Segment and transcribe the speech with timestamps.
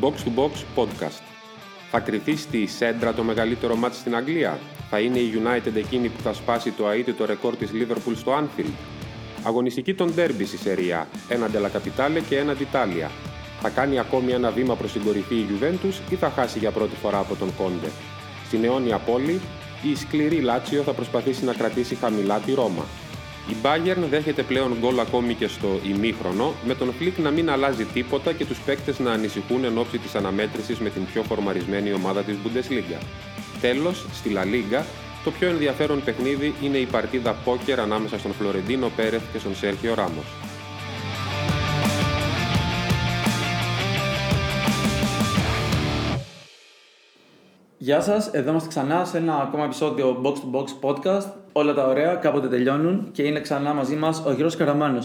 [0.00, 1.22] Box to Box Podcast.
[1.90, 4.58] Θα κριθεί στη Σέντρα το μεγαλύτερο ματς στην Αγγλία.
[4.90, 8.72] Θα είναι η United εκείνη που θα σπάσει το αήττητο ρεκόρ της Liverpool στο Anfield.
[9.42, 13.10] Αγωνιστική των ντέρμπι στη Σέριε Α, ένα Della Capitale και ένα D'Italia.
[13.60, 16.96] Θα κάνει ακόμη ένα βήμα προς την κορυφή η Juventus ή θα χάσει για πρώτη
[16.96, 17.90] φορά από τον Κόντε.
[18.46, 19.40] Στην αιώνια πόλη,
[19.82, 22.84] η σκληρή Λάτσιο θα προσπαθήσει να κρατήσει χαμηλά τη Ρώμα.
[23.48, 27.84] Η Bayern δέχεται πλέον γκολ ακόμη και στο ημίχρονο, με τον Φλικ να μην αλλάζει
[27.84, 32.22] τίποτα και τους παίκτες να ανησυχούν εν όψει της αναμέτρησης με την πιο φορμαρισμένη ομάδα
[32.22, 33.02] της Bundesliga.
[33.60, 34.82] Τέλος, στη La Liga,
[35.24, 39.94] το πιο ενδιαφέρον παιχνίδι είναι η παρτίδα πόκερ ανάμεσα στον Φλωρεντίνο Πέρεθ και στον Σέρχιο
[39.94, 40.26] Ράμος.
[47.80, 51.26] Γεια σας, εδώ είμαστε ξανά σε ένα ακόμα επεισόδιο Box to Box podcast.
[51.58, 55.02] Όλα τα ωραία κάποτε τελειώνουν και είναι ξανά μαζί μας ο Γιώργος Καραμάνο.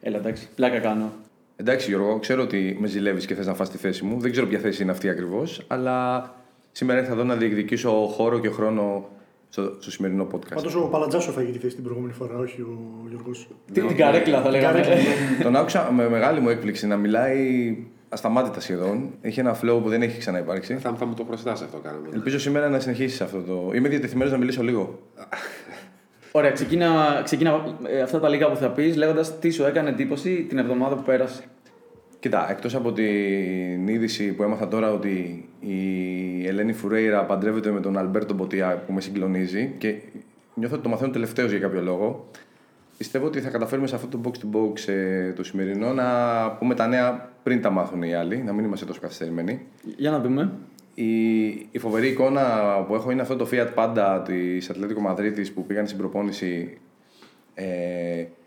[0.00, 1.12] Έλα, εντάξει, πλάκα κάνω.
[1.56, 4.20] Εντάξει, Γιώργο, ξέρω ότι με ζηλεύεις και θες να φας τη θέση μου.
[4.20, 6.30] Δεν ξέρω ποια θέση είναι αυτή ακριβώς, αλλά
[6.72, 9.08] σήμερα ήρθα εδώ να διεκδικήσω χώρο και χρόνο
[9.48, 10.54] στο, στο σημερινό podcast.
[10.54, 13.48] Πάντως ο Παλατζάσο θα έχει τη θέση την προηγούμενη φορά, όχι ο Γιώργος.
[13.72, 14.82] Την, την καρέκλα θα λέγαμε.
[15.42, 17.76] Τον άκουσα με μεγάλη μου έκπληξη να μιλάει
[18.10, 19.10] ασταμάτητα σχεδόν.
[19.20, 20.74] Έχει ένα flow που δεν έχει ξαναυπάρξει.
[20.74, 22.08] Θα, θα μου το προσθέσει αυτό κάναμε.
[22.12, 23.70] Ελπίζω σήμερα να συνεχίσεις αυτό το.
[23.74, 24.98] Είμαι διατεθειμένος να μιλήσω λίγο.
[26.32, 30.46] Ωραία, ξεκίνα, ξεκίνα ε, αυτά τα λίγα που θα πεις λέγοντας τι σου έκανε εντύπωση
[30.48, 31.42] την εβδομάδα που πέρασε.
[32.20, 37.98] Κοίτα, εκτός από την είδηση που έμαθα τώρα ότι η Ελένη Φουρέιρα παντρεύεται με τον
[37.98, 39.94] Αλμπέρτο Μποτιά που με συγκλονίζει και
[40.54, 42.28] νιώθω ότι το μαθαίνω τελευταίο για κάποιο λόγο.
[43.00, 46.06] Πιστεύω ότι θα καταφέρουμε σε αυτό το box to box ε, το σημερινό να
[46.58, 49.60] πούμε τα νέα πριν τα μάθουν οι άλλοι, να μην είμαστε τόσο καθυστερημένοι.
[49.96, 50.52] Για να δούμε.
[50.94, 52.44] Η, η φοβερή εικόνα
[52.86, 56.78] που έχω είναι αυτό το Fiat Panda της Ατλέτικο Μαδρίτης που πήγαν στην προπόνηση
[57.54, 57.64] ε,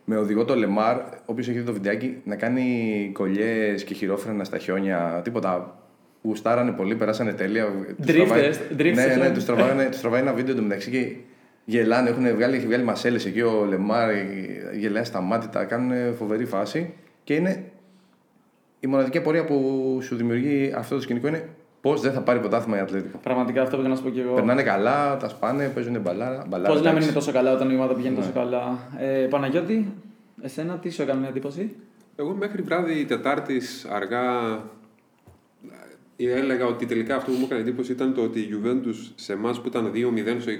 [0.05, 4.43] με οδηγό το Λεμάρ, ο οποίος έχει δει το βιντεάκι, να κάνει κολλιές και χειρόφρενα
[4.43, 5.21] στα χιόνια.
[5.23, 5.77] Τίποτα.
[6.21, 7.65] Γουστάρανε πολύ, περάσανε τέλεια.
[7.65, 9.31] Τους Drifters, τραβάει- drifters, Ναι, ναι, ε.
[9.31, 11.15] τους τραβάει, τους τραβάει ένα βίντεο του μεταξύ και
[11.65, 12.09] γελάνε.
[12.09, 14.09] Έχουν βγάλει, έχει βγάλει μασέλες εκεί ο Λεμάρ,
[14.77, 16.93] γελάει στα μάτια, τα κάνουν φοβερή φάση.
[17.23, 17.63] Και είναι
[18.79, 21.49] η μοναδική απορία που σου δημιουργεί αυτό το σκηνικό είναι
[21.81, 23.17] πώς δεν θα πάρει πρωτάθλημα η Ατλέτικο.
[23.17, 24.33] Πραγματικά αυτό πήγα να σου πω και εγώ.
[24.33, 26.45] Περνάνε καλά, τα σπάνε, παίζουν μπαλάρα.
[26.47, 27.03] μπαλάρα Πώς να μην εντάξει.
[27.07, 28.21] είναι τόσο καλά όταν η ομάδα πηγαίνει Ναι.
[28.21, 28.77] τόσο καλά.
[28.97, 29.91] Ε, Παναγιώτη,
[30.41, 31.75] εσένα τι σου έκανε μια εντύπωση;
[32.15, 34.59] Εγώ μέχρι βράδυ Τετάρτης αργά ε,
[36.27, 39.51] έλεγα ότι τελικά αυτό που μου έκανε εντύπωση ήταν το ότι η Juventus σε εμά
[39.51, 40.51] που ήταν 2-0 στο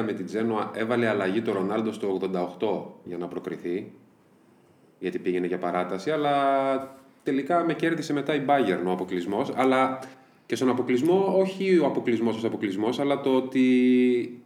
[0.00, 2.20] 23 με την Τζένοα έβαλε αλλαγή το Ρονάλντο στο
[2.58, 3.92] 88 για να προκριθεί.
[4.98, 9.52] Γιατί πήγαινε για παράταση, αλλά τελικά με κέρδισε μετά η Bayern ο αποκλεισμός.
[9.56, 9.98] Αλλά
[10.46, 14.42] και στον αποκλεισμό, όχι ο αποκλεισμός ως αποκλεισμός, αλλά το ότι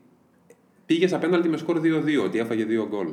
[0.86, 3.08] πήγε απέναντι με σκορ 2-2, ότι έφαγε δύο γκολ.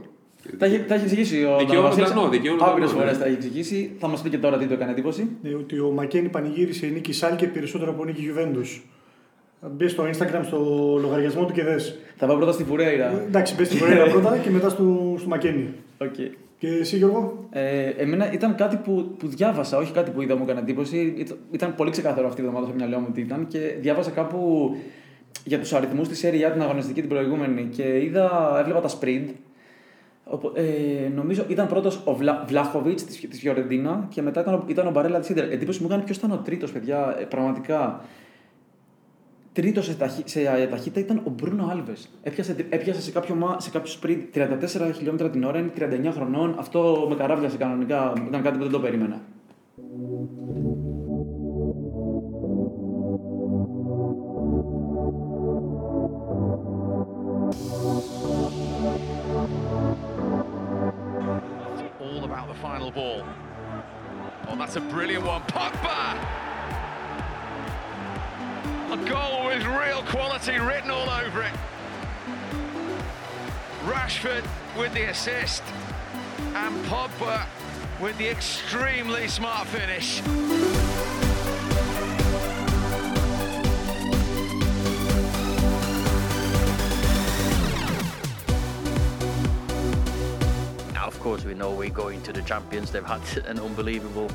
[0.57, 2.13] Τα έχει, τα έχει εξηγήσει ο Δικαιώνονταν, Δαναβασίλης.
[2.23, 2.99] ναι, δικαιώνονταν, Άπειρες ναι.
[2.99, 3.91] φορές τα έχει εξηγήσει.
[3.99, 5.29] Θα μας πει και τώρα τι του έκανε εντύπωση.
[5.41, 8.85] Ναι, ότι ο Μακένι πανηγύρισε η νίκη Σάλκε περισσότερο από νίκη Γιουβέντους.
[9.71, 10.57] Μπες στο Instagram στο
[11.01, 11.99] λογαριασμό του και δες.
[12.15, 13.23] Θα πάω πρώτα στη Φουρέιρα.
[13.27, 15.69] Εντάξει, μπες στην Κορέα πρώτα και μετά στο, στο Μακένι.
[15.97, 16.13] Οκ.
[16.57, 20.43] Και εσύ Γιώργο; Ε, εμένα ήταν κάτι που, που διάβασα, όχι κάτι που είδα μου
[20.43, 21.13] έκανε εντύπωση.
[21.17, 24.71] Ήταν, ήταν πολύ ξεκάθαρο αυτή η εβδομάδα στο μυαλό μου τι ήταν και διάβασα κάπου
[25.43, 29.25] για τους αριθμούς της Serie A την αγωνιστική την προηγούμενη και είδα, έβλεπα τα sprint.
[30.25, 34.63] Οπο- Ε, νομίζω ήταν πρώτος ο Βλα, Βλάχοβιτς της της Φιωρεντίνα και μετά ήταν, ο-
[34.67, 35.51] ήταν ο Μπαρέλα της Ιντερ.
[35.51, 37.15] Εντύπωση μου έκανε ποιος ήταν ο τρίτος, παιδιά.
[37.19, 38.01] Ε, πραγματικά.
[39.53, 42.09] Τρίτος σε, ταχύ, σε ε, ταχύτητα ήταν ο Μπρούνο Άλβες.
[42.23, 46.55] Έπιασε, έπιασε σε, κάποιο, μα- σε κάποιο sprint 34 χιλιόμετρα την ώρα, είναι 39 χρονών.
[46.59, 48.13] Αυτό με καράβιασε κανονικά.
[48.27, 49.21] Ήταν κάτι που δεν το περίμενα.
[62.63, 63.25] Final ball.
[64.47, 65.41] Oh, that's a brilliant one.
[65.41, 66.17] Pogba!
[68.89, 71.51] A goal with real quality written all over it.
[73.83, 74.47] Rashford
[74.79, 75.61] with the assist,
[76.55, 77.45] and Pogba
[77.99, 80.21] with the extremely smart finish.
[91.23, 92.91] Course, we know we're going to the champions.
[92.91, 94.29] They've had an unbelievable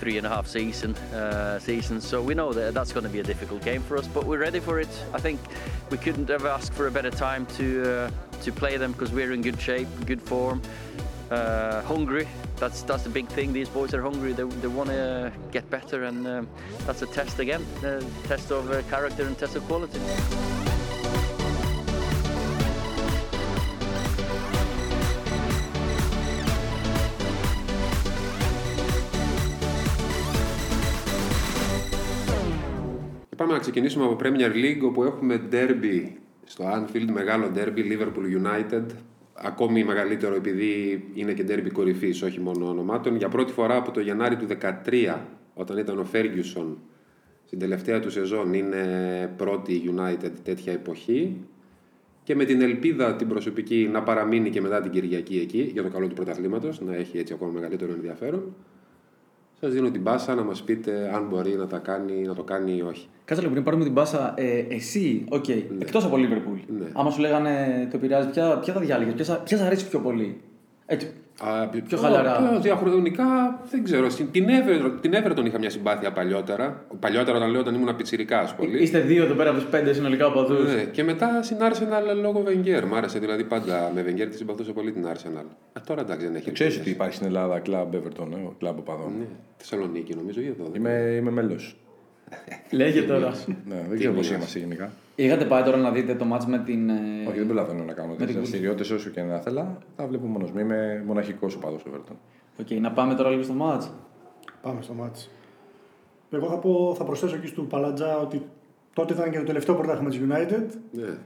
[0.00, 1.60] three and a half season uh,
[2.00, 4.08] so we know that that's going to be a difficult game for us.
[4.08, 4.88] But we're ready for it.
[5.12, 5.38] I think
[5.90, 8.10] we couldn't have asked for a better time to uh,
[8.42, 10.62] to play them because we're in good shape, good form,
[11.30, 12.26] uh, hungry.
[12.56, 13.52] That's that's the big thing.
[13.52, 14.32] These boys are hungry.
[14.32, 16.48] They, they want to get better, and um,
[16.86, 20.00] that's a test again, a test of uh, character and test of quality.
[33.52, 36.08] Πάμε να ξεκινήσουμε από Premier League όπου έχουμε derby
[36.44, 38.84] στο Anfield, μεγάλο derby, Liverpool United.
[39.34, 43.16] Ακόμη μεγαλύτερο επειδή είναι και derby κορυφής, όχι μόνο ονομάτων.
[43.16, 44.46] Για πρώτη φορά από το Γενάρη του
[44.86, 45.18] 2013,
[45.54, 46.76] όταν ήταν ο Ferguson
[47.44, 51.36] στην τελευταία του σεζόν, είναι πρώτη United τέτοια εποχή.
[52.22, 55.88] Και με την ελπίδα την προσωπική να παραμείνει και μετά την Κυριακή εκεί, για το
[55.88, 58.54] καλό του πρωταθλήματος, να έχει έτσι ακόμα μεγαλύτερο ενδιαφέρον.
[59.64, 62.76] Σας δίνω την πάσα να μας πείτε αν μπορεί να, τα κάνει, να το κάνει
[62.76, 63.08] ή όχι.
[63.24, 64.34] Κάτσε λίγο πριν πάρουμε την πάσα.
[64.36, 66.60] Ε, εσύ, οκ, okay, εκτός από Liverpool.
[66.78, 66.86] Ναι.
[66.92, 70.40] Άμα σου λέγανε το επηρεάζει, ποια, ποια θα διάλεγες, ποια, ποια θα αρέσει πιο πολύ;
[70.86, 71.10] Έτσι,
[71.44, 72.36] Α, Πιο χαλαρά.
[72.50, 73.24] Πιο διαχρονικά
[73.70, 74.10] δεν ξέρω.
[74.10, 76.84] Στην- Την Everton, την Everton είχα μια συμπάθεια παλιότερα.
[77.00, 78.82] Παλιότερα όταν λέω όταν ήμουν πιτσιρικά πολύ.
[78.82, 80.54] είστε δύο εδώ πέρα από τους πέντε συνολικά οπαδού.
[80.54, 82.82] Ναι, και μετά στην Arsenal λόγω Wenger.
[82.88, 85.44] Μ' άρεσε δηλαδή πάντα με Wenger τη συμπαθούσα πολύ την Arsenal.
[85.72, 86.52] Α, τώρα εντάξει δεν έχει.
[86.52, 86.80] Ξέρεις ελπίδες.
[86.80, 89.12] ότι υπάρχει στην Ελλάδα κλαμπ Everton, ε, κλαμπ οπαδών.
[89.18, 89.24] Ναι,
[89.56, 90.64] Θεσσαλονίκη νομίζω ή εδώ.
[90.72, 91.76] δεν Είμαι, είμαι μέλος.
[92.70, 93.32] Λέγε τώρα.
[93.68, 94.34] Ναι, δεν ξέρω πώς μοιάζει.
[94.34, 94.92] είμαστε γενικά.
[95.14, 96.88] Είχατε πάει τώρα να δείτε το ματς με την.
[96.88, 96.94] ε,
[97.28, 98.38] Όχι, δεν προλαβαίνω να κάνω την τέτοιες Wolves.
[98.40, 99.78] δραστηριότητες όσο και να ήθελα.
[99.96, 100.58] Τα βλέπω μόνος μου.
[100.58, 102.14] Είμαι μοναχικός οπαδός Everton.
[102.60, 103.88] OK, να πάμε τώρα λίγο στο ματς.
[104.62, 105.30] Πάμε στο ματς.
[106.30, 108.42] Εγώ θα, πω, θα προσθέσω εκεί στο Παλατζά ότι
[108.92, 111.18] τότε ήταν και το τελευταίο πρωτάθλημα της United Ναι.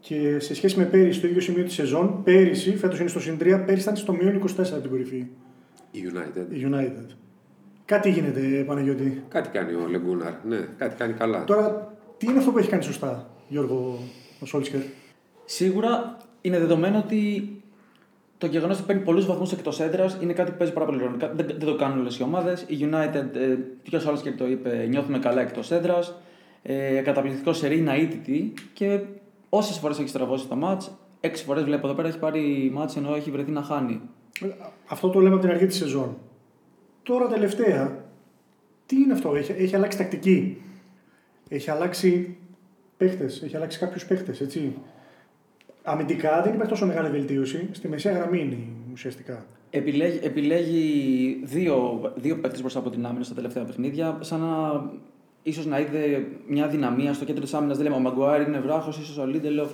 [0.00, 3.36] και σε σχέση με πέρυσι, στο ίδιο σημείο της σεζόν, πέρυσι, φέτος είναι στο συν
[3.40, 5.26] 3, πέρυσι ήταν στο μείον 24 από την κορυφή.
[5.90, 6.54] Η United.
[6.54, 7.14] Η United.
[7.84, 9.24] Κάτι γίνεται, Παναγιώτη.
[9.28, 10.32] Κάτι κάνει ο Λεγκούναρ.
[10.44, 11.44] Ναι, κάτι κάνει καλά.
[11.44, 11.93] Τώρα,
[12.24, 13.98] τι είναι αυτό που έχει κάνει σωστά, Γιώργο
[14.40, 14.80] ο Σόλσκερ.
[15.44, 17.48] Σίγουρα είναι δεδομένο ότι
[18.38, 21.16] το γεγονός ότι παίρνει πολλούς βαθμούς εκτός έδρας είναι κάτι που παίζει πάρα πολύ ρόλο.
[21.16, 22.64] Κα- Δεν, δεν το κάνουν όλες οι ομάδες.
[22.68, 26.14] Η United, ε, ποιο άλλο και το είπε, νιώθουμε καλά εκτός έδρας.
[26.62, 29.00] Ε, καταπληκτικό σερί, είναι αίτητη και
[29.48, 30.88] όσες φορές έχει στραβώσει το match,
[31.20, 34.00] έξι φορές βλέπω εδώ πέρα έχει πάρει match ενώ έχει βρεθεί να χάνει.
[34.88, 36.16] Αυτό το λέμε από την αρχή της σεζόν.
[37.02, 38.04] Τώρα τελευταία,
[38.86, 40.62] τι είναι αυτό, έχει, έχει αλλάξει τακτική;
[41.48, 42.36] Έχει αλλάξει
[42.96, 44.76] παίχτες, έχει αλλάξει κάποιους παίχτες, έτσι.
[45.82, 47.68] Αμυντικά δεν υπάρχει τόσο μεγάλη βελτίωση.
[47.72, 48.56] Στη μεσαία γραμμή είναι
[48.92, 49.46] ουσιαστικά.
[49.70, 54.84] Επιλέγει, επιλέγει δύο, δύο παίκτες μπροστά από την άμυνα στα τελευταία παιχνίδια, σαν να
[55.42, 57.76] ίσως να είδε μια αδυναμία στο κέντρο της άμυνας.
[57.76, 59.70] Δεν λέμε ο Μαγκουάιρ είναι βράχος, ίσως ο Λίντελοφ.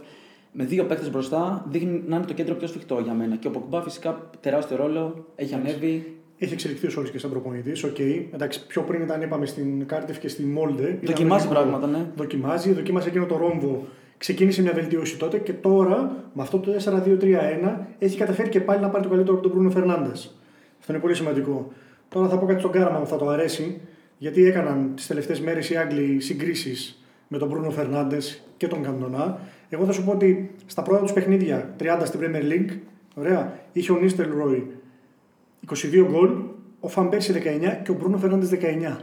[0.53, 3.37] Με δύο παίκτες μπροστά δείχνει να είναι το κέντρο πιο σφιχτό για μένα.
[3.37, 6.20] Και ο Ποκμπά φυσικά τεράστιο ρόλο, έχει ανέβει.
[6.43, 7.85] Έχει εξελιχθεί ο Σόλσκερ σαν προπονητής.
[7.85, 7.99] Οκ.
[7.99, 10.83] Εντάξει, πιο πριν ήταν, είπαμε, στην Κάρντιφ και στη Μόλντε.
[10.83, 11.61] Ήταν Δοκιμάζει λογικό.
[11.63, 12.07] πράγματα, ναι.
[12.17, 13.87] Δοκιμάζει, δοκίμασε εκείνο το ρόμβο.
[14.19, 18.89] Ξεκίνησε μια βελτίωση τότε και τώρα με αυτό το 4-2-3-1 έχει καταφέρει και πάλι να
[18.89, 20.39] πάρει το καλύτερο από τον Μπρούνο Φερνάντες.
[20.81, 21.73] Αυτό είναι πολύ σημαντικό.
[22.09, 23.81] Τώρα θα πω κάτι στον Κάραμα που θα το αρέσει,
[24.19, 29.39] γιατί έκαναν τις τελευταίες μέρες οι Άγγλοι συγκρίσεις με τον Μπρούνο Φερνάντες και τον Καντονά.
[29.69, 32.77] Εγώ θα σου πω ότι στα πρώτα τους παιχνίδια, 30 στην Premier League,
[33.15, 34.67] ωραία, είχε ο Νίστελ Ρόι
[35.69, 36.31] 22 γκολ,
[36.81, 38.97] ο Φαμπέρση 19 και ο Μπρούνο Φερνάντες 19.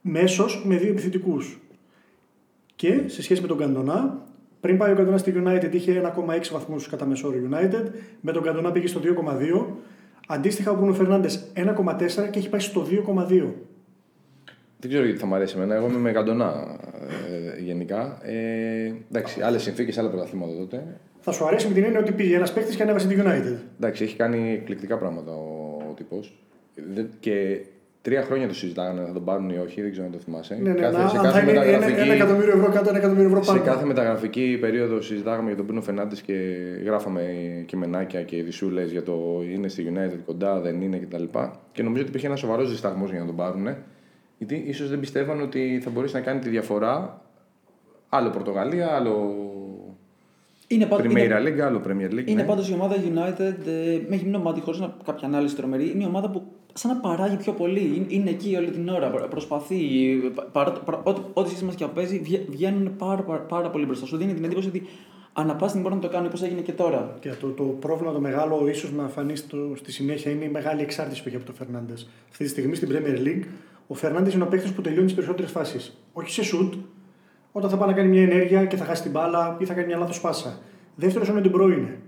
[0.00, 1.58] Μέσος με δύο επιθετικούς.
[2.76, 4.26] Και σε σχέση με τον Καντονά,
[4.60, 7.90] πριν πάει ο Καντονάς στη United είχε 1,6 βαθμούς κατά μεσόριο United,
[8.20, 9.66] με τον Καντονά πήγε στο 2,2.
[10.28, 13.52] Αντίστοιχα ο Μπρούνο Φερνάντες 1,4 και έχει πάει στο 2,2.
[14.80, 15.74] Δεν ξέρω γιατί θα μου αρέσει εμένα.
[15.74, 16.76] Εγώ είμαι με καντονά
[17.58, 18.18] ε, γενικά.
[18.22, 20.82] Ε, εντάξει, άλλες συνθήκες, άλλα πρωταθλήματα τότε.
[21.20, 23.56] Θα σου αρέσει με την έννοια ότι πήγε ένας παίκτης και ανέβασε τη United.
[23.78, 26.20] Εντάξει, έχει κάνει εκπληκτικά πράγματα ο, ο τύπο.
[27.20, 27.60] Και
[28.02, 30.54] τρία χρόνια το συζητάγανε θα τον πάρουν ή όχι, δεν ξέρω αν το θυμάσαι.
[30.62, 32.88] Ναι, ναι, Κάθε- να, σε αν κάθε θα είναι ένα, μεταγραφική- ένα εκατομμύριο ευρώ κάτω,
[32.88, 33.64] ένα εκατομμύριο ευρώ Σε πάνω.
[33.64, 36.34] κάθε μεταγραφική περίοδο συζητάγαμε για τον Μπρούνο Φερνάντε και
[36.84, 37.22] γράφαμε
[37.66, 41.24] κειμενάκια και δισούλε για το είναι στη United κοντά, δεν είναι κτλ.
[41.72, 43.68] Και νομίζω ότι υπήρχε ένα σοβαρός δισταγμός για να τον πάρουν.
[44.38, 47.22] Γιατί ίσως δεν πιστεύαν ότι θα μπορέσει να κάνει τη διαφορά.
[48.08, 49.34] Άλλο Πορτογαλία, άλλο
[50.66, 52.26] Είναι, πάντ- είναι, Premier League, άλλο Premier League.
[52.26, 52.48] είναι ναι.
[52.48, 55.90] πάντως η ομάδα United ε, με γυμνό μάτι, χωρίς κάποια ανάλυση τρομερή.
[55.94, 56.42] Είναι η ομάδα που
[56.74, 57.92] σαν να παράγει πιο πολύ.
[57.96, 59.10] Είναι, είναι εκεί όλη την ώρα.
[59.10, 59.76] προ- Προσπαθεί.
[60.52, 64.06] Παρά, παρά, ό,τι, ό,τι σύστημα και αν παίζει, βγε- βγαίνουν πάρα, πάρα, πάρα πολύ μπροστά.
[64.06, 64.82] Σου δίνει την εντύπωση ότι
[65.32, 67.16] ανά πάση στιγμή μπορούν να το κάνουν όπως έγινε και τώρα.
[67.20, 70.80] Και το, το πρόβλημα το μεγάλο, ίσως να φανεί στο, στη συνέχεια, είναι η μεγάλη
[70.82, 72.08] εξάρτηση που έχει από τον Φερνάντες.
[72.30, 73.44] Αυτή τη στιγμή στην Premier League,
[73.90, 75.98] ο Φερνάντες είναι ο παίκτης που τελειώνει τις περισσότερες φάσεις.
[76.12, 76.74] Όχι σε σουτ,
[77.52, 79.86] όταν θα πάει να κάνει μια ενέργεια και θα χάσει την μπάλα ή θα κάνει
[79.86, 80.58] μια λάθος πάσα.
[80.94, 81.98] Δεύτερος είναι την είναι.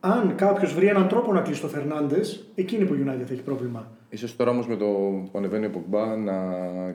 [0.00, 3.42] Αν κάποιος βρει έναν τρόπο να κλείσει τον Φερνάντες, εκείνη που η United θα έχει
[3.42, 3.90] πρόβλημα.
[4.10, 4.86] Ίσως τώρα όμως με το
[5.32, 6.34] που ανεβαίνει ο Πογμπά να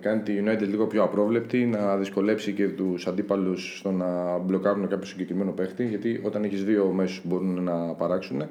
[0.02, 5.06] κάνει τη United λίγο πιο απρόβλεπτη, να δυσκολέψει και τους αντίπαλους στο να μπλοκάρουν κάποιο
[5.06, 5.86] συγκεκριμένο παίχτη.
[5.86, 8.50] Γιατί όταν έχεις δύο μέσους που μπορούν να παράξουν,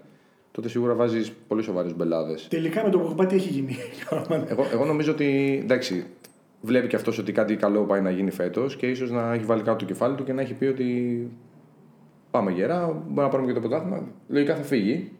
[0.56, 2.46] τότε σίγουρα βάζεις πολύ σοβαρές μπελάδες.
[2.48, 3.76] Τελικά με το Πογμπά τι έχει γίνει.
[4.50, 6.06] Εγώ, εγώ νομίζω ότι εντάξει,
[6.60, 9.62] βλέπει και αυτός ότι κάτι καλό πάει να γίνει φέτος και ίσως να έχει βάλει
[9.62, 11.28] κάτω το κεφάλι του και να έχει πει ότι
[12.30, 14.02] πάμε γερά, μπορούμε να πάρουμε και το πρωτάθλημα.
[14.28, 15.10] Λογικά θα φύγει.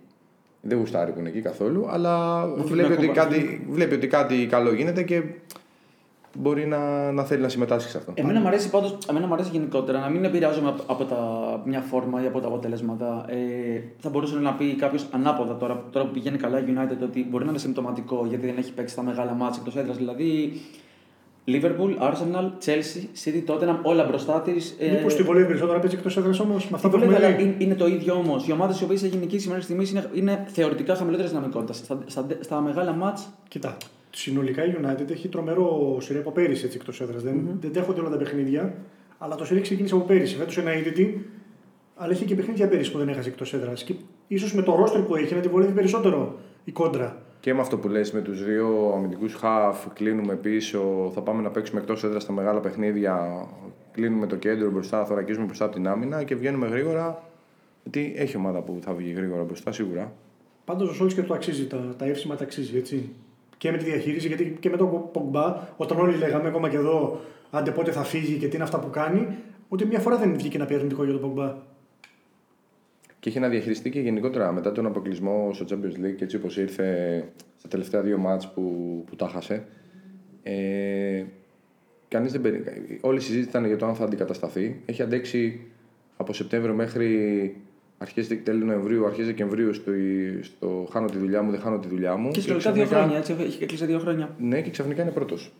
[0.60, 4.46] Δεν γουστάρει που είναι εκεί καθόλου, αλλά βλέπει να ότι, κόβα- κάτι, βλέπει ότι κάτι
[4.50, 5.22] καλό γίνεται και
[6.34, 8.12] μπορεί να, να θέλει να συμμετάσχει σε αυτό.
[8.14, 11.18] Εμένα μου αρέσει πάντως, εμένα μου αρέσει γενικότερα να μην επηρεάζομαι από, από τα,
[11.64, 13.24] μια φόρμα ή από τα αποτελέσματα.
[13.28, 13.36] Ε,
[13.98, 17.44] θα μπορούσε να πει κάποιος ανάποδα τώρα, τώρα που πηγαίνει καλά η United ότι μπορεί
[17.44, 19.96] να είναι συμπτωματικό γιατί δεν έχει παίξει τα μεγάλα μάτια εκτός έδρας.
[19.96, 20.52] Δηλαδή
[21.46, 24.76] Liverpool, Arsenal, Chelsea, City, Tottenham, όλα μπροστά της.
[24.78, 24.90] Ε...
[24.90, 27.42] Μήπως τη βολεύει περισσότερο να παίζει εκτός έδρας όμως με αυτά που έχουμε δει.
[27.42, 28.46] Είναι, είναι το ίδιο όμως.
[28.46, 31.76] Οι ομάδες οι οποίες έχει νικήσει μέχρι στιγμής είναι, είναι θεωρητικά χαμηλότερες δυναμικότητας.
[31.76, 33.28] Στα, στα, στα, μεγάλα μάτς.
[33.48, 33.76] Κοιτά.
[34.16, 37.22] Συνολικά η United έχει τρομερό σειρέ από πέρυσι εκτός έδρας.
[37.22, 37.24] Mm-hmm.
[37.24, 38.74] Δεν, δεν δέχονται όλα τα παιχνίδια,
[39.18, 40.36] αλλά το σειρέ ξεκίνησε από πέρυσι.
[40.36, 41.26] Φέτος ένα είδητη,
[41.94, 43.84] αλλά έχει και παιχνίδια πέρυσι που δεν έχασε εκτός έδρας.
[43.84, 43.94] Και
[44.28, 47.22] ίσως με το ρόστρο που έχει να τη βολεύει περισσότερο η κόντρα.
[47.40, 51.50] Και με αυτό που λες με τους δύο αμυντικούς χαφ, κλείνουμε πίσω, θα πάμε να
[51.50, 53.46] παίξουμε εκτός έδρας στα μεγάλα παιχνίδια,
[53.92, 57.22] κλείνουμε το κέντρο μπροστά, θωρακίζουμε μπροστά από την άμυνα και βγαίνουμε γρήγορα.
[57.82, 60.12] Γιατί έχει ομάδα που θα βγει γρήγορα μπροστά, σίγουρα.
[60.64, 63.12] Πάντως ο και το αξίζει, τα, τα εύσημα τα αξίζει, έτσι.
[63.64, 67.20] Και με τη διαχείριση, γιατί και με τον Πογκμπά, όταν όλοι λέγαμε ακόμα και εδώ,
[67.50, 69.28] άντε πότε θα φύγει και τι είναι αυτά που κάνει,
[69.68, 71.54] ούτε μια φορά δεν βγήκε να πει αρνητικό για τον Πογκμπά.
[73.20, 77.18] Και είχε να διαχειριστεί και γενικότερα μετά τον αποκλεισμό στο Champions League, έτσι όπως ήρθε
[77.58, 78.62] στα τελευταία δύο μάτς που,
[79.06, 79.64] που τα χάσε.
[80.42, 81.24] Ε,
[82.08, 82.42] κανείς δεν
[83.00, 84.80] Όλη η συζήτηση ήταν για το αν θα αντικατασταθεί.
[84.86, 85.60] Έχει αντέξει
[86.16, 87.56] από Σεπτέμβριο μέχρι
[87.98, 89.90] αρχέ τέλη Νοεμβρίου, αρχέ Δεκεμβρίου στο,
[90.40, 92.30] στο χάνω τη δουλειά μου, δεν χάνω τη δουλειά μου.
[92.30, 93.36] Και συνολικά δύο χρόνια, έτσι.
[93.40, 94.34] Έχει κλείσει δύο χρόνια.
[94.38, 95.52] Ναι, και ξαφνικά είναι πρώτος.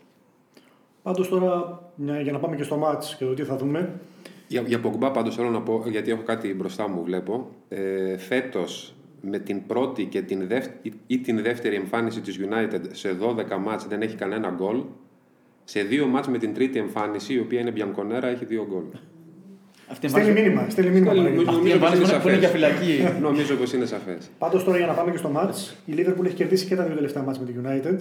[1.03, 1.83] Πάντως τώρα,
[2.23, 4.00] για να πάμε και στο μάτς και το τι θα δούμε.
[4.49, 7.50] Για, για Πογκμπά πάντως θέλω να πω, γιατί έχω κάτι μπροστά μου, βλέπω.
[7.69, 13.17] Ε, Φέτος με την πρώτη και την δεύτερη, ή την δεύτερη εμφάνιση της United σε
[13.21, 14.83] 12 μάτς δεν έχει κανένα γκολ.
[15.64, 18.85] Σε δύο μάτς με την τρίτη εμφάνιση, η οποία είναι Μπιανκονέρα, έχει δύο γκολ.
[19.91, 20.67] Αυτή στέλνει μήνυμα.
[20.69, 21.12] Στέλνει μήνυμα.
[21.14, 22.38] Νομίζω πως είναι σαφές.
[22.38, 23.09] για φυλακή.
[23.21, 24.31] Νομίζω πως είναι σαφές.
[24.38, 26.95] Πάντως τώρα για να πάμε και στο μάτς, η Liverpool έχει κερδίσει και τα δύο
[26.95, 27.99] τελευταία μάτς με την United,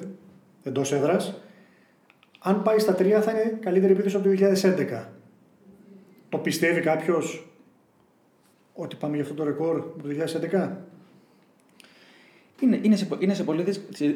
[0.64, 1.42] εντός έδρας.
[2.40, 5.10] Αν πάει στα τρία θα είναι καλύτερη επίθεση από το 2011.
[6.30, 7.48] Το πιστεύει κάποιος
[8.74, 10.70] ότι πάμε για αυτό το ρεκόρ το 2011.
[12.64, 13.66] Είναι, είναι, σε, είναι σε πολύ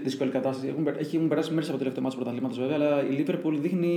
[0.03, 0.67] δύσκολη κατάσταση.
[0.67, 3.89] Έχουν, έχουν περάσει μέρες από το τελευταίο μάτι του πρωταθλήματος βέβαια, αλλά η Liverpool δείχνει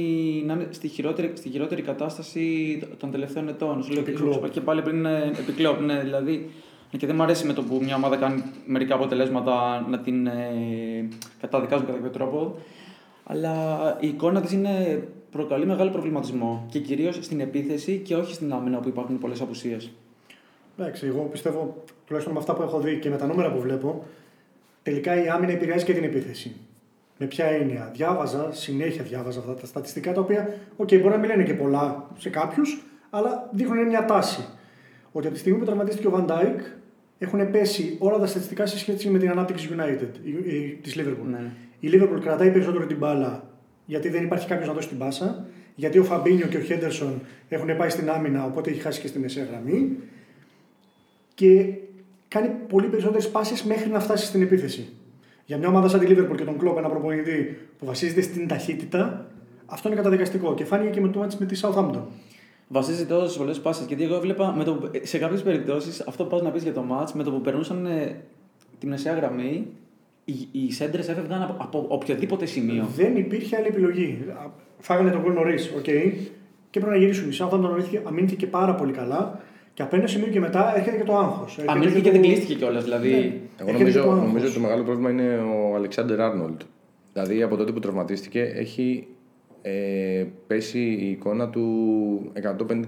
[0.47, 3.83] να είναι στη χειρότερη, στη χειρότερη κατάσταση των τελευταίων ετών.
[3.83, 4.05] Σου
[4.51, 6.51] και πάλι πριν επικλόπ, ναι, δηλαδή.
[6.97, 11.09] Και δεν μου αρέσει με το που μια ομάδα κάνει μερικά αποτελέσματα να την ε,
[11.41, 12.57] καταδικάζουν κατά κάποιο τρόπο.
[13.25, 18.53] Αλλά η εικόνα της είναι προκαλεί μεγάλο προβληματισμό και κυρίως στην επίθεση και όχι στην
[18.53, 19.91] άμυνα όπου υπάρχουν πολλές απουσίες.
[20.79, 24.05] Εντάξει, εγώ πιστεύω, τουλάχιστον με αυτά που έχω δει και με τα νούμερα που βλέπω,
[24.83, 26.57] τελικά η άμυνα επηρεάζει και την επίθεση.
[27.19, 31.17] Με ποια έννοια; Διάβαζα, συνέχεια διάβαζα αυτά τα στατιστικά τα οποία, OK, okay, μπορεί να
[31.17, 34.45] μην λένε και πολλά σε κάποιους, αλλά δείχνουν μια τάση.
[35.13, 36.61] Ότι από τη στιγμή που τραυματίστηκε ο Van Dijk,
[37.19, 40.09] έχουν πέσει όλα τα στατιστικά σε σχέση με την ανάπτυξη United,
[40.83, 41.31] της Liverpool.
[41.31, 41.51] Ναι.
[41.81, 43.51] Η Liverpool κρατάει περισσότερο την μπάλα
[43.91, 45.47] γιατί δεν υπάρχει κάποιος να δώσει την πάσα.
[45.75, 49.19] Γιατί ο Φαμπίνιο και ο Χέντερσον έχουν πάει στην άμυνα, οπότε έχει χάσει και στη
[49.19, 49.97] μεσαία γραμμή.
[51.35, 51.75] Και
[52.31, 54.89] κάνει πολύ περισσότερες πάσει μέχρι να φτάσει στην επίθεση.
[55.45, 59.27] Για μια ομάδα σαν τη Liverpool και τον Κλόπ, ένα προπονητή που βασίζεται στην ταχύτητα,
[59.67, 60.55] αυτό είναι καταδικαστικό.
[60.55, 62.03] Και φάνηκε και με το μάτι με τη Southampton.
[62.69, 63.85] Βασίζεται όσε πολλές πάσει.
[63.89, 66.83] Γιατί εγώ έβλεπα με το, σε κάποιες περιπτώσεις αυτό που πας να πεις για το
[66.83, 68.17] μάτ, με το που περνούσαν ε,
[68.79, 69.67] τη μεσαία γραμμή,
[70.25, 72.89] οι, οι σέντρες έφευγαν από, από οποιοδήποτε σημείο.
[72.97, 74.25] Δεν υπήρχε άλλη επιλογή.
[74.79, 75.85] Φάγανε το γκολ νωρίς, OK.
[75.87, 76.13] Okay,
[76.71, 77.31] και πρέπει να γυρίσουν.
[77.31, 79.41] Η Southampton αμύνθηκε πάρα πολύ καλά.
[79.75, 81.59] Και από ένα σημείο και μετά έρχεται και το άγχος.
[81.67, 82.85] Αμύνθηκε και δεν κλείστηκε κιόλας.
[82.85, 83.11] Δηλαδή...
[83.11, 83.41] Ναι.
[83.57, 86.61] Εγώ νομίζω, το νομίζω ότι το μεγάλο πρόβλημα είναι ο Αλεξάνδρ Άρνολτ.
[87.13, 89.07] Δηλαδή από τότε που τραυματίστηκε έχει
[89.63, 92.83] ε, πέσει η εικόνα του 150%.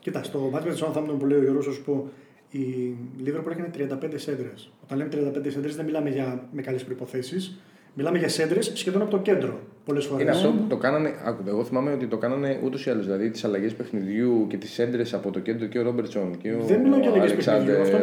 [0.00, 2.08] Κοίτα, στο ματς με τη Southampton που λέει ο Γιώργος, σου πω,
[2.50, 2.94] η
[3.24, 4.70] Liverpool έκανε 35 σέντρες.
[4.82, 7.58] Όταν λέμε 35 σέντρες, δεν μιλάμε για με καλέ προποθέσει.
[8.00, 10.22] Μιλάμε για σέντρες σχεδόν από το κέντρο πολλές φορές.
[10.22, 11.14] Είναι αυτό που το κάνανε.
[11.24, 13.04] Άκουτε, εγώ θυμάμαι ότι το κάνανε ούτως ή άλλως.
[13.04, 16.64] Δηλαδή τις αλλαγές παιχνιδιού και τις σέντρες από το κέντρο και ο Ρόμπερτσον και ο
[16.64, 17.80] Δεν μιλάω για αλλαγές παιχνιδιού.
[17.80, 17.96] Αυτό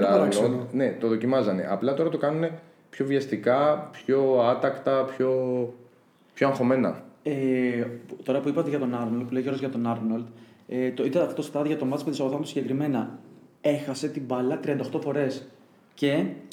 [0.45, 1.67] είναι το Ναι, το δοκιμάζανε.
[1.69, 2.49] Απλά τώρα το κάνουν
[2.89, 5.33] πιο βιαστικά, πιο άτακτα, πιο,
[6.33, 7.03] πιο αγχωμένα.
[7.23, 7.33] Ε,
[8.23, 10.25] τώρα που είπατε για τον Άρνολτ, που λέει για τον Άρνολτ,
[10.67, 13.19] ε, το, ήταν αυτό στάδιο το μάτι με τη Σαουδάμου συγκεκριμένα
[13.61, 15.47] έχασε την μπάλα 38 φορές.
[15.95, 16.09] Και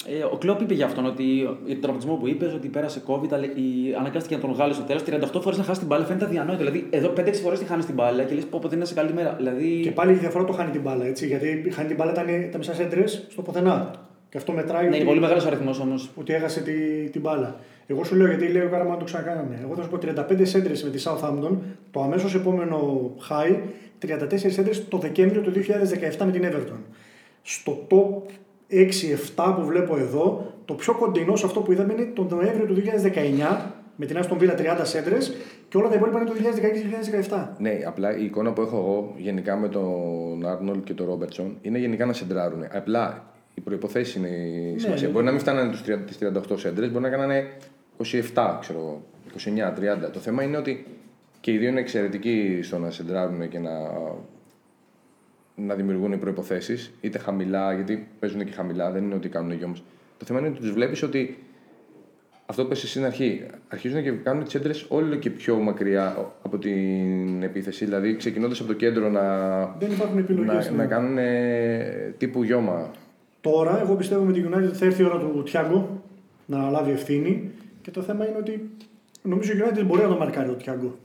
[0.07, 3.31] ε, ο Κλόπ είπε για αυτόν ότι για τον τραυματισμό που είπες, ότι πέρασε COVID,
[3.31, 5.03] αλλά η, αναγκάστηκε να τον βγάλει στο τέλος.
[5.05, 6.57] 38 φορές να χάσει την μπάλα φαίνεται αδιανόητο.
[6.57, 8.93] Δηλαδή, εδώ 5-6 φορές τη χάνεις την μπάλα και λες πω, πω δεν είναι σε
[8.93, 9.33] καλή μέρα.
[9.37, 9.79] Δηλαδή...
[9.83, 11.27] Και πάλι η διαφορά το χάνει την μπάλα, έτσι.
[11.27, 13.91] Γιατί χάνει την μπάλα ήταν τα μισά έντρε στο πουθενά.
[14.29, 14.89] Και αυτό μετράει.
[14.89, 16.09] Ναι, είναι πολύ μεγάλος αριθμός όμως.
[16.15, 16.73] Ότι έχασε τη,
[17.09, 17.55] την μπάλα.
[17.87, 19.59] Εγώ σου λέω γιατί λέω να το ξανακάνανε.
[19.63, 21.57] Εγώ θα σου πω 35 έντρε με τη Southampton,
[21.91, 23.57] το αμέσως επόμενο high
[24.05, 26.79] 34 έντρε το Δεκέμβριο του 2017 με την Everton.
[27.41, 28.31] Στο top
[29.35, 32.75] 6-7 που βλέπω εδώ, το πιο κοντινό σε αυτό που είδαμε είναι τον Νοέμβριο του
[32.75, 33.57] 2019
[33.95, 35.33] με την Άστον Βίλα 30 σέντρες
[35.69, 36.35] και όλα τα υπόλοιπα είναι το
[37.29, 37.47] 2016-2017.
[37.57, 41.77] Ναι, απλά η εικόνα που έχω εγώ γενικά με τον Άρνολ και τον Ρόμπερτσον είναι
[41.77, 42.65] γενικά να σεντράρουν.
[42.71, 45.07] Απλά οι προποθέσει είναι η σημασία.
[45.07, 45.13] ναι.
[45.13, 45.81] Μπορεί να μην φτάνανε τους
[46.53, 47.47] 38 σέντρες, μπορεί να κάνανε
[48.33, 49.01] 27, ξέρω εγώ,
[50.07, 50.11] 29-30.
[50.13, 50.85] Το θέμα είναι ότι
[51.39, 53.71] και οι δύο είναι εξαιρετικοί στο να σεντράρουν και να,
[55.55, 59.73] να δημιουργούν προποθέσει, είτε χαμηλά, γιατί παίζουν και χαμηλά, δεν είναι ότι κάνουν γιο
[60.17, 61.37] Το θέμα είναι ότι τους βλέπεις ότι
[62.45, 66.31] αυτό που είπες εσύ στην αρχή, αρχίζουν και κάνουν τις έντρες όλο και πιο μακριά
[66.41, 67.85] από την επίθεση.
[67.85, 70.77] Δηλαδή, ξεκινώντας από το κέντρο να, Δεν υπάρχουν επιλογές, να, ναι.
[70.77, 72.91] να κάνουν ε, τύπου γιώμα.
[73.41, 76.03] Τώρα, εγώ πιστεύω με τη United θα έρθει η ώρα του Τιάγκο
[76.45, 78.69] να λάβει ευθύνη και το θέμα είναι ότι
[79.21, 80.95] νομίζω η United μπορεί να το μαρκάρει ο Τιάγκο.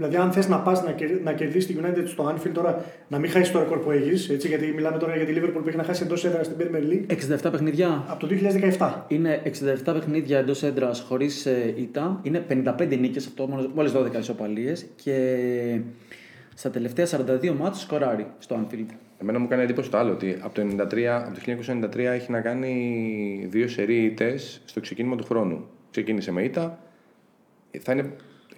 [0.00, 3.18] Δηλαδή, αν θες να πας να, κερ- να κερδίσεις τη United στο Anfield τώρα, να
[3.18, 5.82] μην χάσεις το ρεκόρ που έχεις, γιατί μιλάμε τώρα για τη Liverpool που έχει να
[5.82, 7.12] χάσει εντός έδρας στην Premier League
[7.46, 8.04] 67 παιχνίδια.
[8.08, 8.34] από το
[8.78, 9.04] 2017.
[9.08, 9.42] Είναι
[9.84, 12.20] 67 παιχνίδια εντός έντρα χωρίς ήττα.
[12.22, 14.86] Είναι 55 νίκες αυτό, μόλις 12 ισοπαλίες.
[15.02, 15.80] Και
[16.54, 18.86] στα τελευταία 42 μάτς σκοράρει στο Anfield.
[19.18, 21.40] Εμένα μου κάνει εντύπωση το άλλο, ότι από το, 93, από το
[21.94, 25.64] 1993 έχει να κάνει δύο σερί ήττες στο ξεκίνημα του χρόνου.
[25.90, 26.78] Ξεκίνησε με ήττα,
[27.78, 28.10] θα είναι,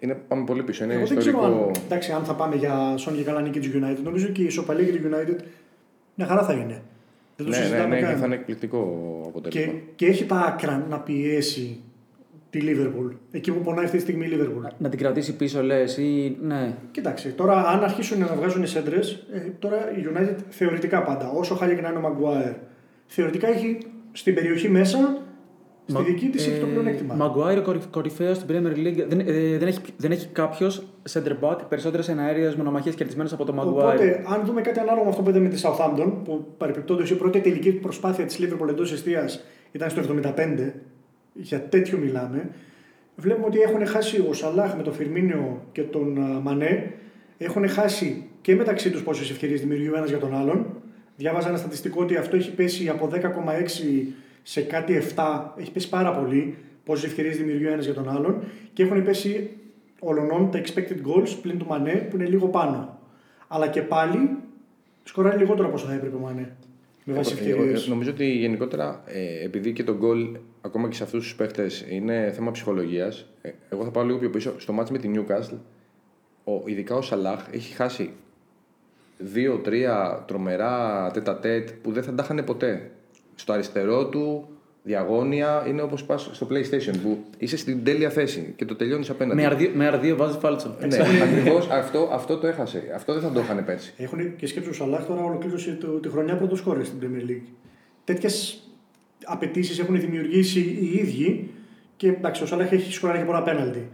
[0.03, 1.65] είναι, πάμε πολύ πίσω, είναι Εγώ δεν ξέρω ιστορικό.
[1.67, 4.03] αν, εντάξει, αν θα πάμε για σόν και καλά νίκη της United.
[4.05, 5.41] Νομίζω και η ισοπαλία για τη United
[6.15, 6.83] μια χαρά θα είναι.
[7.37, 8.19] Δεν το Ναι, ναι, συζητάμε ναι, και καν.
[8.19, 9.73] θα είναι εκπληκτικό Και, αποτέλεσμα.
[9.97, 11.81] και έχει τα άκρα να πιέσει
[12.51, 13.11] τη Liverpool.
[13.31, 14.71] Εκεί που πονάει αυτή τη στιγμή η Liverpool.
[14.79, 16.75] Να την κρατήσει πίσω, λες, ή ναι.
[16.91, 19.27] Κοιτάξτε, τώρα αν αρχίσουν να βγάζουν σέντρες,
[19.59, 22.55] τώρα η United θεωρητικά πάντα, όσο χάλια και να είναι ο Maguire,
[23.07, 23.79] θεωρητικά έχει
[24.13, 25.22] στην περιοχή μέσα,
[25.87, 27.15] στη δική της έχει το πλεονέκτημα.
[27.15, 29.05] Μαγκουάιρ κορυφαίος στην Premier League.
[29.09, 33.53] Δεν, ε, δεν έχει, δεν έχει κάποιος center back περισσότερες εναέρειε μονομαχίες κερδισμένες από το
[33.53, 33.95] Μαγκουάιρ.
[33.95, 37.15] Οπότε, αν δούμε κάτι ανάλογο με αυτό που είδαμε με τη Southampton, που παρεπιπτόντως η
[37.15, 40.73] πρώτη τελική προσπάθεια της Liverpool εντός εστίας ήταν στο 75,
[41.33, 42.51] για τέτοιο μιλάμε,
[43.17, 46.93] βλέπουμε ότι έχουν χάσει ο Σαλάχ με τον Φιρμίνιο και τον α, Μανέ,
[47.39, 50.67] έχουν χάσει και μεταξύ τους πόσες ευκαιρίες δημιουργεί ο ένας για τον άλλον.
[51.17, 53.19] Διάβαζα ένα στατιστικό ότι αυτό έχει πέσει από 10,6
[54.43, 58.43] σε κάτι 7, έχει πέσει πάρα πολύ πόσες ευκαιρίες δημιουργεί ο ένας για τον άλλον
[58.73, 59.51] και έχουν πέσει
[59.99, 62.99] ολονών τα expected goals πλην του Μανέ που είναι λίγο πάνω.
[63.49, 64.37] Αλλά και πάλι
[65.05, 66.57] σκοράρει λιγότερο από όσο θα έπρεπε ο Μανέ.
[67.05, 67.81] Με βάση Εγώ- ευκαιρίες.
[67.83, 71.87] εγώ νομίζω ότι γενικότερα, ε, επειδή και το γκολ ακόμα και σε αυτούς τους παίχτες
[71.89, 73.27] είναι θέμα ψυχολογίας,
[73.69, 74.55] εγώ θα πάω λίγο πιο πίσω.
[74.59, 75.59] Στο μάτς με τη Newcastle,
[76.45, 78.11] ο, ειδικά ο Σαλάχ έχει χάσει
[79.19, 82.91] δύο-τρία τρομερά τέτα-τέτ που δεν θα τα είχαν ποτέ.
[83.43, 84.49] Στο αριστερό του,
[84.83, 89.41] διαγώνια, είναι όπως πας στο PlayStation που είσαι στην τέλεια θέση και το τελειώνεις απέναντι.
[89.41, 90.77] Με αρδί- Με αρδίο βάζεις φάλτσο.
[90.89, 92.83] Ναι, ακριβώς αυτό, αυτό το έχασε.
[92.95, 93.95] Αυτό δεν θα το είχαν πέρσι.
[93.97, 97.47] Έχουν και σκέψου ο Σαλάχ τώρα ολοκλήρωσε το, τη χρονιά πρώτος σκόρε στην Premier League.
[98.05, 98.63] Τέτοιες
[99.25, 101.51] απαιτήσεις έχουν δημιουργήσει οι ίδιοι
[101.97, 103.89] και εντάξει, ο Σαλάχ έχει σκοράρει και πολλά πέναλτι.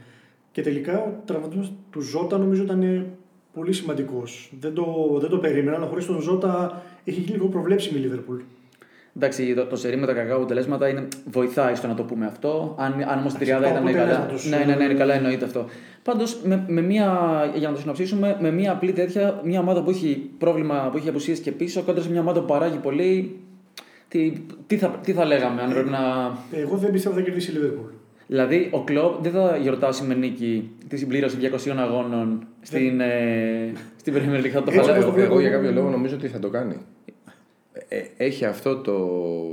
[0.52, 3.06] Και τελικά ο τραυματισμός του Ζώτα νομίζω ήταν ε,
[3.52, 4.52] πολύ σημαντικός.
[4.60, 4.84] Δεν το,
[5.20, 8.40] δεν το περίμενα, αλλά χωρίς τον Ζώτα έχει λίγο προβλέψιμη η Liverpool.
[9.16, 12.74] Εντάξει, το, το σερί με τα κακά αποτελέσματα είναι, βοηθάει στο να το πούμε αυτό.
[12.78, 13.98] Αν, αν όμως η τριάδα το ήταν καλά.
[14.00, 15.64] αποτέλεσματος, Ναι, ναι, ναι, ε, είναι καλά, εννοείται αυτό.
[16.02, 17.06] Πάντως, με, με μια,
[17.54, 21.08] για να το συνοψίσουμε, με μια απλή τέτοια, μια ομάδα που έχει πρόβλημα, που έχει
[21.08, 23.36] απουσίες και πίσω, κόντρα σε μια ομάδα που παράγει πολύ.
[24.08, 24.32] Τι,
[24.66, 25.98] τι, θα, τι θα λέγαμε, αν πρέπει να.
[26.52, 27.90] Εγώ δεν πιστεύω θα κερδίσει η Liverpool.
[28.26, 34.14] Δηλαδή, ο Κλοπ δεν θα γιορτάσει με νίκη τη συμπλήρωση 200 αγώνων στην, ε, στην
[34.14, 34.48] Premier League.
[34.48, 34.90] Θα το Έτσι χαλάσει.
[34.90, 36.76] όπως το Εγώ, βλέπω- εγώ για κάποιο λόγο νομίζω ότι θα το κάνει.
[37.88, 38.96] Ε, έχει αυτό το,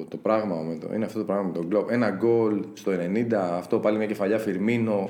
[0.05, 1.89] το πράγμα με το, είναι αυτό το πράγμα με τον Globe.
[1.91, 5.09] Ένα γκολ στο 90, αυτό πάλι μια κεφαλιά Φιρμίνο.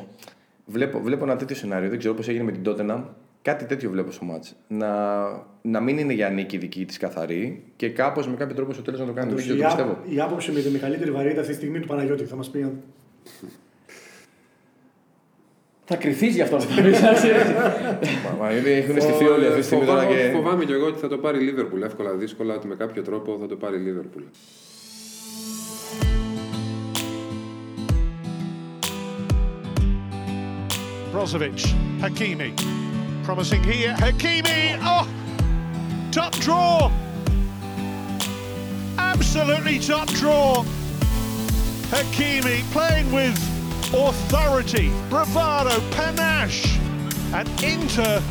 [0.66, 3.04] Βλέπω, βλέπω ένα τέτοιο σενάριο, δεν ξέρω πώς έγινε με την Tottenham.
[3.42, 4.56] Κάτι τέτοιο βλέπω στο μάτς.
[4.68, 5.26] Να,
[5.62, 9.00] να μην είναι για νίκη δική της καθαρή και κάπως με κάποιο τρόπο στο τέλος
[9.00, 9.28] να το κάνει.
[9.34, 9.98] Δεν ξέρω, η, το ά- πιστεύω.
[10.10, 12.72] η άποψη με τη μεγαλύτερη βαρύτητα αυτή τη στιγμή του Παναγιώτη θα μας πει.
[15.88, 16.56] Αν- Θα κρυθεί γι' αυτό.
[16.58, 20.30] Μα, μα γιατί έχουν στηθεί όλοι αυτή τη στιγμή τώρα Φοβάμαι, και.
[20.34, 23.38] φοβάμαι και εγώ ότι θα το πάρει η Liverpool εύκολα, δύσκολα, ότι με κάποιο τρόπο
[23.42, 24.24] θα το πάρει η Liverpool.
[31.12, 31.60] Brozovic,
[32.00, 32.54] Hakimi.
[33.24, 33.94] Promising here.
[33.94, 34.78] Hakimi.
[34.82, 35.08] Oh!
[36.12, 36.92] Top draw.
[38.98, 40.64] Absolutely top draw.
[41.92, 43.38] Hakimi playing with
[43.94, 46.80] authority, bravado, panache.
[47.34, 48.22] And Inter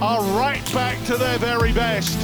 [0.00, 2.18] are right back to their very best.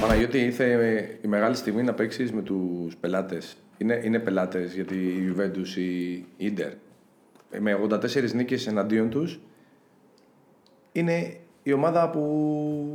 [0.00, 3.56] Παναγιώτη, ήρθε η μεγάλη στιγμή να παίξεις με τους πελάτες.
[3.78, 6.72] Είναι, είναι πελάτες γιατί η Juventus ή η Inter
[7.60, 9.40] με 84 νίκες εναντίον τους
[10.92, 12.20] είναι η ομάδα που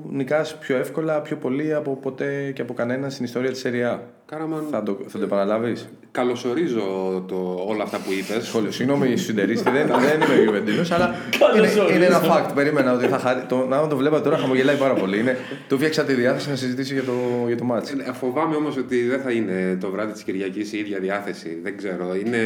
[0.09, 3.97] νικάς πιο εύκολα, πιο πολύ από ποτέ και από κανένα στην ιστορία της Serie A.
[4.25, 6.81] Κάραμαν, Θα το, θα το επαναλάβεις; καλωσορίζω
[7.27, 8.45] το, όλα αυτά που είπες.
[8.45, 8.71] Σχόλιο.
[8.71, 11.15] Συγγνώμη, συντερίστη, δεν, δεν είμαι Γιουβεντίνος, αλλά
[11.57, 12.51] είναι, είναι ένα fact.
[12.55, 13.41] Περίμενα ότι θα χαρεί.
[13.47, 15.19] Το, να το βλέπατε τώρα, χαμογελάει πάρα πολύ.
[15.19, 17.13] Είναι, του φτιάξα τη διάθεση να συζητήσει για το,
[17.47, 17.91] για το μάτς.
[17.91, 21.59] Ε, Φοβάμαι όμως ότι δεν θα είναι το βράδυ της Κυριακής η ίδια διάθεση.
[21.63, 22.15] Δεν ξέρω.
[22.25, 22.39] Είναι...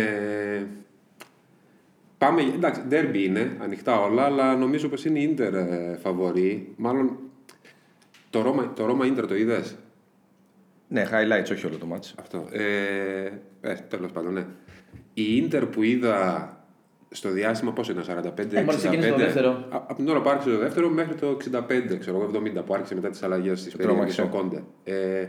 [2.25, 6.73] Πάμε, εντάξει, ντέρμπι είναι, ανοιχτά όλα, αλλά νομίζω πως είναι η Ίντερ ε, φαβορή.
[6.75, 7.17] Μάλλον
[8.29, 9.75] το Ρώμα, το Ρώμα Ίντερ το είδες;
[10.87, 12.15] Ναι, highlights, όχι όλο το μάτς.
[12.19, 12.47] Αυτό.
[12.51, 12.61] Ε,
[13.61, 14.45] ε, τέλος πάντων, ναι.
[15.13, 16.47] Η Ίντερ που είδα
[17.09, 19.49] στο διάστημα πόσο είναι, 45, Ε, μόλις ξεκίνησε το δεύτερο.
[19.49, 22.73] Α- Από την ώρα που άρχισε το δεύτερο μέχρι το 65, ξέρω εγώ, 70 που
[22.73, 24.21] άρχισε μετά τις αλλαγές της περίοδου τρόμαξε.
[24.21, 24.63] ο Κόντε.
[24.83, 25.27] Ε,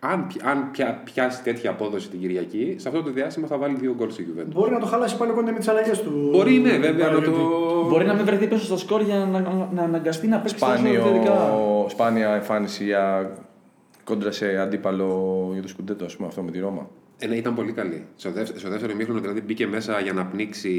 [0.00, 3.76] αν, πι- αν πια, πιάσει τέτοια απόδοση την Κυριακή, σε αυτό το διάστημα θα βάλει
[3.76, 4.52] δύο γκολ στη Juventus.
[4.52, 6.28] Μπορεί να το χαλάσει πάλι ο Κόντε με τις αλλαγές του.
[6.32, 7.30] Μπορεί, ναι, βέβαια, να το.
[7.88, 10.72] Μπορεί να μην βρεθεί πίσω στο σκορ για να, να, να αναγκαστεί να παίξει τόσο
[10.72, 11.34] επιθετικά.
[11.34, 13.32] Σπάνιο, σπάνια εμφάνιση για
[14.04, 16.88] κόντρα σε αντίπαλο για το σκουντέτο, ας πούμε, αυτό με τη Ρώμα.
[17.18, 18.04] Ε, ναι, ήταν πολύ καλή.
[18.16, 20.70] Στο δεύτερο, στο δεύτερο ημίχρονο δηλαδή μπήκε μέσα για να πνίξει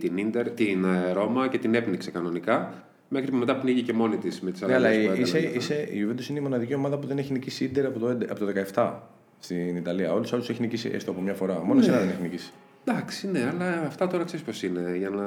[0.00, 2.72] την, Ίντερ, την ε, Ρώμα και την έπνιξε κανονικά.
[3.08, 5.54] Μέχρι που μετά πνίγηκε μόνη της με τις Ναι, αλλά αλλαγές που είσαι, έκανε.
[5.56, 8.26] είσαι, η Juventus είναι η μοναδική ομάδα που δεν έχει νικήσει Ίντερ από το, 11
[8.30, 8.92] από το 17
[9.38, 10.12] στην Ιταλία.
[10.12, 11.62] Όλους του άλλους έχει νικήσει έστω από μια φορά.
[11.64, 12.52] Μόνο εσένα δεν έχει νικήσει.
[12.84, 14.96] Εντάξει, ναι, αλλά αυτά τώρα ξέρεις πώς είναι.
[14.96, 15.24] Για να...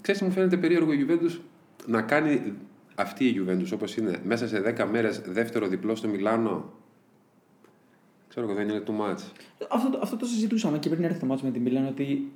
[0.00, 1.38] Ξέρεις τι μου φαίνεται περίεργο η Juventus
[1.86, 2.52] να κάνει
[2.94, 6.72] αυτή η Juventus όπως είναι μέσα σε 10 μέρες δεύτερο διπλό στο Μιλάνο.
[8.28, 9.18] Ξέρω εγώ, δεν είναι too much.
[9.70, 12.32] Αυτό, το- αυτό το συζητούσαμε και πριν έρθει το μάτσο με την Μίλαν ότι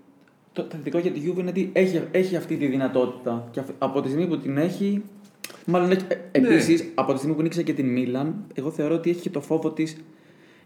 [0.53, 3.49] το το θετικό για τη Juve είναι ότι έχει, έχει αυτή τη δυνατότητα.
[3.51, 5.03] Και αυ- από τη στιγμή που την έχει.
[5.67, 6.05] Μάλλον έχει.
[6.33, 9.41] Επίσης, από τη στιγμή που νίξε και την Μίλαν, εγώ θεωρώ ότι έχει και το
[9.41, 9.93] φόβο της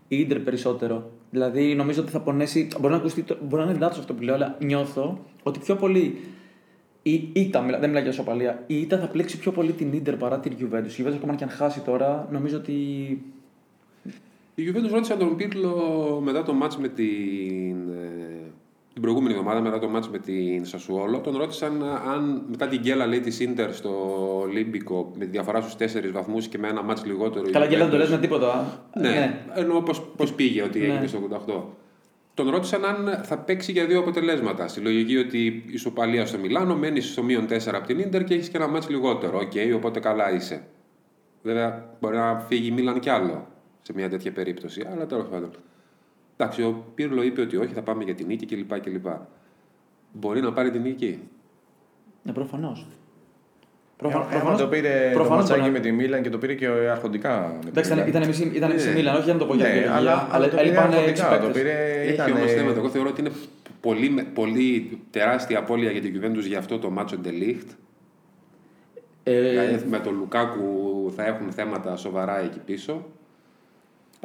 [0.09, 1.11] η Ίντερ περισσότερο.
[1.31, 2.69] Δηλαδή, νομίζω ότι θα πονέσει.
[2.81, 5.77] Μπορεί να, ακουστεί, το- μπορεί να είναι λάθος αυτό που λέω, αλλά νιώθω ότι πιο
[5.77, 6.17] πολύ.
[7.03, 8.63] Η ήττα, μιλά- δεν μιλάω για σοπαλία.
[8.67, 10.99] Η ήττα θα πλέξει πιο πολύ την Ίντερ παρά την Juventus.
[10.99, 12.73] Η Juventus ακόμα και αν χάσει τώρα, νομίζω ότι.
[14.55, 15.75] Η Juventus ρώτησε τον Πίρλο
[16.25, 18.32] μετά το μάτς με την, ε,
[18.93, 21.19] την προηγούμενη εβδομάδα, μετά το μάτς με την Σασουόλο.
[21.21, 23.91] Τον ρώτησαν αν μετά την γκέλα λέει της Ίντερ στο
[24.41, 27.45] Ολύμπικο με τη διαφορά στους 4 βαθμούς και με ένα ματς λιγότερο.
[27.49, 28.83] η Καλά, και δεν το Juventus- λες με τίποτα.
[28.95, 30.87] Ναι, εννοώ πώς, πώς πήγε ότι Ναι.
[30.87, 31.65] έγινε στο 88.
[32.35, 34.69] Τον ρώτησαν αν θα παίξει για δύο αποτελέσματα.
[34.69, 38.49] Στη λογική ότι ισοπαλία στο Μιλάνο, μένεις στο μείον 4 από την Ίντερ και έχεις
[38.49, 39.39] και ένα ματς λιγότερο.
[39.39, 40.63] Οκ, οπότε καλά είσαι.
[41.43, 43.47] Βέβαια, μπορεί να φύγει η Μίλαν κι άλλο
[43.83, 45.51] σε μια τέτοια περίπτωση, αλλά τέλος πάντων.
[46.43, 48.81] Εντάξει, ο Πύρλο είπε ότι όχι, θα πάμε για την νίκη κλπ.
[48.81, 49.07] κλπ.
[50.13, 51.19] Μπορεί να πάρει την νίκη;
[52.23, 52.87] Ναι, προφανώς.
[54.05, 57.53] Ε, άμα το πήρε το ματσάκι με τη Μίλαν και το πήρε και αρχοντικά.
[57.55, 58.09] με τη Εντάξει, ήταν, Μίλαν.
[58.23, 58.95] ήταν μισή, ήταν μισή Ναι.
[58.95, 61.23] Μίλαν, όχι για να το πω για Ναι, την αλλά, αλλά το πήρε έλειπαν έξι
[61.23, 61.29] αρχοντικά.
[61.41, 61.63] Το παίκτες.
[61.63, 62.79] πήρε, Έχει ήταν, όμως θέματα.
[62.79, 63.31] Εγώ θεωρώ ότι είναι
[63.81, 67.71] πολύ, πολύ τεράστια απώλεια για την Juventus για αυτό το μάτσο Ντελίχτ.
[69.23, 70.67] Ε, Δηλαδή με τον Λουκάκου
[71.17, 73.07] θα έχουν θέματα σοβαρά εκεί πίσω.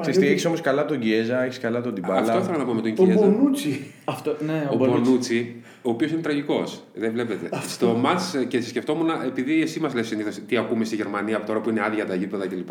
[0.02, 2.20] Ξέρεις τι, έχεις όμως καλά τον Γκιέζα, έχεις καλά τον Τιμπάλα.
[2.20, 3.26] Αυτό ήθελα να πω με τον Τον Κιέζα.
[3.26, 3.94] Μπονούτσι.
[4.06, 5.02] αυτό, ναι, Ο Μπονούτσι.
[5.02, 6.84] Μπονούτσι, ο οποίος είναι τραγικός.
[6.94, 7.50] Δεν βλέπετε.
[7.68, 11.60] Στο μάτς και σκεφτόμουν, επειδή εσύ μας λες συνήθως τι ακούμε στη Γερμανία από τώρα
[11.60, 12.70] που είναι άδεια τα γήπεδα κλπ.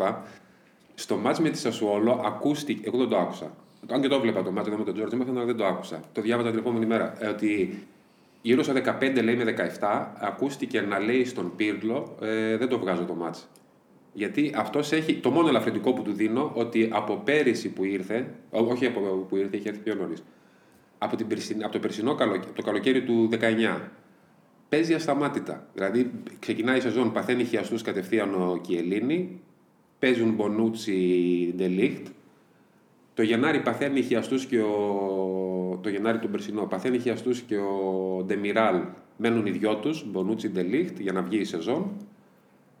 [0.95, 2.87] Στο μάτς με τη Σασουόλο ακούστηκε.
[2.87, 3.51] Εγώ δεν το άκουσα.
[3.87, 5.99] Αν και το έβλεπα το μάτς εδώ με τον Τζόρτζ, αλλά δεν το άκουσα.
[6.11, 7.13] Το διάβαζα την επόμενη μέρα.
[7.19, 7.83] Ε, ότι
[8.41, 13.03] γύρω στα 15 λέει με 17 ακούστηκε να λέει στον Πύρλο ε, δεν το βγάζω
[13.03, 13.47] το μάτς.
[14.13, 15.13] Γιατί αυτός έχει.
[15.15, 18.33] Το μόνο ελαφρυντικό που του δίνω ότι από πέρυσι που ήρθε.
[18.51, 20.23] ό- Όχι από που ήρθε, είχε έρθει πιο νωρίς.
[20.97, 23.91] Από, την περσι- από το περσινό καλο, από το καλοκαίρι του 19.
[24.69, 25.67] Παίζει ασταμάτητα.
[25.73, 29.39] Δηλαδή ξεκινάει η σεζόν, παθαίνει χιαστούς κατευθείαν ο Κιελίνη.
[29.99, 30.93] Παίζουν Μπονούτσι
[31.55, 32.07] Ντελίχτ.
[33.13, 35.79] Το Γενάρη παθαίνει χιαστούς και ο...
[35.83, 38.81] Το Γενάρη του περσινό παθαίνει χιαστούς και ο Ντεμιράλ
[39.17, 41.91] μένουν οι δυο τους, Μπονούτσι Ντελίχτ, για να βγει η σεζόν.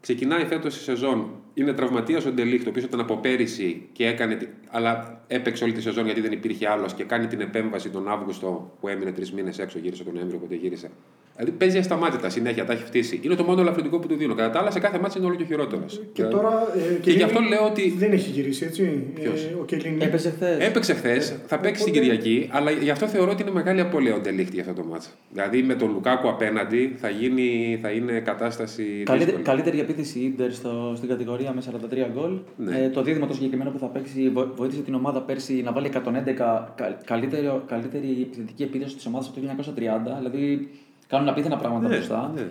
[0.07, 1.29] Ξεκινάει φέτος η σεζόν.
[1.59, 4.35] Είναι τραυματίας ο Ντελίχτ, ο οποίο ήταν από πέρυσι και έκανε.
[4.35, 8.09] τη- Αλλά έπαιξε όλη τη σεζόν γιατί δεν υπήρχε άλλος και κάνει την επέμβαση τον
[8.09, 10.89] Αύγουστο που έμεινε τρεις μήνες έξω, γύρισε τον Νοέμβριο, οπότε γύρισε.
[11.35, 13.19] Δηλαδή παίζει ασταμάτητα συνέχεια, τα έχει φτύσει.
[13.23, 14.33] Είναι το μόνο ελαφρυντικό που του δίνω.
[14.33, 16.01] Κατά τα άλλα, σε κάθε μάτσα είναι όλο και χειρότερος.
[16.13, 16.67] Και τώρα.
[16.75, 19.03] ε, Και γι' αυτό λέω ότι Δεν έχει γυρίσει, έτσι.
[19.13, 20.03] Ποιος; Ε, ο Κελίνη.
[20.03, 20.57] Έπαιζε χθες.
[20.67, 24.15] Έπαιξε χθες, θα παίξει την Οπότε- Κυριακή, αλλά γι' αυτό θεωρώ ότι είναι μεγάλη απώλεια
[24.15, 25.09] ο Ντελίχτη για αυτό το μάτς.
[25.31, 28.83] Δηλαδή με τον Λουκάκου απέναντι θα, γίνει, θα είναι κατάσταση.
[28.83, 29.43] Καλύτερη, δύσκολη.
[29.43, 32.37] καλύτερη επίθεση Ιντερ στο, στην κατηγορία με 43 γκολ.
[32.57, 32.77] Ναι.
[32.79, 35.87] Ε, το δίδυμο το συγκεκριμένο που θα παίξει βο- βοήθησε την ομάδα πέρσι να βάλει
[35.87, 36.33] 111
[36.75, 40.17] κα- καλύτερη, καλύτερη επιθετική επίδοση της ομάδας από το 1930.
[40.17, 40.69] Δηλαδή
[41.07, 42.31] κάνουν απίθανα πράγματα Ναι, μπροστά.
[42.35, 42.41] ναι.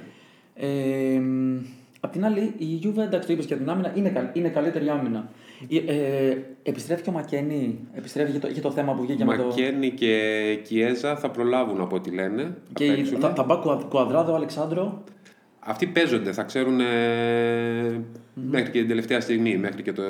[0.55, 1.57] Ε, μ,
[2.01, 4.89] απ' την άλλη, η Juve, εντάξει, το είπες και την άμυνα, είναι, καλ- είναι καλύτερη
[4.89, 5.29] άμυνα.
[5.71, 5.77] Ε,
[6.29, 9.45] ε, επιστρέφει και ο Μακένι, επιστρέφει για το, για το θέμα που βγήκε με το.
[9.45, 10.21] Μακένι και
[10.65, 12.43] Κιέζα θα προλάβουν από ό,τι λένε.
[12.43, 13.21] Θα Και παίξουν.
[13.21, 15.03] θα, θα πάει Κουα- Κουαδράδο, Αλεξάνδρο.
[15.61, 16.81] αυτοί παίζονται, θα ξέρουν
[18.42, 20.03] μέχρι και την τελευταία στιγμή, μέχρι και το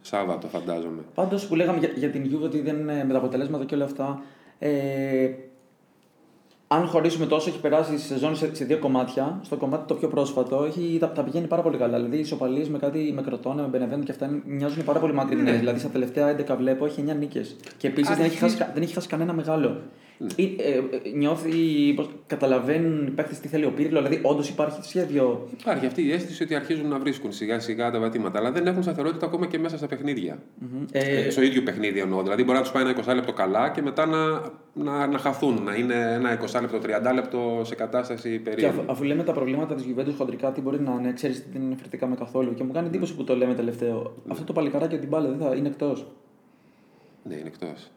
[0.00, 1.02] Σάββατο φαντάζομαι.
[1.14, 3.84] Πάντως που λέγαμε για, για την Juve ότι δεν είναι με τα αποτελέσματα και όλα
[3.84, 4.22] αυτά.
[4.58, 5.30] Ε,
[6.68, 9.40] αν χωρίσουμε τόσο, έχει περάσει η σεζόν σε, σε δύο κομμάτια.
[9.42, 11.96] Στο κομμάτι το πιο πρόσφατο έχει, τα, τα πηγαίνει πάρα πολύ καλά.
[11.96, 15.52] Δηλαδή, οι ισοπαλίες με κάτι με κροτόνα, με μπενεβέντο και αυτά μοιάζουν πάρα πολύ μακρινές.
[15.52, 15.58] Ναι.
[15.58, 17.56] Δηλαδή, στα τελευταία 11 βλέπω έχει 9 νίκες.
[17.76, 19.80] Και επίσης δεν, έχει χάσει, δεν έχει χάσει κανένα μεγάλο.
[20.18, 20.26] Ναι.
[20.36, 20.82] Ή, ε, ε,
[21.14, 21.52] νιώθει,
[21.96, 26.12] πως καταλαβαίνουν οι παίχτε τι θέλει ο Πύρλο, δηλαδή όντως υπάρχει σχέδιο; Υπάρχει αυτή η
[26.12, 29.58] αίσθηση ότι αρχίζουν να βρίσκουν σιγά σιγά τα βατήματα, αλλά δεν έχουν σταθερότητα ακόμα και
[29.58, 30.38] μέσα στα παιχνίδια.
[30.92, 32.22] Ε, Ε, στο ίδιο παιχνίδι εννοώ.
[32.22, 34.40] Δηλαδή μπορεί να τους πάει ένα 20 λεπτό καλά και μετά να,
[34.72, 36.78] να, να χαθούν, να είναι ένα 20 λεπτό,
[37.10, 38.78] 30 λεπτό σε κατάσταση Και περίεργη.
[38.78, 42.14] αφού, αφού λέμε τα προβλήματα της Juventus χοντρικά, τι μπορεί να είναι, ξέρεις, δεν αναφερθήκαμε
[42.16, 42.54] καθόλου.
[42.54, 44.16] Και μου κάνει εντύπωση που το λέμε τελευταίο.
[44.28, 46.06] Αυτό το παλικαράκι από την μπάλα δεν θα είναι εκτός.
[47.22, 47.90] Ναι, είναι εκτός.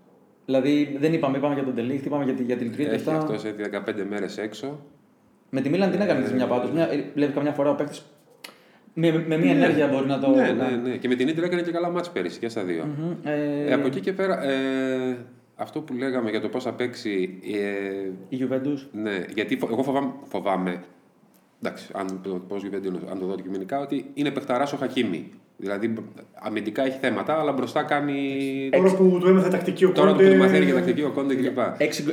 [0.50, 3.10] Δηλαδή δεν είπαμε, είπαμε για τον Τελίχτη, είπαμε για, τη- για τη λειτουργία και Έχει
[3.10, 3.18] αυτά.
[3.22, 3.56] αυτό σε
[3.88, 4.80] 15 μέρες έξω.
[5.50, 6.68] Με τη Μίλαν τι να κάνει τη μια πάντω.
[7.14, 8.06] Βλέπει καμιά φορά ο παίκτης
[8.94, 10.30] με, με μια ενέργεια μπορεί να το.
[10.30, 10.96] Ναι, ναι, ναι.
[10.98, 12.86] Και με την Ίντερ έκανε και καλά μάτς πέρυσι και στα δύο.
[12.86, 13.12] Μμμ.
[13.24, 15.18] Ε, Ε, από εκεί και πέρα, ε,
[15.56, 17.40] αυτό που λέγαμε για το πώς θα παίξει.
[17.54, 18.88] Ε, Η Juventus.
[18.92, 20.84] ναι, γιατί φο- εγώ φοβάμαι, φοβάμαι
[21.64, 22.56] εντάξει, αν το πω
[23.12, 25.32] αν το δω αντικειμενικά, ότι είναι παιχταράς ο Χακίμη.
[25.62, 25.94] Δηλαδή,
[26.34, 28.16] αμυντικά έχει θέματα, αλλά μπροστά κάνει.
[28.72, 31.36] Τώρα που του έμαθε τακτική ο Τώρα που Κόντε, του μαθαίνει και τακτική ο Κόντε
[31.36, 31.58] κλπ.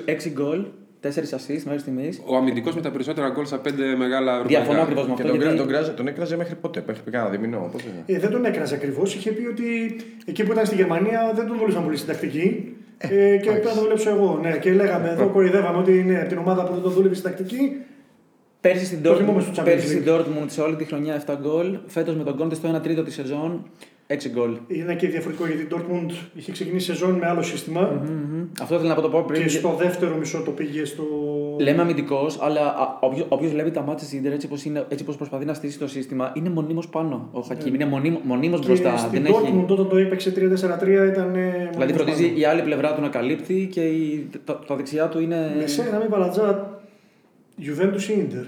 [0.04, 0.64] 6 γκολ,
[1.02, 2.22] 4 assist μέχρι στιγμής.
[2.26, 4.58] Ο αμυντικός με τα περισσότερα γκολ στα πέντε μεγάλα ευρωπαϊκά.
[4.60, 5.32] Διαφωνώ ακριβώς με Και αυτό.
[5.32, 7.68] τον, γιατί- κρά- τον, κράζε- τον έκραζε μέχρι πότε, μέχρι κάνα διμηνό.
[7.72, 7.84] Πότε.
[8.06, 9.14] Ε, δεν τον έκραζε ακριβώς.
[9.14, 12.76] Είχε πει ότι εκεί που ήταν στη Γερμανία δεν τον δούλεψαν πολύ στην τακτική.
[12.98, 14.38] Ε, και πρέπει να το δουλέψω εγώ.
[14.42, 17.30] Ναι, και λέγαμε εδώ, κοροϊδεύαμε ότι είναι από την ομάδα που δεν τον δούλευε στην
[17.30, 17.72] τακτική.
[18.66, 20.10] Πέρσι στην Το θυμόμαστε Dortmund, στο Champions πέρσι στην League.
[20.20, 21.78] Dortmund σε όλη τη χρονιά 7 γκολ.
[21.86, 23.62] Φέτος με τον Κόντε στο 1 τρίτο της σεζόν
[24.08, 24.56] 6 γκολ.
[24.68, 28.44] Είναι και διαφορετικό γιατί η Dortmund είχε ξεκινήσει σεζόν με άλλο σύστημα Μμμ.
[28.60, 29.42] Αυτό ήθελα να πω το πω πριν.
[29.42, 31.02] και στο δεύτερο μισό το πήγε στο.
[31.60, 32.74] Λέμε αμυντικός, αλλά
[33.28, 36.32] όποιο βλέπει τα μάτια της Ιντερ έτσι όπως έτσι πως προσπαθεί να στήσει το σύστημα,
[36.34, 37.28] είναι μονίμως πάνω.
[37.32, 37.84] Ο Χακίμ είναι
[38.24, 38.96] μονίμως Και μπροστά.
[38.96, 39.64] στην Δεν Dortmund έχει...
[39.72, 41.34] όταν το έπαιξε 3-4-3 ήταν.
[41.34, 42.38] ε, Δηλαδή μονίμως φροντίζει πάνω.
[42.38, 44.28] η άλλη πλευρά του να καλύπτει και η...
[44.44, 45.54] τα, τα δεξιά του είναι.
[45.58, 46.70] Μεσαία γραμμή Παλατζά,
[47.60, 48.46] Juventus ή Inter.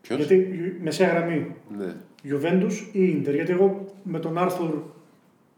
[0.00, 0.46] Ποιος; Γιατί
[0.82, 1.54] μεσαία γραμμή.
[1.78, 1.92] Ναι.
[2.30, 3.34] Juventus ή Inter.
[3.34, 4.70] Γιατί εγώ με τον Άρθουρ.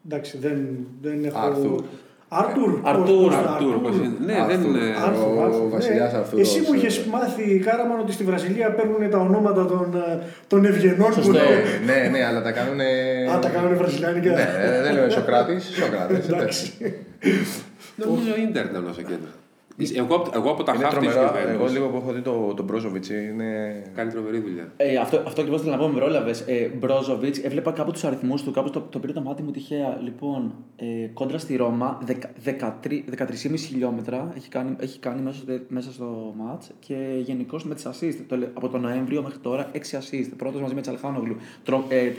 [0.07, 0.67] Εντάξει, δεν,
[1.03, 1.39] δεν έχω.
[1.39, 1.83] Άρθουρ.
[2.29, 2.81] Άρτουρ.
[2.83, 4.13] Αρτούρ, πώς- Αρτούρ, πώς είναι.
[4.25, 4.47] Ναι, Άρθουρ.
[4.49, 4.95] δεν είναι.
[5.07, 6.19] Άρθουρ, Ο Άρθουρ, βασιλιάς ναι.
[6.19, 10.23] Αρθούρος, Εσύ μου ε, είχες μάθει κάραμαν ότι στη Βραζιλία παίρνουν τα ονόματα των, ε,
[10.47, 11.31] των ευγενών που Σωστό.
[11.33, 11.93] είναι.
[11.93, 12.81] ναι, ναι, αλλά τα κάνουν.
[13.35, 14.31] Α, τα κάνουν βραζιλιάνικα.
[14.33, 15.65] Ναι, ε, δεν λέω Σοκράτης.
[15.65, 16.29] Σοκράτης.
[16.29, 16.73] Εντάξει.
[17.97, 19.29] Νομίζω ίντερ ήταν όσο κέντρο.
[19.95, 21.49] Εγώ, εγώ από τα Είναι χάφτη της τρομερά.
[21.49, 23.83] Εγώ Juventus λίγο που έχω δει τον το Μπρόζοβιτ είναι.
[23.95, 24.73] κάνει τρομερή δουλειά.
[24.77, 26.35] Ε, αυτό, αυτό ακριβώς θέλω να πω με πρόλαβε.
[26.47, 29.99] Ε, Μπρόζοβιτ, έβλεπα κάπου τους αριθμούς του, κάπου το, το πήρε το μάτι μου τυχαία.
[30.03, 30.85] Λοιπόν, ε,
[31.15, 31.99] κόντρα στη Ρώμα,
[32.45, 37.75] 13 13,5 χιλιόμετρα έχει κάνει, έχει κάνει μέσα, στο, μέσα στο match και γενικώς με
[37.75, 38.17] τις assist.
[38.29, 40.29] Το, λέ- από τον Νοέμβριο μέχρι τώρα 6 assist.
[40.37, 41.37] Πρώτος μαζί με Τσαλχάνογλου.
[41.65, 42.11] Τρο, ε,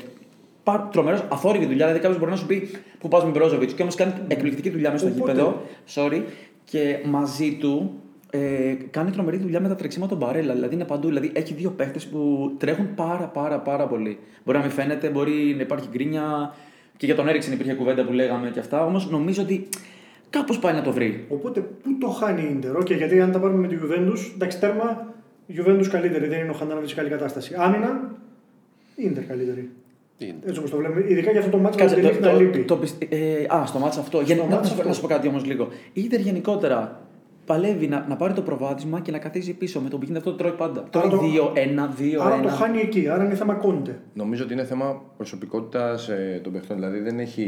[0.63, 1.85] πα- Τρομερός, αθόρυβη δουλειά.
[1.85, 4.91] Δηλαδή κάποιος μπορεί να σου πει που πας με Μπρόζοβιτς και όμως κάνει εκπληκτική δουλειά
[4.91, 5.61] μέσα στο Οπότε- γήπεδο.
[5.95, 6.21] Sorry.
[6.65, 7.99] Και μαζί του
[8.29, 10.53] ε, κάνει τρομερή δουλειά με τα τρεξίματα του Μπαρέλα.
[10.53, 11.07] Δηλαδή είναι παντού.
[11.07, 14.19] Δηλαδή έχει δύο παίχτες που τρέχουν πάρα πάρα πάρα πολύ.
[14.45, 16.55] Μπορεί να μην φαίνεται, μπορεί να υπάρχει γκρίνια.
[16.97, 18.85] Και για τον Έριξεν υπήρχε κουβέντα που λέγαμε και αυτά.
[18.85, 19.67] Όμως νομίζω ότι
[20.29, 21.25] κάπως πάει να το βρει.
[21.29, 24.59] Οπότε πού το χάνει η Ιντερ; Οκ, γιατί αν τα πάρουμε με τη Juventus, εντάξει,
[24.59, 25.13] τέρμα,
[25.45, 27.55] η Juventus καλύτερη, δεν είναι ο Χαντάνοβιτ σε καλή κατάσταση.
[27.57, 28.11] Άμυνα,
[28.95, 29.69] η Ιντερ καλύτερη.
[30.17, 31.05] Είναι; Έτσι όπως το βλέπουμε.
[31.07, 32.57] Ειδικά για αυτό το μάτσο Κάτσε, που το, δεν να λείπει.
[32.59, 34.21] το, το, πιστε- ε, α, στο μάτς αυτό.
[34.21, 34.87] Για, να, μάτς να, σου- αυτό.
[34.87, 35.67] να σου πω κάτι όμως λίγο.
[35.93, 36.99] Η Ιντερ γενικότερα
[37.45, 40.31] παλεύει να, να πάρει το προβάδισμα και να καθίσει πίσω με το που γίνεται αυτό
[40.31, 40.83] το τρώει πάντα.
[40.89, 41.19] Τρώει το-
[41.53, 42.15] 2-1, 2-1.
[42.21, 43.99] Άρα το χάνει εκεί, άρα είναι θέμα κόντε.
[44.13, 46.09] Νομίζω ότι είναι θέμα προσωπικότητας
[46.43, 46.75] των παιχτών.
[46.77, 47.41] Δηλαδή δεν έχει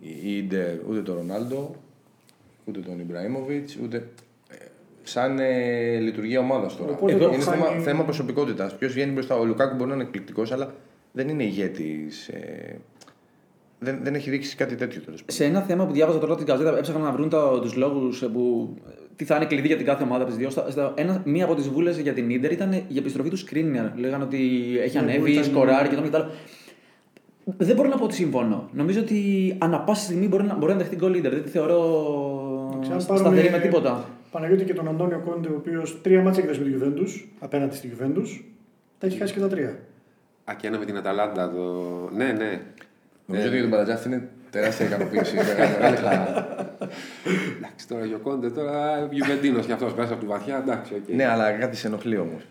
[0.00, 1.74] η Ιντερ ούτε τον Ρονάλντο,
[2.64, 3.96] ούτε τον Ιμπραήμοβιτς, ούτε.
[4.50, 4.54] ε,
[5.02, 6.92] Σαν ε, λειτουργία ομάδας τώρα.
[6.92, 8.76] Οπότε το είναι χάνει- θέμα, θέμα προσωπικότητας.
[8.76, 9.36] Ποιος βγαίνει μπροστά.
[9.38, 10.74] Ο Λουκάκου μπορεί να είναι εκπληκτικός, αλλά
[11.16, 12.28] δεν είναι ηγέτης.
[12.28, 12.76] Ε,
[13.78, 15.34] δεν, δεν έχει δείξει κάτι τέτοιο τέλος πάντων.
[15.36, 17.30] Σε ένα θέμα που διάβαζα τώρα την καζέτα, έψαχνα να βρουν
[17.62, 18.74] τους λόγους που.
[19.16, 20.50] τι θα είναι κλειδί για την κάθε ομάδα από τις δύο.
[20.50, 23.96] Στα- στα- ένα, μία από τις βούλες για την ντερ ήταν η επιστροφή του Σκρίνιαρ.
[23.98, 24.38] Λέγανε ότι
[24.82, 26.30] έχει Ναι, που ανέβει, ήταν- σκοράρει και το και το άλλο.
[27.56, 28.68] Δεν μπορώ να πω ότι συμφωνώ.
[28.72, 31.30] Νομίζω ότι ανά πάσα στιγμή μπορεί να, μπορεί να δεχτεί γκολ leader.
[31.30, 31.80] Δεν τη θεωρώ
[32.92, 34.08] Αν σταθερή με τίποτα.
[34.30, 37.76] Παναγιώτη και τον Αντώνιο Κόντε, ο οποίος τρία μάτσα έχει δώσει με τη Juventus, απέναντι
[37.76, 38.40] στη Juventus,
[38.98, 39.78] τα έχει χάσει και τα τρία.
[40.44, 41.50] Α, και ένα με την Αταλάντα.
[41.50, 41.60] Το...
[42.16, 42.60] Ναι, ναι.
[43.26, 45.34] Νομίζω ότι για τον Παλατζάφ είναι τεράστια ικανοποίηση.
[45.36, 46.46] μεγάλη- μεγάλη χαρά.
[47.56, 50.56] Εντάξει, τώρα Γιοκόντε, τώρα Γιουβεντίνος κι αυτός μέσα από τη βαθιά.
[50.56, 51.14] Εντάξει, οκ.
[51.14, 52.42] ναι, αλλά κάτι σε ενοχλεί όμως.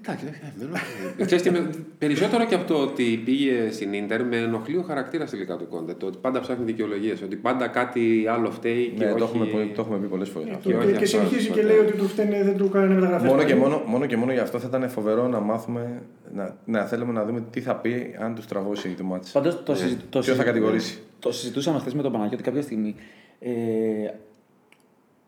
[0.00, 1.24] Εντάξει, ε, δεν είναι.
[1.24, 5.30] Ξέρεις τι, με- περισσότερο και από το ότι πήγε στην Ιντερ με ενοχλεί ο χαρακτήρας
[5.30, 5.92] τελικά του Κόντε.
[5.94, 9.18] Το ότι πάντα ψάχνει δικαιολογίες, ότι πάντα κάτι άλλο φταίει και Ναι, όχι...
[9.18, 10.48] το έχουμε, πει- το έχουμε πει πολλές φορές.
[10.48, 11.62] Και όχι Και, και αυτός, συνεχίζει και ποτέ.
[11.62, 13.28] λέει ότι του φταίνε, δεν του κάνανε μεταγραφές.
[13.30, 16.02] Μόνο και, μόνο, μόνο και μόνο γι' αυτό θα ήταν φοβερό να μάθουμε,
[16.34, 19.28] να, να θέλουμε να δούμε τι θα πει αν τους τραβώσει το μάτι.
[19.32, 19.94] Πάντως το, συζη...
[19.96, 20.98] το, Ποιο θα συζη- κατηγορήσει.
[21.18, 22.94] το συζητούσαμε χθες με τον Παναγιώτη κάποια στιγμή.
[23.40, 23.50] Ε,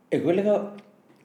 [0.08, 0.72] εγώ έλεγα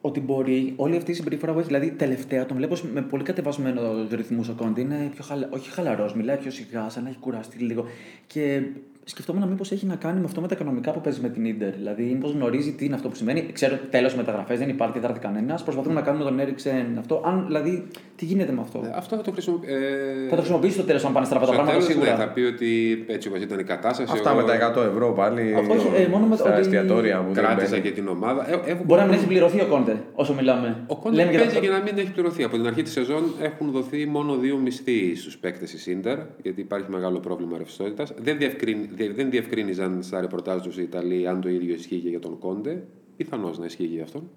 [0.00, 4.06] ότι μπορεί όλη αυτή η συμπεριφορά που έχει, δηλαδή τελευταία τον βλέπω με πολύ κατεβασμένο
[4.10, 4.80] ρυθμούς ο Κόντι.
[4.80, 5.48] Είναι πιο χαλα...
[5.50, 7.84] όχι χαλαρός, μιλάει πιο σιγά, σαν να έχει κουραστεί λίγο.
[8.26, 8.62] Και
[9.08, 11.72] σκεφτόμουν μήπως έχει να κάνει με αυτό με τα οικονομικά που παίζει με την ντερ.
[11.74, 13.46] Δηλαδή, μήπως γνωρίζει τι είναι αυτό που σημαίνει.
[13.52, 15.62] Ξέρω τέλος μεταγραφές, δεν υπάρχει, δεν θα έρθει κανένας.
[15.62, 17.22] Προσπαθούμε να κάνουμε τον Έριξεν αυτό.
[17.24, 19.72] Αν, δηλαδή, τι γίνεται με αυτό; Ε, Αυτό θα το χρησιμοποιήσει.
[19.72, 22.16] Ε, Θα το χρησιμοποιήσει στο τέλος αν πάνε στραβά τα στο πράγματα τέλος, σίγουρα.
[22.16, 24.12] Ναι, θα πει ότι έτσι όπως ήταν η κατάσταση.
[24.12, 26.60] Αυτά εγώ με τα 100 ευρώ πάλι Α, όχι, ε, μόνο με το στα ότι
[26.60, 27.84] εστιατόρια που δεν Κράτησα μπαίνουν.
[27.84, 28.50] και την ομάδα.
[28.50, 30.76] Ε, ε, Μπορεί να μην έχει πληρωθεί ο Κόντε όσο μιλάμε.
[30.86, 32.42] Ο Κόντε Λέμε για παίζει τα- και να μην έχει πληρωθεί.
[32.44, 36.60] Από την αρχή της σεζόν έχουν δοθεί μόνο δύο μισθοί στους παίκτες της Ιντερ, γιατί
[36.60, 38.12] υπάρχει μεγάλο πρόβλημα ρευστότητας.
[38.22, 42.08] Δεν, διευκριν, διε- δεν διευκρίνηζαν στα ρεπορτάζ τους οι Ιταλοί αν το ίδιο ισχύει και
[42.08, 42.82] για τον Κόντε.
[43.16, 44.30] Πιθανώς να ισχύει και για αυτόν.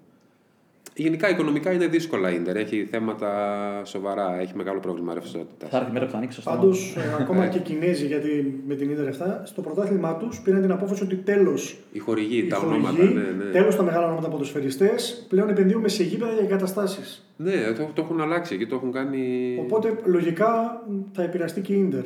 [0.94, 2.56] Γενικά οικονομικά είναι δύσκολα η Ιντερ.
[2.56, 5.66] Έχει θέματα σοβαρά, έχει μεγάλο πρόβλημα ρευστότητα.
[5.66, 6.50] Θα έρθει η μέρα που θα ανοίξει σωστά.
[6.50, 10.72] Πάντως, ακόμα και οι Κινέζοι, γιατί με την Ιντερ αυτά, στο πρωτάθλημά τους πήραν την
[10.72, 11.78] απόφαση ότι τέλος.
[11.92, 13.04] Οι χορηγοί, Οι τα χορηγοί, ονόματα.
[13.04, 13.50] Ναι, ναι.
[13.50, 17.32] τέλος τα μεγάλα ονόματα ποδοσφαιριστές, πλέον επενδύουμε σε γήπεδα για εγκαταστάσεις.
[17.36, 19.56] ναι το, το έχουν αλλάξει και το έχουν κάνει.
[19.60, 22.04] Οπότε λογικά θα επηρεαστεί και η Ιντερ.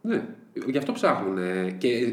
[0.00, 0.22] Ναι,
[0.66, 1.38] γι' αυτό ψάχνουν.
[1.38, 2.12] ε, Και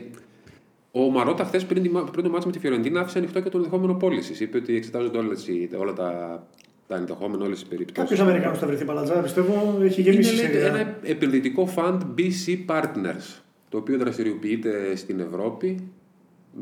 [0.91, 3.49] ο Μαρότα χθες πριν, τη μα- πριν το μάτσο με τη Φιωρεντίνα άφησε ανοιχτό και
[3.49, 4.43] το ενδεχόμενο πώληση.
[4.43, 6.43] Είπε ότι εξετάζονται όλες οι- όλα τα,
[6.87, 8.01] τα ενδεχόμενα, όλες τι περιπτώσεις.
[8.09, 9.77] Κάποιος Αμερικανός θα βρεθεί παλατζά, πιστεύω.
[9.81, 15.91] Έχει γεμίσει Είναι σε λέει, ένα επενδυτικό fund BC Partners, το οποίο δραστηριοποιείται στην Ευρώπη,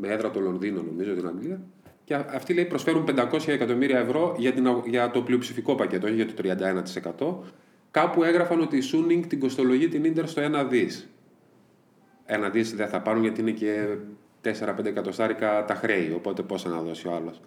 [0.00, 1.60] με έδρα το Λονδίνο νομίζω, την Αγγλία.
[2.04, 6.06] Και α- αυτοί λέει προσφέρουν 500 εκατομμύρια ευρώ για, την, αγ- για το πλειοψηφικό πακέτο,
[6.06, 7.44] όχι για το 31%.
[7.90, 11.08] Κάπου έγραφαν ότι η Σούνινγκ την κοστολογεί την Ίντερ στο 1 δις.
[12.32, 13.84] Ένα δις δεν θα πάρουν γιατί είναι και
[14.44, 17.40] 4-5 εκατοστάρικα τα χρέη, οπότε πόσα να δώσει ο άλλος.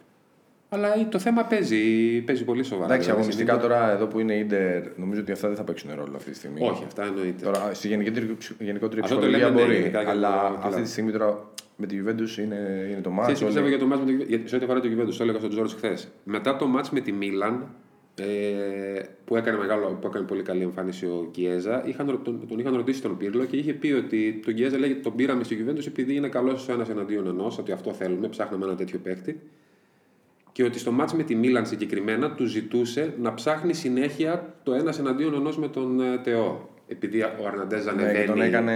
[0.70, 1.82] Αλλά το θέμα παίζει,
[2.22, 2.86] παίζει πολύ σοβαρά.
[2.86, 5.64] Εντάξει, Δηλαδή, αγωνιστικά στην τώρα εδώ που είναι η Ιντερ, νομίζω ότι αυτά δεν θα
[5.64, 6.56] παίξουν ρόλο αυτή τη στιγμή.
[6.60, 7.44] Ίντερ- Όχι, αυτά εννοείται.
[7.46, 9.78] Τώρα στη γενικότερη, γενικότερη Αυτό το ψυχολογία λέμε, ναι, μπορεί.
[9.80, 10.84] γενικά για αλλά το αυτή κλαμπ.
[10.84, 11.46] τη στιγμή τώρα
[11.78, 13.34] με τη Juventus είναι, είναι το Ξέρεις μάτσο.
[13.40, 15.38] τι πιστεύω για το μάτς με το Juventus, σε ό,τι αφορά το Juventus, το έλεγα
[15.38, 16.08] στον Τζόρτζ χθες.
[16.24, 17.68] Μετά το μάτς με τη Μίλαν,
[18.16, 22.60] ε, που, έκανε μεγάλο, που έκανε πολύ καλή εμφάνιση ο Κιέζα, είχαν, ρω- τον, τον
[22.60, 25.88] είχαν ρωτήσει τον Πύρλο και είχε πει ότι τον Κιέζα λέει, τον πήραμε στη Juventus
[25.88, 29.40] επειδή είναι καλός ο ένας εναντίον ενός, ότι αυτό θέλουμε, ψάχναμε ένα τέτοιο παίκτη.
[30.52, 35.00] Και ότι στο μάτς με τη Μίλαν συγκεκριμένα του ζητούσε να ψάχνει συνέχεια το ένας
[35.00, 36.70] εναντίον ενός με τον ε, Τεό.
[36.88, 38.20] Επειδή ο Αρναντέζ Ναι, ανεβαίνει.
[38.20, 38.76] και τον έκανε.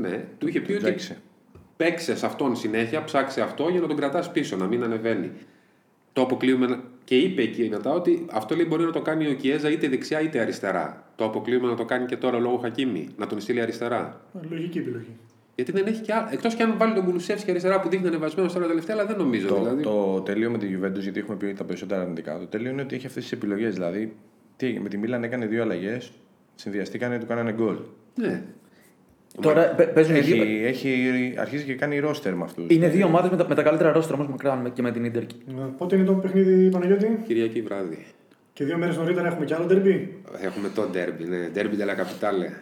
[0.00, 1.16] Ναι, του είχε πει τον ότι τζέξε.
[1.76, 5.30] παίξε σε αυτόν συνέχεια, ψάξε αυτό για να τον κρατάς πίσω, να μην ανεβαίνει.
[6.12, 9.34] Το αποκλείουμε να- και είπε εκεί μετά ότι αυτό λέει μπορεί να το κάνει ο
[9.34, 11.04] Κιέζα είτε δεξιά είτε αριστερά.
[11.16, 14.20] Το αποκλείουμε να το κάνει και τώρα λόγω Χακίμη, να τον στείλει αριστερά.
[14.50, 15.16] Λογική επιλογή.
[15.54, 16.28] Γιατί δεν έχει και άλλο.
[16.30, 19.46] Εκτός και αν βάλει τον Κουλουσεύσκι αριστερά που δείχνει ανεβασμένο τώρα τελευταία, αλλά δεν νομίζω.
[19.48, 19.82] Το, δηλαδή.
[19.82, 22.94] το τέλειο με τη Juventus, γιατί έχουμε πει τα περισσότερα αρνητικά, το τέλειο είναι ότι
[22.94, 23.74] έχει αυτές τις επιλογές.
[23.74, 24.16] Δηλαδή,
[24.56, 26.12] τι, έγινε, με τη Μίλαν έκανε δύο αλλαγές,
[26.54, 27.76] συνδυαστήκανε, του κάνανε γκολ.
[28.14, 28.42] Ναι.
[29.40, 30.66] Τώρα παι- παίζουν οι Έχει, δύο.
[30.66, 32.64] έχει, αρχίζει και κάνει ρόστερ με αυτούς.
[32.68, 35.22] Είναι δύο ομάδες με, τα- με τα καλύτερα ρόστρα όμως μακράν και με την ντερ.
[35.22, 35.26] Ε,
[35.78, 38.04] Πότε είναι το παιχνίδι, Παναγιώτη, Κυριακή βράδυ.
[38.52, 40.14] και δύο μέρες νωρίτερα έχουμε και άλλο ντερμπι.
[40.40, 41.48] Έχουμε το ντέρμπι, ναι.
[41.52, 42.52] Ντέρμπι della Capitale.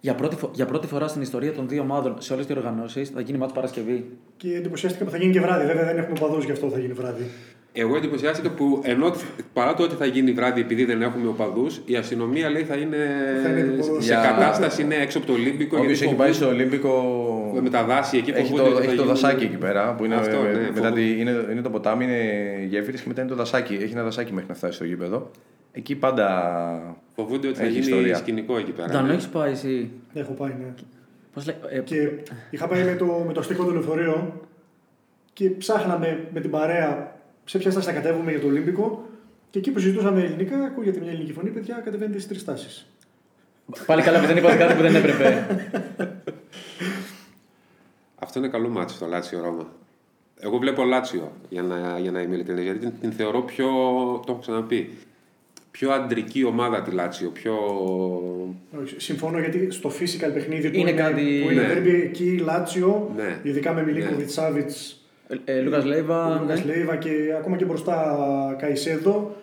[0.00, 3.04] Για πρώτη, φο- για πρώτη φορά στην ιστορία των δύο ομάδων σε όλες τις οργανώσει
[3.04, 4.04] θα γίνει μάτς Παρασκευή.
[4.36, 5.66] Και εντυπωσιάστηκα που θα γίνει και βράδυ.
[5.66, 7.24] Βέβαια δεν έχουμε οπαδού γι' αυτό θα γίνει βράδυ.
[7.72, 9.14] Εγώ εντυπωσιάστηκα που ενώ
[9.52, 12.96] παρά το ότι θα γίνει βράδυ επειδή δεν έχουμε οπαδούς, η αστυνομία λέει θα είναι,
[13.42, 14.04] Θα είναι υποδός.
[14.04, 15.76] σε Για- κατάσταση ναι, έξω από το Ολύμπικο.
[15.76, 17.60] Όποιος γιατί έχει πάει φοβούνται- στο Ολύμπικο.
[17.62, 19.94] με τα δάση εκεί Έχει φοβούνται το, ότι θα έχει το γίνουν- δασάκι εκεί πέρα
[19.94, 20.92] που είναι, Αυτό, ναι, μετά φοβούνται.
[21.00, 22.18] τη, είναι, είναι το ποτάμι, είναι
[22.68, 23.74] γέφυρες και μετά είναι το δασάκι.
[23.74, 25.30] Έχει ένα δασάκι μέχρι να φτάσει στο γήπεδο.
[25.72, 26.96] Εκεί πάντα.
[27.14, 28.14] Φοβούνται ότι θα Έχει γίνει ιστορία.
[28.14, 29.00] σκηνικό εκεί πέρα.
[29.00, 29.12] Dan, ναι.
[29.12, 30.72] έχεις πάει εσύ; Έχω πάει, ναι.
[31.34, 32.08] Πώς λέει, ε, Και
[32.50, 34.40] είχα πάει με το, με το αστικό του λεωφορείο
[35.32, 37.18] και ψάχναμε με την παρέα
[37.50, 39.08] σε ποια στάση θα κατέβουμε για το Ολύμπικο;
[39.50, 42.86] Και εκεί που συζητούσαμε ελληνικά, ακούγεται μια ελληνική φωνή, παιδιά, κατεβαίνετε στι τρεις τάσεις.
[43.86, 45.46] Πάλι καλά που δεν είπατε κάτι που δεν έπρεπε.
[48.18, 49.68] Αυτό είναι καλό μάτι στο Λάτσιο Ρώμα.
[50.40, 53.66] Εγώ βλέπω Λάτσιο για να, για να είμαι ειλικρινής, γιατί την, την θεωρώ πιο.
[54.26, 54.90] Το έχω ξαναπεί.
[55.70, 57.30] Πιο αντρική ομάδα τη Λάτσιο.
[57.30, 57.54] Πιο.
[58.96, 61.72] Συμφωνώ γιατί στο physical παιχνίδι που Είναι είναι, κάτι- που είναι Ναι.
[61.74, 63.38] derby εκεί, Λάτσιο, Ναι.
[63.42, 64.26] ειδικά με Μιλίκοβιτ Ναι.
[64.26, 64.70] Σάβιτ,
[65.44, 66.38] ε, Λούκας Λέιβα.
[66.40, 66.72] Λούκας ναι.
[66.74, 68.16] Λέιβα και ακόμα και μπροστά
[68.58, 69.36] Καϊσέδο,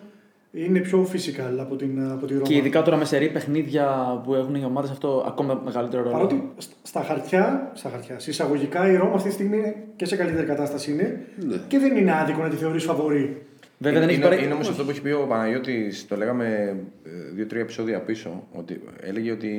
[0.52, 2.44] είναι πιο physical από την, από τη Ρώμα.
[2.46, 6.14] Και ειδικά τώρα με σερή παιχνίδια που έχουν οι ομάδες αυτό ακόμα μεγαλύτερο ρόλο.
[6.14, 10.16] Παρότι σ- στα χαρτιά, στα χαρτιά, συσσαγωγικά η Ρώμα αυτή τη στιγμή είναι και σε
[10.16, 11.56] καλύτερη κατάσταση είναι Ναι.
[11.68, 13.42] και δεν είναι άδικο να τη θεωρείς φαβορή.
[13.78, 14.44] Βέβαια δεν είναι, έχει πάρει.
[14.44, 18.46] είναι όμως αυτό που έχει πει ο Παναγιώτης, το λέγαμε ε, δύο-τρία επεισόδια πίσω.
[18.52, 19.52] Ότι έλεγε ότι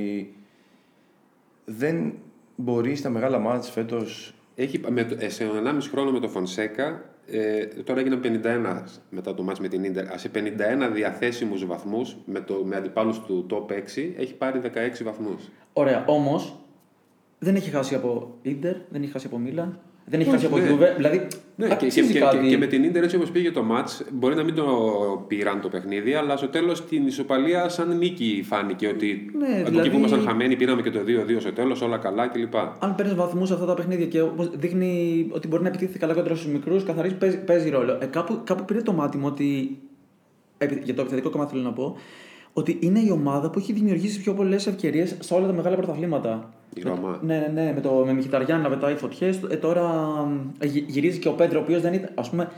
[1.65, 2.13] δεν
[2.55, 4.33] μπορεί στα μεγάλα μάτς φέτος.
[4.61, 9.33] Έχει, με, το- ε, σε 1,5 χρόνο με το Φονσέκα, ε, τώρα έγιναν 51 μετά
[9.33, 10.17] το μάτς με την Ίντερ.
[10.19, 15.49] Σε 51 διαθέσιμους βαθμούς με, το, με αντιπάλους του top 6 έχει πάρει 16 βαθμούς.
[15.73, 16.55] Ωραία, όμως
[17.39, 19.79] δεν έχει χάσει από Ιντερ, δεν έχει χάσει από Μίλαν,
[20.09, 20.67] δεν έχει Όχι, χάσει από ναι.
[20.67, 20.93] Γιούβε.
[20.95, 23.51] Δηλαδή, Ναι, και, και, αξίζει και, κάτι; και, και με την Ίντερ έτσι όπως πήγε
[23.51, 24.65] το μάτς, μπορεί να μην το
[25.27, 29.77] πήραν το παιχνίδι, αλλά στο τέλος την ισοπαλία σαν νίκη φάνηκε ότι Ναι, από δηλαδή-
[29.79, 32.55] εκεί που ήμασταν χαμένοι πήραμε και το 2-2 στο τέλος, όλα καλά κλπ.
[32.79, 36.13] Αν παίρνεις βαθμούς σε αυτά τα παιχνίδια και όπως δείχνει ότι μπορεί να επιτίθεται καλά
[36.13, 37.97] κοντά στους μικρούς, καθαρίζει, παίζει, παίζει ρόλο.
[38.01, 39.79] Ε, κάπου, κάπου πήρε το μάτι μου ότι.
[40.57, 41.95] επι- Για το επιθετικό κομμάτι θέλω να πω.
[42.53, 46.53] Ότι είναι η ομάδα που έχει δημιουργήσει πιο πολλές ευκαιρίες σε όλα τα μεγάλα πρωταθλήματα.
[46.75, 47.19] Η Ρώμα.
[47.21, 49.29] Ναι, ναι, ναι, με, το, με Μιχιταριάν να πετάει φωτιέ.
[49.49, 49.91] Ε, τώρα
[50.59, 52.09] ε, γυ- γυρίζει και ο Πέντρο, ο οποίος δεν ήταν.
[52.15, 52.49] Α πούμε,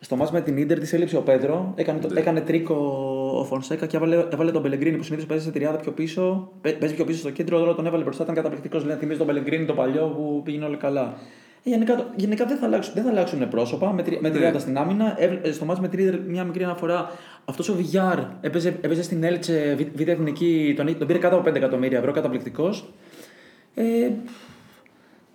[0.00, 1.72] στο μάτς με την ντερ της έλειψε ο Πέντρο.
[1.76, 2.20] Έκανε, το, Ναι.
[2.20, 2.74] έκανε τρίκο
[3.40, 6.50] ο Φονσέκα και έβαλε, έβαλε τον Πελεγκρίνη που συνήθως παίζει σε τριάδα πιο πίσω.
[6.60, 8.22] Παι- Παίζει πιο πίσω στο κέντρο, τώρα τον έβαλε μπροστά.
[8.22, 8.82] Ήταν καταπληκτικός.
[8.82, 11.14] Δηλαδή, θυμίζει τον Πελεγκρίνη το παλιό που πήγαινε όλα καλά.
[11.66, 14.34] Ε, γενικά, το- γενικά δεν, θα αλλάξουν, δεν θα αλλάξουν πρόσωπα με, τρι- με Ναι.
[14.34, 15.16] τριάδα στην άμυνα.
[15.42, 17.10] Ε, στο μάτς με την Ίντερ, μια μικρή αναφορά.
[17.44, 21.50] Αυτός ο Βιγιάρ έπαιζε, έπαιζε στην Έλτσε β' β' εθνική, τον, τον πήρε κάτω από
[21.50, 22.92] 5 εκατομμύρια ευρώ, καταπληκτικός.
[23.74, 24.10] Ε,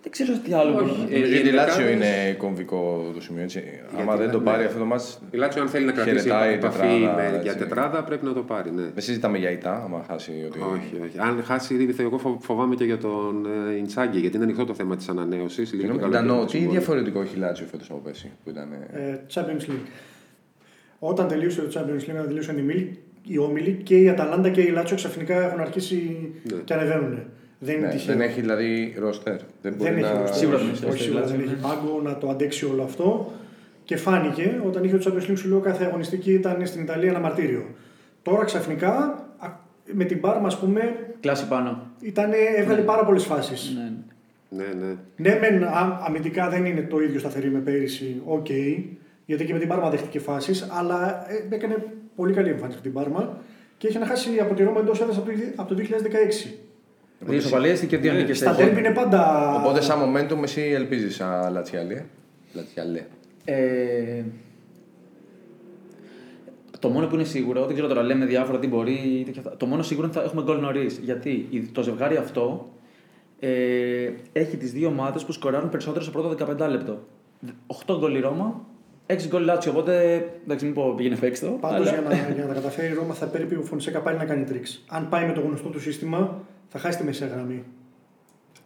[0.02, 0.74] δεν ξέρω τι άλλο.
[0.76, 3.42] Όχι, μπορώ να- ε, η γενικά Λάτσιο δεν- είναι κομβικό το σημείο.
[3.42, 3.62] Έτσι.
[3.92, 4.44] Άμα Γιατί, δεν το ναι.
[4.44, 7.40] πάρει αυτό το μάτς, Η Λάτσιο αν θέλει να κρατήσει Χαιρετάει επαφή τετράδα, με, έτσι.
[7.42, 8.82] για τετράδα πρέπει να το πάρει, ναι.
[8.82, 9.82] δεν συζητάμε για ητά.
[9.84, 10.58] Άμα χάσει ότι.
[10.58, 11.18] Όχι, όχι.
[11.18, 14.74] Αν χάσει, ήδη εγώ φο- φοβάμαι και για τον ε, Ιντσάγκη, γιατί είναι ανοιχτό το
[14.74, 15.68] θέμα της ανανέωσης.
[15.68, 18.68] Συγγνώμη, Ντανό, τι διαφορετικό έχει η Λάτσιο φέτος από πέρσι που ήταν.
[18.92, 19.86] ε, Ε, Champions League.
[20.98, 24.60] Όταν τελείωσε το Champions League, όταν τελείωσαν οι, μίλοι, οι όμιλοι και η Αταλάντα και
[24.60, 26.56] η Λάτσιο ξαφνικά έχουν αρχίσει Ναι.
[26.64, 27.22] και ανεβαίνουν.
[27.62, 28.16] Δεν είναι ναι, τυχαίο.
[28.16, 29.36] δεν έχει δηλαδή ρόστερ.
[29.62, 30.18] Δεν μπορεί Δεν έχει να.
[30.20, 30.36] ρόστερ.
[30.36, 31.68] Σίγουρα όχι, δεν έχει όχι, ρόστερ, σίγουρα δηλαδή, δεν έχει ναι.
[31.68, 33.32] πάγκο να το αντέξει όλο αυτό.
[33.84, 37.18] Και φάνηκε όταν είχε το Champions League σου λέω κάθε αγωνιστική ήταν στην Ιταλία ένα
[37.18, 37.64] μαρτύριο.
[38.22, 38.92] Τώρα ξαφνικά
[39.38, 39.50] α-
[39.92, 41.86] με την Πάρμα, ας πούμε, Κλάση πάνω.
[42.00, 43.76] ήτανε, έβγαλε πάρα πολλές φάσεις.
[43.76, 43.92] Ναι.
[44.48, 44.94] Ναι, ναι.
[45.16, 48.46] Ναι, μεν α- αμυντικά δεν είναι το ίδιο σταθερή με πέρυσι, οκ,
[49.26, 51.84] γιατί και με την Πάρμα δέχτηκε φάσεις, αλλά ε, έκανε
[52.16, 53.38] πολύ καλή εμφάνιση με την Πάρμα
[53.78, 56.54] και έχει να χάσει από τη Ρώμα εντός έδρας από, το- από το 2016.
[57.20, 58.34] Δύο ισοπαλίες και δύο Ναι, νίκες.
[58.34, 59.54] Στα ντέρμπι είναι πάντα.
[59.54, 62.02] Οπότε, σαν momentum, εσύ ελπίζεις σαν Λατσιάλε.
[62.52, 63.04] Λατσιάλε.
[63.44, 64.22] Ε,
[66.78, 68.92] το μόνο που είναι σίγουρο, δεν ξέρω τώρα, λέμε διάφορα τι μπορεί.
[68.92, 69.56] ή τέτοια αυτά.
[69.56, 71.00] Το μόνο σίγουρο είναι ότι θα έχουμε γκολ νωρίς.
[71.04, 72.68] Γιατί η- το ζευγάρι αυτό
[73.40, 76.28] ε, έχει τις δύο ομάδες που σκοράρουν περισσότερο στο πρώτο
[76.64, 76.98] 15 λεπτό.
[77.86, 78.66] 8 γκολ η Ρώμα,
[79.06, 79.72] 6 γκολ η Λάτσιο.
[79.72, 81.56] Οπότε εντάξει, μην πω πήγαινε φέξτο.
[81.60, 84.18] Πάντως αλλά- για, να, για να τα καταφέρει η Ρώμα θα πρέπει ο Φωνσέκα πάλι
[84.18, 84.84] να κάνει τρίξ.
[84.88, 87.64] Αν πάει με το γνωστό του σύστημα, θα χάσει τη μεσαία γραμμή.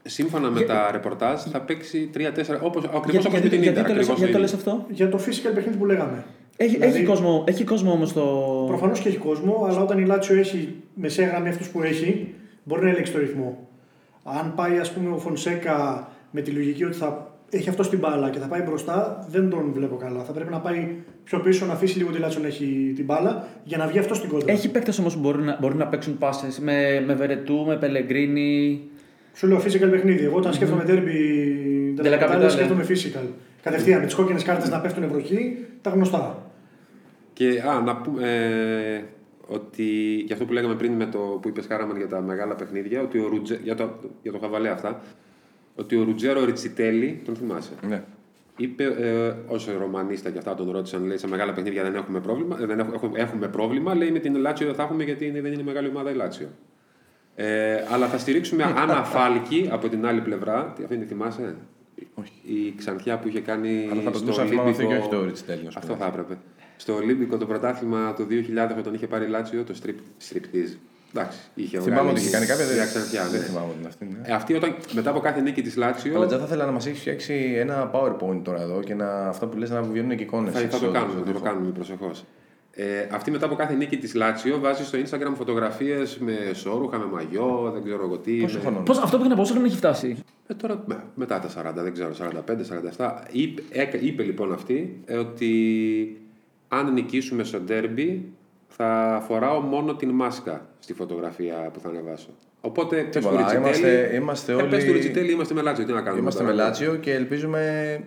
[0.07, 2.19] Σύμφωνα με τα ρεπορτάζ θα παίξει 3-4
[2.63, 3.87] όπως, ακριβώς Γιατί, όπως με γιατί, την γιατί, Ίντερ.
[3.87, 4.73] το λες, ακριβώς γιατί το το λες ίδιο.
[4.73, 6.25] αυτό; Για το physical παιχνίδι που λέγαμε.
[6.57, 8.23] Έχει, Δηλαδή- έχει κόσμο, έχει κόσμο όμως το.
[8.69, 12.35] Προφανώς και έχει κόσμο, αλλά όταν η Λάτσιο έχει μεσαία γραμμή αυτούς που έχει,
[12.65, 13.69] μπορεί να ελέγξει το ρυθμό.
[14.25, 18.31] Αν πάει, ας πούμε, ο Φωνσέκα με τη λογική ότι θα έχει αυτό την μπάλα
[18.31, 20.23] και θα πάει μπροστά, δεν τον βλέπω καλά.
[20.23, 20.89] Θα πρέπει να πάει
[21.25, 24.15] πιο πίσω, να αφήσει λίγο τη Λάτσιο να έχει την μπάλα για να βγει αυτό
[24.15, 24.53] στην κόντρα.
[24.53, 28.83] Έχει παίκτες όμως που μπορούν να, μπορούν να παίξουν πάσες με, με Βερετού, με Πελεγκρίνη.
[29.35, 30.25] Σου λέω physical παιχνίδι.
[30.25, 32.51] Εγώ όταν σκέφτομαι derby De la Capitale.
[32.51, 33.27] σκέφτομαι physical.
[33.63, 36.51] Κατευθείαν με τις κόκκινες κάρτες να πέφτουν βροχή, τα γνωστά.
[37.33, 38.23] Και α, να πούμε
[38.97, 39.03] ε,
[39.47, 39.83] ότι
[40.27, 43.19] για αυτό που λέγαμε πριν με το που είπες Χάραμαν για τα μεγάλα παιχνίδια, ότι
[43.19, 43.91] ο Ρουτζε, για, το,
[44.23, 45.01] για το χαβαλέ αυτά,
[45.75, 48.03] ότι ο Ρουτζέρο Ριτσιτέλη, τον θυμάσαι, Ναι.
[48.57, 52.59] είπε, ε, όσο Ρωμανίστας και αυτά τον ρώτησαν, λέει σε μεγάλα παιχνίδια δεν έχουμε πρόβλημα,
[52.61, 55.41] ε, δεν έχουμε, έχουμε, έχουμε πρόβλημα, λέει με την Λάτσιο δεν θα έχουμε γιατί είναι,
[55.41, 56.49] δεν είναι μεγάλη ομάδα η Λάτσιο.
[57.35, 60.72] Ε, αλλά θα στηρίξουμε Άννα Φάλκη από την άλλη πλευρά.
[60.77, 61.57] Τι, Αυτή τη θυμάσαι;
[62.43, 63.89] Η ξανθιά που είχε κάνει.
[63.91, 65.93] Αλλά θα στο προτιμούσα να θυμάμαι αυτό και Ολύμπικο- όχι το Ριτσιτέλη, ας πούμε.
[65.93, 66.39] Αυτό θα έπρεπε.
[66.77, 69.95] Στο Ολύμπικο το πρωτάθλημα το 2000 όταν είχε πάρει η Λάτσιο το strip,
[70.31, 70.77] striptease.
[71.17, 72.65] Εντάξει, είχε Θυμάμαι βγάλει ότι είχε κάνει κάποια.
[72.65, 73.47] μια Δεν, ξανθιά, δεν ναι.
[73.47, 74.05] θυμάμαι την αυτή.
[74.05, 74.29] Ναι.
[74.29, 76.17] Ε, αυτή όταν, μετά από κάθε νίκη της Λάτσιο.
[76.17, 79.47] Αλλά Τζα, θα ήθελα να μας έχεις φτιάξει ένα PowerPoint τώρα εδώ και να, αυτά
[79.47, 80.53] που λες να βγαίνουν και εικόνες.
[80.55, 82.25] Θα, θα το κάνουμε, θα το κάνουμε προσεχώς.
[82.77, 87.05] Ε, αυτή μετά από κάθε νίκη της Λάτσιο βάζεις στο Instagram φωτογραφίες με σόρουχα, με
[87.12, 88.33] μαγιό, δεν ξέρω εγώ τι.
[88.33, 88.81] Πόσο με- χρόνο.
[88.81, 91.93] Πώς, αυτό που είναι πόσο χρόνο έχει φτάσει; Ε, τώρα με- μετά τα 40, δεν
[91.93, 92.11] ξέρω,
[92.97, 93.23] 45-47.
[93.31, 96.21] Είπε, έκα- είπε λοιπόν αυτή ε, ότι
[96.69, 98.33] αν νικήσουμε στο ντέρμπι
[98.77, 102.29] θα φοράω μόνο την μάσκα στη φωτογραφία που θα ανεβάσω.
[102.61, 105.85] Οπότε πες του Τίποτα, Ριτσιτέλη- είμαστε- είμαστε ε, όλοι- πες του Ριτσιτέλη, είμαστε με Λάτσιο,
[105.87, 106.20] τι να κάνουμε.
[106.20, 106.55] Είμαστε τώρα.
[106.55, 107.61] με Λάτσιο και ελπίζουμε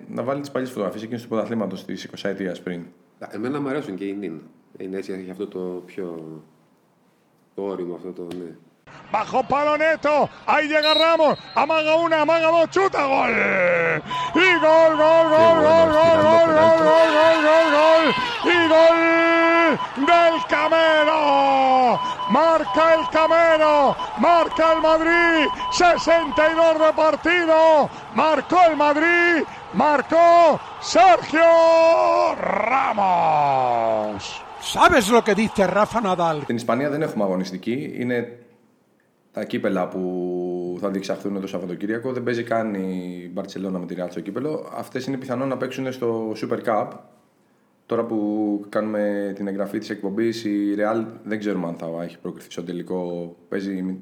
[0.07, 2.81] να βάλει τις παλιές φωτογραφίες εκείνης του πρωταθλήματος της 20 ετία πριν.
[3.29, 4.41] Εμένα μου αρέσουν και οι νυν.
[4.77, 6.23] Είναι έτσι, έχει αυτό το πιο.
[7.55, 8.27] το όριμο αυτό το.
[8.35, 8.51] Ναι.
[9.11, 10.15] Bajo palo neto.
[10.53, 11.35] Ahí llega Ramos.
[11.63, 13.33] Amaga una, amaga dos, chuta, gol.
[14.45, 18.03] Y gol, gol, gol, gol, gol, gol, gol, gol, gol, gol, gol.
[18.55, 18.97] Y gol
[20.09, 21.19] del Camero.
[22.39, 23.75] Marca el Camero.
[24.27, 25.45] Marca el Madrid.
[25.71, 27.57] 62 de partido.
[28.21, 29.37] Marcó el Madrid.
[29.73, 30.59] Marcó
[30.95, 31.49] Sergio
[32.69, 34.21] Ramos.
[34.75, 36.41] ¿Sabes lo que dice Rafa Nadal?
[36.43, 37.93] Στην Ισπανία δεν έχουμε αγωνιστική.
[37.97, 38.39] Είναι
[39.31, 42.11] τα κύπελα που θα διεξαχθούν το Σαββατοκύριακο.
[42.11, 44.69] Δεν παίζει καν η Μπαρσελόνα με τη Real στο κύπελο.
[44.77, 46.87] Αυτές είναι πιθανόν να παίξουν στο Super Cup.
[47.87, 52.51] Τώρα που κάνουμε την εγγραφή της εκπομπής, η Real δεν ξέρουμε αν θα έχει προκριθεί
[52.51, 53.35] στο τελικό.
[53.49, 53.97] Παίζει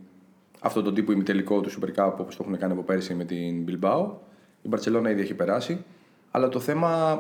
[0.59, 3.65] αυτό το τύπο ημιτελικό του Super Cup όπως το έχουν κάνει από πέρσι με την
[3.67, 4.07] Bilbao.
[4.61, 5.83] Η Μπαρσελόνα ήδη έχει περάσει.
[6.31, 7.19] Αλλά το θέμα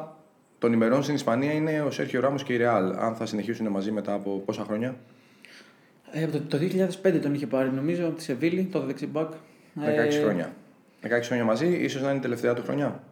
[0.59, 2.93] των ημερών στην Ισπανία είναι ο Σέρχιο Ράμος και η Real.
[2.97, 4.95] Αν θα συνεχίσουν μαζί μετά από πόσα χρόνια;
[6.11, 6.57] Ε, το, το
[7.03, 9.31] 2005 τον είχε πάρει, νομίζω, από τη Σεβίλη, το δεξιμπάκ.
[9.31, 9.35] 16
[10.21, 10.53] χρόνια.
[11.03, 13.03] 16 χρόνια μαζί, ίσως να είναι η τελευταία του χρονιά.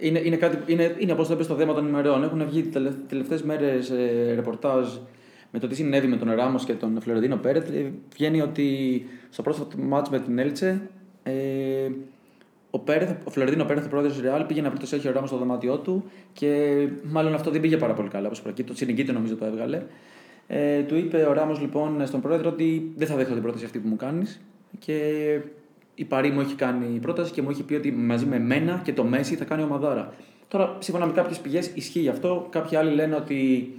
[0.00, 2.22] Είναι, είναι, κάτι, είναι, είναι όπως το είπε στο θέμα των ημερών.
[2.22, 4.88] Έχουν βγει τις τελευταίες μέρες ε, ρεπορτάζ
[5.50, 7.68] με το τι συνέβη με τον Ράμος και τον Φλωρεντίνο Πέρετ.
[7.68, 10.80] Ε, βγαίνει ότι στο πρόσφατο μάτς με την Έλτσε
[11.22, 11.32] ε,
[12.70, 15.28] ο, Πέρεθ, ο Φλωρεντίνο Πέρεθ, ο πρόεδρος της Ρεάλ, πήγε να βρει το Σέρχιο Ράμος
[15.28, 18.26] στο δωμάτιό του και μάλλον αυτό δεν πήγε πάρα πολύ καλά.
[18.26, 19.82] Όπως προκύπτει, το τσινικίτο νομίζω το έβγαλε.
[20.46, 23.78] Ε, του είπε ο Ράμος λοιπόν στον πρόεδρο ότι δεν θα δέχω την πρόταση αυτή
[23.78, 24.40] που μου κάνεις
[24.78, 25.40] και
[25.94, 28.92] η Παρή μου έχει κάνει πρόταση και μου έχει πει ότι μαζί με μένα και
[28.92, 30.14] το Μέση θα κάνει ομαδάρα.
[30.48, 32.46] Τώρα, σύμφωνα με κάποιες πηγές, ισχύει αυτό.
[32.50, 33.70] Κάποιοι άλλοι λένε ότι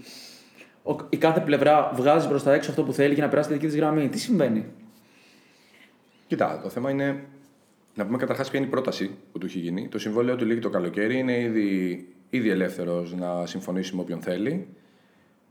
[1.10, 3.66] η κάθε πλευρά βγάζει προς τα έξω αυτό που θέλει για να περάσει τη δική
[3.66, 4.10] της γραμμή.
[4.10, 4.66] Τι συμβαίνει;
[6.28, 7.24] Κοιτά, το θέμα είναι
[7.96, 9.88] να πούμε καταρχάς ποια είναι η πρόταση που του έχει γίνει.
[9.88, 11.18] Το συμβόλαιο του λύγει το καλοκαίρι.
[11.18, 14.68] Είναι ήδη, ήδη ελεύθερος να συμφωνήσει με όποιον θέλει.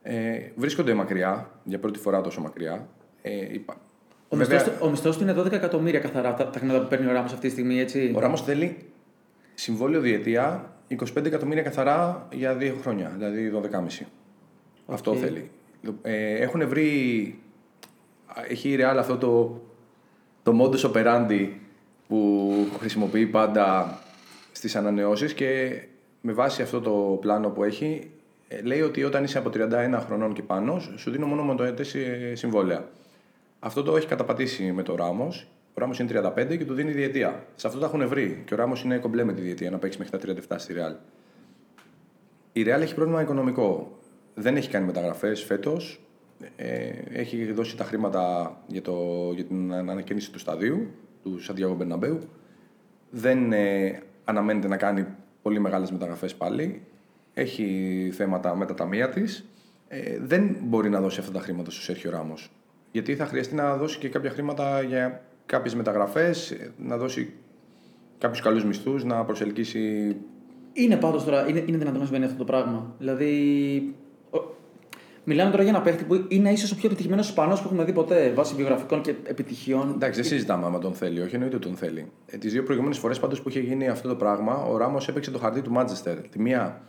[0.03, 2.89] Ε, βρίσκονται μακριά, για πρώτη φορά τόσο μακριά.
[3.23, 3.81] Ε, είπα.
[4.33, 4.65] Ο Βέβαια...
[4.91, 7.53] μισθός του είναι 12 εκατομμύρια καθαρά τα, τα χρήματα που παίρνει ο Ράμος αυτή τη
[7.53, 8.13] στιγμή, έτσι.
[8.17, 8.77] Ο Ράμος θέλει
[9.55, 13.69] συμβόλαιο διετία 25 εκατομμύρια καθαρά για δύο χρόνια, δηλαδή 12,5.
[13.71, 14.07] Okay.
[14.87, 15.51] Αυτό θέλει.
[16.03, 17.39] Ε, έχουν βρει.
[18.49, 19.61] Έχει η Real αυτό το,
[20.43, 21.49] το modus operandi
[22.09, 23.99] που χρησιμοποιεί πάντα
[24.53, 25.81] στις ανανεώσεις και
[26.21, 28.11] με βάση αυτό το πλάνο που έχει
[28.49, 31.97] ε, λέει ότι όταν είσαι από 31 χρονών και πάνω σου δίνω μόνο μονοετές
[32.33, 32.89] συμβόλαια.
[33.61, 35.47] Αυτό το έχει καταπατήσει με το Ράμος.
[35.69, 37.47] Ο Ράμος είναι 35 και του δίνει διετία.
[37.55, 38.43] Σε αυτό το έχουν βρει.
[38.47, 40.97] Και ο Ράμος είναι κομπλέ με τη διετία να παίξει μέχρι τα 37 στη Real.
[42.53, 43.99] Η Real έχει πρόβλημα οικονομικό.
[44.35, 46.01] Δεν έχει κάνει μεταγραφές φέτος.
[46.57, 50.91] Ε, έχει δώσει τα χρήματα για, το, για την ανακαίνιση του σταδίου
[51.23, 52.19] του Σαντιάγο Μπερναμπέου.
[53.11, 55.07] Δεν ε, αναμένεται να κάνει
[55.43, 56.83] πολύ μεγάλες μεταγραφές πάλι.
[57.35, 59.45] Έχει θέματα με τα ταμεία της.
[59.89, 62.51] Ε, δεν μπορεί να δώσει αυτά τα χρήματα στο Σέρχιο Ράμος.
[62.93, 67.33] Γιατί θα χρειαστεί να δώσει και κάποια χρήματα για κάποιες μεταγραφές, να δώσει
[68.19, 70.17] κάποιους καλούς μισθούς, να προσελκύσει.
[70.73, 72.95] Είναι πάντως τώρα, είναι, είναι δυνατόν να συμβαίνει αυτό το πράγμα.
[72.99, 73.95] Δηλαδή,
[75.25, 77.93] Μιλάμε τώρα για ένα παίχτη που είναι ίσως ο πιο επιτυχημένος Ισπανό που έχουμε δει
[77.93, 79.93] ποτέ βάσει βιογραφικών και επιτυχιών.
[79.95, 82.07] Εντάξει, δεν συζητάμε άμα τον θέλει, όχι εννοείται τον θέλει.
[82.27, 85.31] Ε, Τις δύο προηγούμενες φορές πάντως που είχε γίνει αυτό το πράγμα, ο Ράμος έπαιξε
[85.31, 86.17] το χαρτί του Μάντζεστερ.
[86.29, 86.81] Τη μία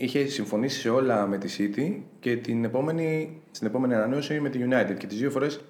[0.00, 4.58] είχε συμφωνήσει σε όλα με τη City και την επόμενη, στην επόμενη ανανέωση με τη
[4.62, 4.94] United.
[4.98, 5.60] Και τις δύο φορές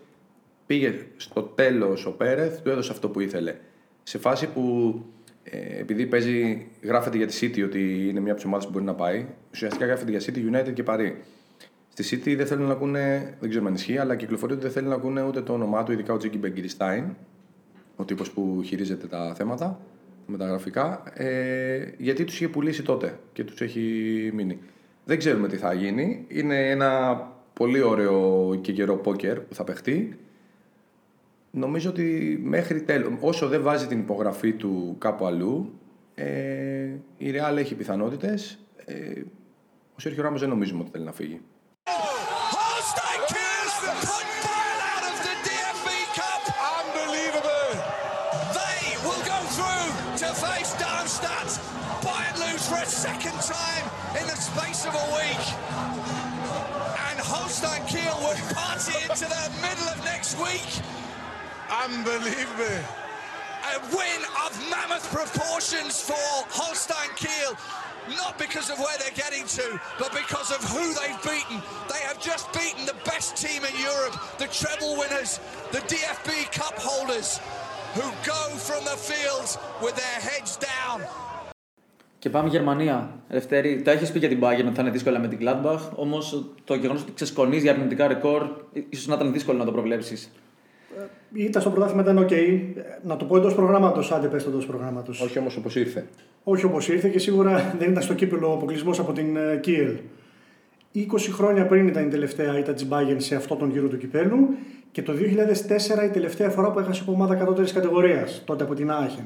[0.66, 3.54] πήγε στο τέλος ο Πέρεθ, του έδωσε αυτό που ήθελε.
[4.02, 4.94] Σε φάση που
[5.42, 8.84] ε, επειδή παίζει, γράφεται για τη City ότι είναι μια από τις ομάδες που μπορεί
[8.84, 11.22] να πάει, ουσιαστικά γράφεται για City, United και Παρή.
[11.94, 14.88] Στη City δεν θέλουν να ακούνε, δεν ξέρω αν ισχύει, αλλά κυκλοφορεί ότι δεν θέλουν
[14.88, 17.04] να ακούνε ούτε το όνομά του, ειδικά ο Τζίκι Μπεγκυριστάιν,
[17.96, 19.80] ο τύπος που χειρίζεται τα θέματα,
[20.30, 23.80] μεταγραφικά, ε, γιατί τους είχε πουλήσει τότε και τους έχει
[24.34, 24.58] μείνει.
[25.04, 26.24] Δεν ξέρουμε τι θα γίνει.
[26.28, 27.20] Είναι ένα
[27.52, 30.18] πολύ ωραίο και καιρό πόκερ που θα παιχτεί.
[31.50, 35.72] Νομίζω ότι μέχρι τέλο, όσο δεν βάζει την υπογραφή του κάπου αλλού,
[36.14, 38.58] ε, η Real έχει πιθανότητες.
[38.84, 39.22] Ε,
[39.96, 41.40] ο Σέρχιο Ράμος δεν νομίζουμε ότι θέλει να φύγει.
[60.52, 60.82] Week.
[61.70, 62.82] Unbelievable.
[63.74, 66.14] A win of mammoth proportions for
[66.50, 67.56] Holstein Kiel.
[68.16, 71.62] Not because of where they're getting to, but because of who they've beaten.
[71.88, 75.38] They have just beaten the best team in Europe, the treble winners,
[75.70, 77.38] the DFB Cup holders,
[77.94, 81.02] who go from the fields with their heads down.
[82.20, 83.10] Και πάμε Γερμανία.
[83.28, 85.78] Δευτέρη, τα έχεις πει για την Bayern ότι θα είναι δύσκολα με την Gladbach.
[85.94, 88.42] Όμως το γεγονός ότι ξεσκονίζει για αρνητικά ρεκόρ,
[88.88, 90.30] ίσως να ήταν δύσκολο να το προβλέψεις.
[91.32, 92.60] Ήταν στο πρωτάθλημα ήταν OK.
[93.02, 95.20] Να το πω εντός προγράμματος, άντε πες εντός προγράμματος.
[95.20, 96.06] Όχι όμως όπως ήρθε.
[96.44, 99.96] Όχι όπως ήρθε και σίγουρα δεν ήταν στο κύπελο αποκλεισμός από την ε, Kiel.
[100.94, 101.02] 20
[101.32, 104.48] χρόνια πριν ήταν η τελευταία ήττα της Bayern σε αυτό τον γύρο του κυπέλου
[104.92, 108.90] και το 2004 η τελευταία φορά που έχασε από ομάδα κατώτερης κατηγορίας, τότε από την
[108.90, 109.24] Άχεν.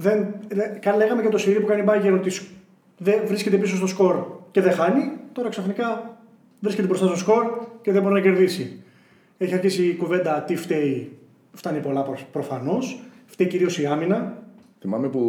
[0.00, 2.42] Δεν, δεν, καλά λέγαμε για το σειρί που κάνει η Bayern ότι σ-
[2.98, 4.14] δεν βρίσκεται πίσω στο σκορ
[4.50, 5.02] και δεν χάνει.
[5.32, 6.18] Τώρα ξαφνικά
[6.60, 7.44] βρίσκεται μπροστά στο σκορ
[7.82, 8.82] και δεν μπορεί να κερδίσει.
[9.38, 11.12] Έχει αρχίσει η κουβέντα τι φταίει.
[11.52, 13.00] Φτάνει πολλά προφανώς.
[13.26, 14.42] Φταίει κυρίως η άμυνα.
[14.80, 15.20] Θυμάμαι που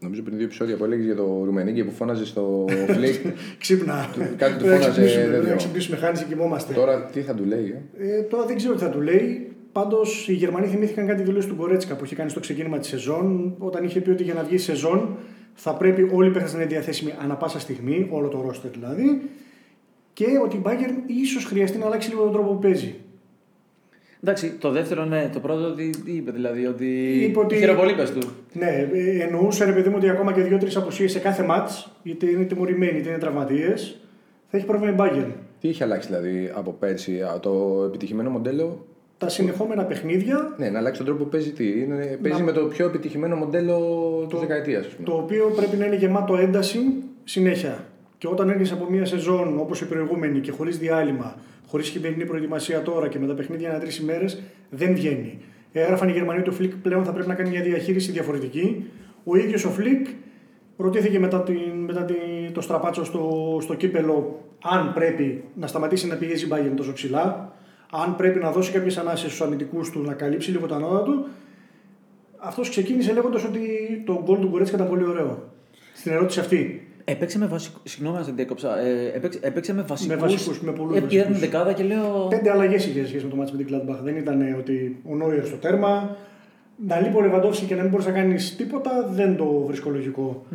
[0.00, 3.14] νομίζω πριν δύο επεισόδια που έλεγες για το Ρουμενίγκη που φώναζε στο φλικ.
[3.58, 4.08] Ξύπνα.
[4.36, 5.56] Κάτι του Πρέπει να φώναζε, ξυπνήσουμε, δεν πρέπει να λέω.
[5.56, 6.72] ξυπνήσουμε, χάνει και κοιμόμαστε.
[6.74, 9.52] Τώρα τι θα του λέει, ε; Ε, τώρα δεν ξέρω τι θα του λέει.
[9.72, 13.54] Πάντως οι Γερμανοί θυμήθηκαν κάτι δηλώσεις του Γκορέτσκα που είχε κάνει στο ξεκίνημα της σεζόν,
[13.58, 15.16] όταν είχε πει ότι για να βγει η σεζόν
[15.54, 19.22] θα πρέπει όλοι οι παίχτες να είναι διαθέσιμοι ανα πάσα στιγμή, όλο το ρόστερ δηλαδή,
[20.12, 22.94] και ότι η Bayern ίσως χρειαστεί να αλλάξει λίγο τον τρόπο που παίζει.
[24.22, 25.30] Εντάξει, το δεύτερο ναι.
[25.32, 26.86] Το πρώτο τι, τι είπε δηλαδή, ότι.
[27.24, 28.18] Είπε ότι- Χειροπολίπες του.
[28.52, 32.26] Ναι, ε, εννοούσε ρε παιδί μου ότι ακόμα και δύο-τρεις αποσίες σε κάθε μάτς, είτε
[32.30, 34.00] είναι τιμωρημένοι είτε είναι τραυματίες,
[34.50, 35.32] θα έχει πρόβλημα η Bayern.
[35.60, 38.86] Τι είχε αλλάξει δηλαδή από πέρσι, α, το επιτυχημένο μοντέλο.
[39.22, 41.80] Τα συνεχόμενα παιχνίδια, Ναι, να αλλάξει τον τρόπο που παίζει τι.
[41.80, 43.76] Είναι, παίζει με το πιο επιτυχημένο μοντέλο
[44.30, 44.86] της δεκαετίας.
[45.04, 46.78] το οποίο πρέπει να είναι γεμάτο ένταση
[47.24, 47.84] συνέχεια.
[48.18, 52.82] Και όταν έρχεσαι από μια σεζόν όπως η προηγούμενη και χωρίς διάλειμμα, χωρίς χειμερινή προετοιμασία
[52.82, 55.38] τώρα και με τα παιχνίδια ανά τρεις ημέρες, δεν βγαίνει.
[55.72, 58.90] Έγραφαν οι Γερμανοί του Φλικ πλέον θα πρέπει να κάνει μια διαχείριση διαφορετική.
[59.24, 60.06] Ο ίδιος ο Φλικ
[60.76, 62.16] ρωτήθηκε μετά, την, μετά την,
[62.52, 67.52] το στραπάτσο στο, στο κύπελλο αν πρέπει να σταματήσει να πιέζει η Bayern τόσο ψηλά,
[67.94, 71.26] αν πρέπει να δώσει κάποιες ανάσες στους αμυντικούς του να καλύψει λίγο τα νότα του.
[72.38, 73.60] Αυτός ξεκίνησε λέγοντας ότι
[74.06, 75.48] το γκολ του Γκορέτσκα ήταν πολύ ωραίο.
[75.94, 76.86] Στην ερώτηση αυτή.
[77.04, 77.80] Έπαιξε με βασικούς.
[77.82, 78.78] Συγγνώμη να σε διέκοψα.
[78.78, 80.18] Ε, έπαιξε, έπαιξε με βασικούς.
[80.18, 81.40] βασικούς, με πολλούς Είδα την βασικούς.
[81.40, 82.26] εντεκάδα και λέω.
[82.28, 83.98] Πέντε αλλαγές είχε σε σχέση με το ματς με την Gladbach.
[84.02, 86.16] Δεν ήταν ότι ο Νόιερ στο τέρμα.
[86.86, 90.46] Να λείπει ο Λεβαντόφσκι και να μην μπορείς να κάνεις τίποτα, δεν το βρίσκω λογικό.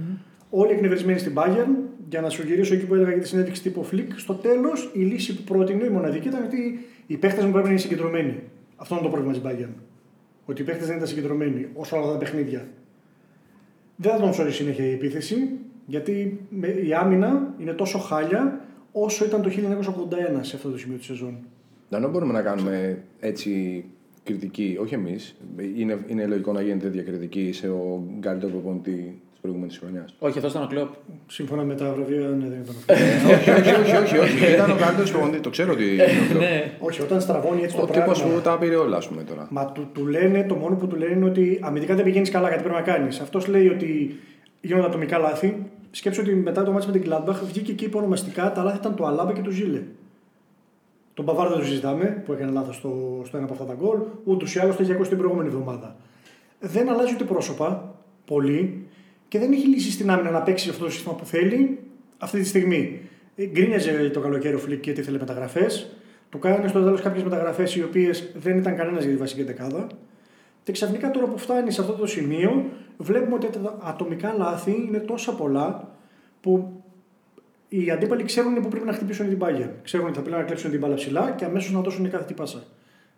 [0.50, 1.87] Όλοι εκνευρισμένοι στην Bayern.
[2.10, 4.99] Για να σου γυρίσω εκεί που έλεγα για τη συνέντευξη τύπου Φλικ, στο τέλος η
[4.99, 8.39] λύση που πρότεινε η μοναδική ήταν ότι οι παίχτες μου πρέπει να είναι συγκεντρωμένοι.
[8.76, 9.74] Αυτό είναι το πρόβλημα της Bayern.
[10.45, 12.68] Ότι οι παίχτες δεν ήταν συγκεντρωμένοι όσο όλα τα παιχνίδια.
[13.95, 15.36] Δεν θα τον ψωρεί συνέχεια η επίθεση,
[15.86, 20.97] γιατί με- η άμυνα είναι τόσο χάλια όσο ήταν το 1981 σε αυτό το σημείο
[20.97, 21.38] της σεζόν.
[21.89, 23.84] Δεν μπορούμε να κάνουμε έτσι
[24.24, 25.36] κριτική, όχι εμείς.
[25.76, 30.16] Είναι, είναι λογικό να γίνεται τέτοια κριτική σε ο καλύτερο προπονητή της προηγούμενης χρονιάς.
[30.20, 30.90] Όχι, αυτός ήταν ο κλοπ.
[31.28, 32.94] Σύμφωνα με τα βραβεία, ναι, δεν ήταν αυτό.
[33.34, 34.54] όχι, όχι, όχι, όχι, όχι.
[34.54, 35.40] Ήταν ο καλύτερο προπονητή.
[35.40, 36.42] Το ξέρω ότι είναι ο Κλοπ.
[36.42, 36.76] ναι.
[36.80, 38.04] Όχι, όταν στραβώνει έτσι το Ο πράγμα.
[38.14, 39.48] τύπος που τα πήρε όλα, ας πούμε τώρα.
[39.50, 42.50] Μα του, του λένε, το μόνο που του λένε είναι ότι αμυντικά δεν πηγαίνεις καλά,
[42.50, 43.20] κάτι πρέπει να κάνεις.
[43.20, 44.20] Αυτός λέει ότι
[44.62, 45.66] γίνονται ατομικά λάθη.
[45.92, 48.96] Σκέψου ότι μετά το ματς με την Gladbach βγήκε και είπε ονομαστικά τα λάθη ήταν
[48.96, 49.82] του Αλάμπα και του Ζούλε.
[51.14, 53.98] Τον Παβάρ δεν το συζητάμε που έκανε λάθος στο, στο ένα από αυτά τα γκολ.
[54.24, 55.96] Ούτως ή άλλως το είχε ακούσει την προηγούμενη εβδομάδα.
[56.60, 58.87] Δεν αλλάζει ούτε πρόσωπα πολύ
[59.28, 61.80] και δεν έχει λύσεις στην άμυνα να παίξει αυτό το σύστημα που θέλει
[62.18, 63.00] αυτή τη στιγμή.
[63.36, 65.96] Ε, Γκρίνιαζε το καλοκαίρι ο Φλικ γιατί ήθελε μεταγραφές.
[66.30, 69.88] Του κάνανε στο τέλος κάποιες μεταγραφές οι οποίες δεν ήταν κανένας για τη βασική εντεκάδα.
[70.64, 72.66] Και ξαφνικά τώρα που φτάνει σε αυτό το σημείο,
[72.98, 75.96] βλέπουμε ότι τα ατομικά λάθη είναι τόσα πολλά
[76.42, 76.82] που
[77.70, 79.70] οι αντίπαλοι ξέρουν που πρέπει να χτυπήσουν την Bayern.
[79.84, 82.34] Ξέρουν ότι θα πρέπει να κλέψουν την μπάλα ψηλά και αμέσως να δώσουν κάθε τι
[82.34, 82.64] πάσα.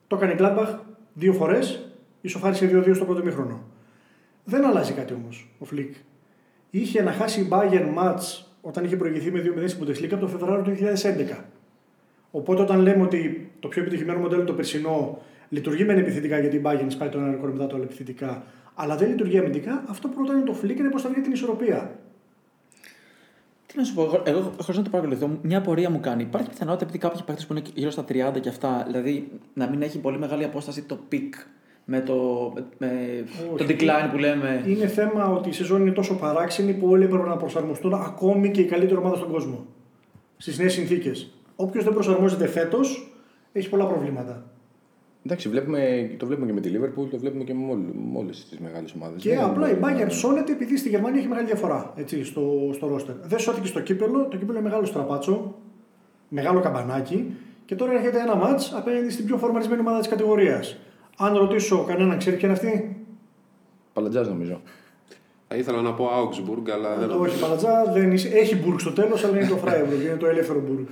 [0.07, 0.75] Το έκανε η Gladbach
[1.13, 1.91] δύο φορές,
[2.21, 3.63] ισοφάρισε 2-2 στο πρώτο μήχρονο.
[4.49, 5.93] Δεν αλλάζει κάτι όμως ο Φλικ.
[6.69, 10.27] Είχε να χάσει η Bayern match όταν είχε προηγηθεί με 2-0 στην Bundesliga από το
[10.27, 10.77] Φεβρουάριο του
[11.39, 11.43] 2011.
[12.31, 16.61] Οπότε όταν λέμε ότι το πιο επιτυχημένο μοντέλο το περσινό λειτουργεί μεν επιθετικά γιατί η
[16.65, 18.43] Bayern σπάει τον ένα ρεκόρ μετά το άλλο επιθετικά,
[18.75, 21.95] αλλά δεν λειτουργεί αμυντικά, αυτό που ρωτάνε το Φλικ είναι πώς θα βρει την ισορροπία.
[23.65, 26.21] Τι να σου πω, εγώ- εγώ χωρίς να το παρακολουθώ, μια απορία μου κάνει.
[26.21, 29.81] Υπάρχει πιθανότητα επειδή κάποιοι παίχτε που είναι γύρω στα 30 και αυτά, δηλαδή να μην
[29.81, 31.29] έχει πολύ μεγάλη απόσταση το peak
[31.89, 33.23] με το, με
[33.57, 33.75] το Όχι.
[33.79, 34.63] decline που λέμε.
[34.67, 38.61] Είναι θέμα ότι η σεζόν είναι τόσο παράξενη που όλοι έπρεπε να προσαρμοστούν ακόμη και
[38.61, 39.65] η καλύτερη ομάδα στον κόσμο.
[40.37, 41.31] Στις νέες συνθήκες.
[41.55, 43.13] Όποιος δεν προσαρμόζεται φέτος
[43.51, 44.43] έχει πολλά προβλήματα.
[45.25, 48.93] Εντάξει, βλέπουμε, το βλέπουμε και με τη Liverpool, το βλέπουμε και με όλε τις μεγάλες
[48.95, 49.21] ομάδες.
[49.21, 53.15] Και απλά η Bayern σώνεται επειδή στη Γερμανία έχει μεγάλη διαφορά έτσι, στο, στο ρόστερ.
[53.21, 55.55] Δεν σώθηκε στο κύπελο, το κύπελο είναι μεγάλο στραπάτσο,
[56.27, 57.33] μεγάλο καμπανάκι
[57.65, 60.77] και τώρα έρχεται ένα μάτς απέναντι στην πιο φορμαρισμένη ομάδα της κατηγορίας.
[61.21, 62.95] Αν ρωτήσω κανέναν, ξέρει ποια είναι αυτή;
[63.93, 64.61] Παλατζάς νομίζω.
[65.47, 68.27] Θα ήθελα να πω Augsburg, αλλά δεν Το όχι Παλατζά, δεν είσαι.
[68.27, 70.85] Έχει Μπουργκ στο τέλος, αλλά είναι το Φράιμπουργκ, είναι το ελεύθερο Μπουργκ.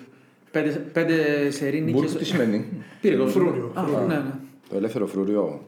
[0.51, 1.15] Πέντε, πέντε
[1.49, 2.15] σερή Μπουργκ νίκες.
[2.15, 2.65] τι σημαίνει.
[3.01, 3.27] Πύργο.
[3.27, 4.05] Φρούριο, Α, φρούριο.
[4.07, 4.31] ναι, ναι.
[4.69, 5.61] το ελεύθερο φρούριο.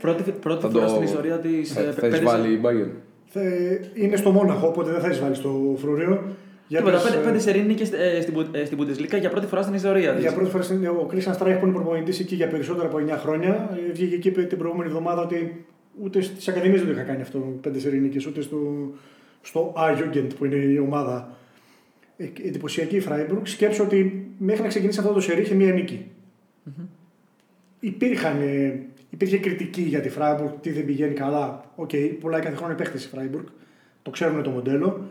[0.00, 1.72] Πρώτη, πρώτη Θα φορά το- στην ιστορία της.
[1.72, 2.90] Θα, θα εισβάλλει η Bayern.
[3.26, 6.22] Θε- Είναι στο Μόναχο, οπότε δεν θα εισβάλλει στο Φρούριο.
[6.68, 9.30] Για, Τίποτα, τις, πέντε, ε, πέντε σερή νίκες ε, στην, Bund- ε, στην Bundesliga για
[9.30, 10.20] πρώτη φορά στην ιστορία τη.
[10.20, 13.16] για πρώτη φορά στην- ο Κρίσαν Στράιχ που είναι προπονητής εκεί για περισσότερα από 9
[13.18, 13.78] χρόνια.
[13.88, 15.64] ε, Βγήκε εκεί είπε την προηγούμενη εβδομάδα ότι
[16.02, 18.58] Ούτε στις ακαδημίες δεν το είχα κάνει αυτό πέντε σερή νίκες, ούτε στο,
[19.42, 21.36] στο A-Jugend που είναι η ομάδα.
[22.16, 23.40] Ε, εντυπωσιακή η Freiburg.
[23.42, 26.06] Σκέψου ότι μέχρι να ξεκινήσει αυτό το σερί είχε μία νίκη.
[26.66, 26.84] Mm-hmm.
[27.80, 31.64] Υπήρχαν, ε, υπήρχε κριτική για τη Freiburg, τι δεν πηγαίνει καλά.
[31.74, 33.44] OK, okay, πουλά κάθε χρόνο παίκτες η Freiburg.
[34.02, 35.10] Το ξέρουμε το μοντέλο.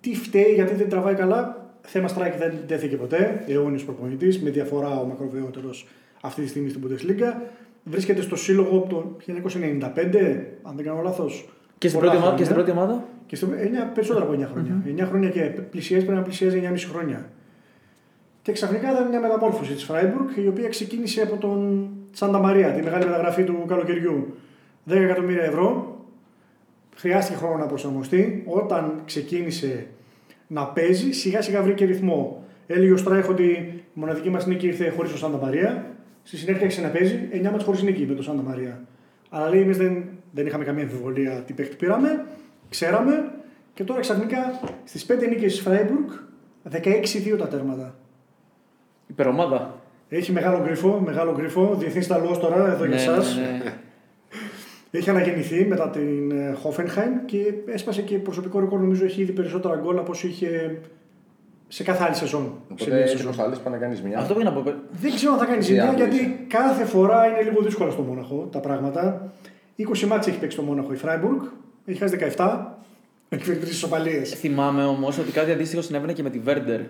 [0.00, 1.70] Τι φταίει, γιατί δεν τραβάει καλά.
[1.80, 3.44] Θέμα Στράιχ δεν τέθηκε ποτέ.
[3.46, 5.86] Αιώνιος προπονητής, με διαφορά ο μακροβιότερος
[6.20, 7.34] αυτή τη στιγμή στην Bundesliga.
[7.84, 11.48] Βρίσκεται στο σύλλογο από το 1995, αν δεν κάνω λάθος.
[11.78, 13.50] Και, στην πρώτη, ομάδα, και στην πρώτη ομάδα; Και στο, 9,
[13.94, 14.82] περισσότερα από 9 χρόνια.
[14.84, 15.00] Mm-hmm.
[15.00, 17.30] 9 χρόνια και πλησιάζει πρέπει να πλησιάζει 9,5 χρόνια.
[18.42, 22.82] Και ξαφνικά ήταν μια μεταμόρφωση της Freiburg, η οποία ξεκίνησε από τον Σάντα Μαρία, τη
[22.82, 24.34] μεγάλη μεταγραφή του καλοκαιριού.
[24.90, 25.97] 10 εκατομμύρια ευρώ.
[26.98, 28.42] Χρειάστηκε χρόνο να προσαρμοστεί.
[28.46, 29.86] Όταν ξεκίνησε
[30.46, 32.44] να παίζει, σιγά σιγά βρήκε ρυθμό.
[32.66, 35.86] Έλεγε ο Στράιχ ότι η μοναδική μας νίκη ήρθε χωρίς τον Σάντα Μαρία.
[36.22, 38.80] Στη συνέχεια άρχισε να παίζει 9 μάτς χωρίς νίκη με τον Σάντα Μαρία.
[39.28, 42.24] Αλλά λέει εμείς δεν, δεν είχαμε καμία αμφιβολία τι παίχτη πήραμε,
[42.68, 43.32] ξέραμε
[43.74, 46.08] και τώρα ξαφνικά στις 5 νίκες της Φράιμπουργκ
[46.72, 47.94] 16-2 τα τέρματα.
[49.06, 49.74] Υπερομάδα.
[50.08, 53.40] Έχει μεγάλο γκριφό, μεγάλο γκριφό, διεθνής ταλό τώρα εδώ ναι, για εσά.
[53.40, 53.74] ναι, ναι.
[54.90, 58.80] Έχει αναγεννηθεί μετά την Hoffenheim και έσπασε και προσωπικό ρεκόρ.
[58.80, 60.78] Νομίζω έχει ήδη περισσότερα γκολ από όσο είχε
[61.68, 62.52] σε κάθε άλλη σεζόν.
[62.72, 64.18] Οπότε έχει προσπαθήσει πάνω να κάνεις μια.
[64.18, 64.62] Αυτό που να πω.
[64.90, 68.60] Δεν ξέρω αν θα κάνεις ζημιά γιατί κάθε φορά είναι λίγο δύσκολα στο Μόναχο τα
[68.60, 69.32] πράγματα.
[69.78, 71.40] 20 μάτια έχει παίξει το Μόναχο η Φράιμπουργκ,
[71.84, 72.58] έχει χάσει 17.
[73.28, 74.30] Έχει φέρει τρει ισοπαλίες.
[74.30, 76.80] Θυμάμαι όμως ότι κάτι αντίστοιχο συνέβαινε και με τη Βέρντερ.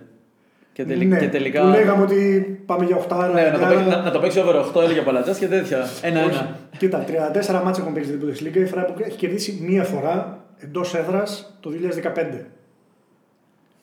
[0.72, 1.04] Και, τελει...
[1.04, 1.62] ναι, και τελικά.
[1.62, 4.54] Που λέγαμε ότι πάμε για 8 Ναι, να, το παίξει, να, να το παίξει over
[4.74, 5.86] 8 έλεγε Παλατζά και τέτοια.
[6.02, 6.58] Ένα-ένα.
[6.78, 8.56] Κοίτα, 34 μάτια έχουν παίξει την Bundesliga.
[8.56, 12.44] Η Freiburg έχει κερδίσει μία φορά εντός έδρας το 2015.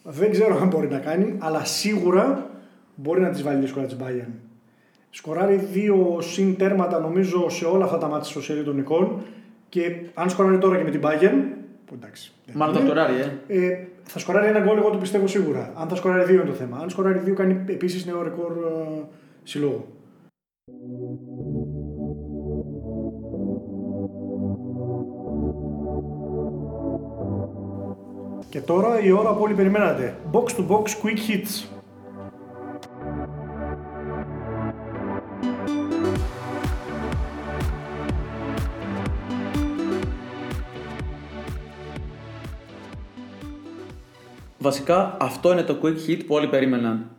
[0.03, 2.49] Δεν ξέρω αν μπορεί να κάνει, αλλά σίγουρα
[2.95, 4.31] μπορεί να της βάλει δύσκολα της Bayern.
[5.09, 9.21] Σκοράρει δύο συν τέρματα νομίζω σε όλα αυτά τα μάτια στο σερί των εικόν
[9.69, 11.43] και αν σκοράρει τώρα και με την Bayern.
[11.85, 12.31] Που εντάξει.
[12.53, 13.13] Μάλλον το σκοράρει,
[13.47, 13.65] ε.
[13.65, 13.87] ε.
[14.03, 15.73] Θα σκοράρει ένα γκολ, εγώ το πιστεύω σίγουρα.
[15.75, 16.77] Αν θα σκοράρει δύο είναι το θέμα.
[16.77, 19.03] Αν σκοράρει δύο, κάνει επίσης νέο ρεκόρ ε,
[19.43, 19.85] συλλόγου.
[28.55, 30.17] Και τώρα η ώρα που όλοι περιμένατε.
[30.31, 31.67] Box to box quick hits.
[44.57, 47.09] Βασικά αυτό είναι το quick hit που όλοι περίμεναν.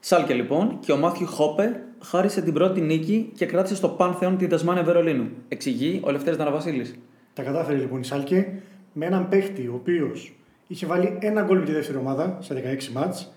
[0.00, 4.46] Σάλκε λοιπόν και ο Μάθιου Χόπε χάρισε την πρώτη νίκη και κράτησε στο Πάνθεον τη
[4.46, 5.28] Δασμάνια Βερολίνου.
[5.48, 6.94] Εξηγεί ο Λευτέρης Δαναβασίλης.
[7.32, 8.62] Τα κατάφερε λοιπόν η Σάλκε
[8.92, 10.34] με έναν παίχτη ο οποίος
[10.70, 13.32] είχε βάλει ένα γκολ με τη δεύτερη ομάδα σε 16 μάτς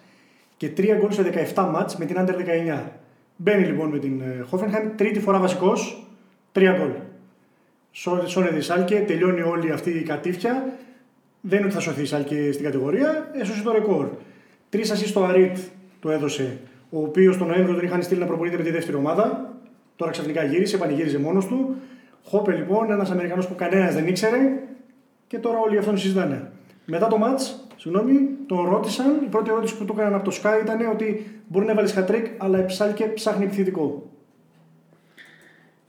[0.57, 2.35] και τρία γκολ σε 17 μάτς με την Under
[2.77, 2.81] 19.
[3.35, 4.21] Μπαίνει λοιπόν με την
[4.51, 6.07] Hoffenheim, τρίτη φορά βασικός,
[6.51, 6.89] τρία γκολ.
[8.25, 10.73] Σώνε η Σάλκε, τελειώνει όλη αυτή η κατήφια.
[11.41, 14.07] Δεν είναι ότι θα σωθεί η Σάλκε στην κατηγορία, έσωσε το ρεκόρ.
[14.69, 15.57] Τρεις ασύ στο Αρίτ
[15.99, 16.59] το έδωσε,
[16.89, 19.53] ο οποίος τον Νοέμβριο τον είχαν στείλει να προπονείται με τη δεύτερη ομάδα.
[19.95, 21.75] Τώρα ξαφνικά γύρισε, πανηγύριζε μόνος του.
[22.23, 24.37] Χόπε λοιπόν, ένας Αμερικανός που κανένας δεν ήξερε
[25.27, 26.51] και τώρα όλοι αυτόν συζητάνε.
[26.85, 29.21] Μετά το match, συγγνώμη, τον ρώτησαν.
[29.23, 32.25] Η πρώτη ερώτηση που του έκαναν από το Sky ήταν ότι μπορεί να βάλεις χατρίκ,
[32.37, 34.09] αλλά η Ψάλκε ψάχνει επιθετικό.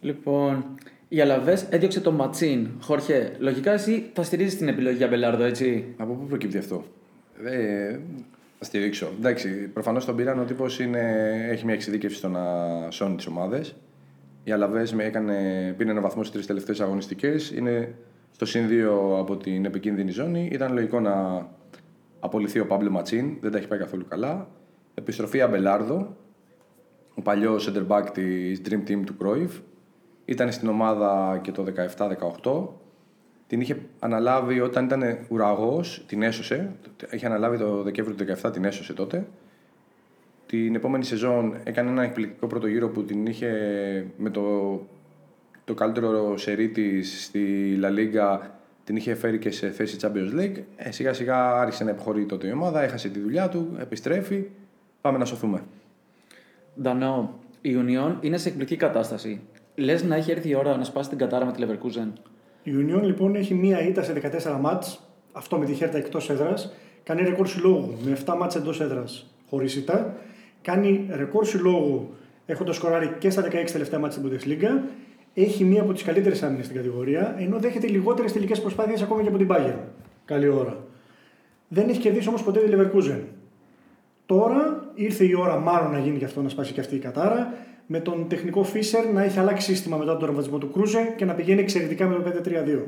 [0.00, 0.64] Λοιπόν,
[1.08, 2.68] η Αλαβές έδιωξε τον Ματσίν.
[2.80, 6.84] Χόρχε, λογικά εσύ θα στηρίζεις την επιλογή για Μπελάρδο, έτσι; Από πού προκύπτει αυτό;
[7.44, 7.98] Ε,
[8.58, 9.08] θα στηρίξω.
[9.18, 10.80] Εντάξει, προφανώς τον πήραν ο τύπος
[11.50, 12.40] έχει μια εξειδίκευση στο να
[12.90, 13.74] σώνει τις ομάδες.
[14.44, 14.94] Η Αλαβές
[15.76, 17.50] πήρε ένα βαθμό στις τρεις τελευταίες αγωνιστικές.
[17.50, 17.94] Είναι
[18.34, 20.48] στο συν 2 από την επικίνδυνη ζώνη.
[20.52, 21.46] Ήταν λογικό να
[22.20, 24.48] απολυθεί ο Παύλο Ματσίν, δεν τα έχει πάει καθόλου καλά.
[24.94, 26.16] Επιστροφή Αμπελάρδο,
[27.14, 29.58] ο παλιός center back της Dream Team του Κρόιβ.
[30.24, 31.64] Ήταν στην ομάδα και το
[32.42, 32.68] 17-18.
[33.46, 36.72] Την είχε αναλάβει όταν ήταν ουραγός, την έσωσε.
[37.10, 39.26] Είχε αναλάβει το Δεκέμβριο του 17, την έσωσε τότε.
[40.46, 43.50] Την επόμενη σεζόν έκανε ένα εκπληκτικό πρώτο γύρο που την είχε
[44.16, 44.42] με το
[45.64, 48.38] το καλύτερο σερί της στη La Liga
[48.84, 50.62] την είχε φέρει και σε θέση Champions League.
[50.76, 54.44] Ε, σιγά σιγά άρχισε να υποχωρεί τότε η ομάδα, έχασε τη δουλειά του, επιστρέφει.
[55.00, 55.62] Πάμε να σωθούμε.
[56.82, 59.40] Ντανό, η Union είναι σε εκπληκτική κατάσταση.
[59.74, 62.08] Λες να έχει έρθει η ώρα να σπάσει την κατάρα με τη Leverkusen.
[62.62, 65.00] Η Union λοιπόν έχει μία ήττα σε 14 μάτς,
[65.32, 66.72] αυτό με τη χέρτα εκτός έδρας.
[67.04, 70.16] Κάνει ρεκόρ συλλόγου με 7 μάτς εντός έδρας χωρίς ήττα.
[70.62, 72.14] Κάνει ρεκόρ συλλόγου
[72.46, 74.80] έχοντας σκοράρει και στα 16 τελευταία μάτς στην Bundesliga
[75.34, 79.28] έχει μία από τις καλύτερες άμυνες στην κατηγορία, ενώ δέχεται λιγότερες τελικές προσπάθειες ακόμα και
[79.28, 79.78] από την Bayern.
[80.24, 80.84] Καλή ώρα.
[81.68, 83.20] Δεν έχει κερδίσει όμως ποτέ τη Leverkusen.
[84.26, 87.52] Τώρα ήρθε η ώρα, μάλλον να γίνει και αυτό, να σπάσει και αυτή η κατάρα.
[87.86, 91.34] με τον τεχνικό Φίσερ να έχει αλλάξει σύστημα μετά τον τραυματισμό του Κρούζε και να
[91.34, 92.82] πηγαίνει εξαιρετικά με το 5-3-2.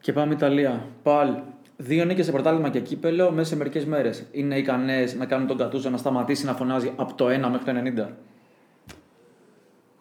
[0.00, 0.86] Και πάμε Ιταλία.
[1.02, 1.28] Παλ.
[1.76, 4.26] Δύο νίκες σε πρωτάθλημα και κύπελο μέσα σε μερικές μέρες.
[4.32, 8.04] Είναι ικανές να κάνουν τον Κατούζο να σταματήσει να φωνάζει από το 1 μέχρι το
[8.06, 8.08] 90.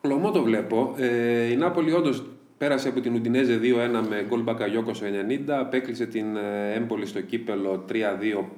[0.01, 0.93] Χλωμό το βλέπω.
[0.97, 2.23] Ε, η Νάπολη όντως
[2.57, 3.63] πέρασε από την Ουντινέζε 2-1
[4.09, 5.05] με γκολ Μπακαγιώκο στο
[5.47, 5.49] 90.
[5.49, 7.93] Απέκλεισε την ε, Έμπολη στο κύπελο 3-2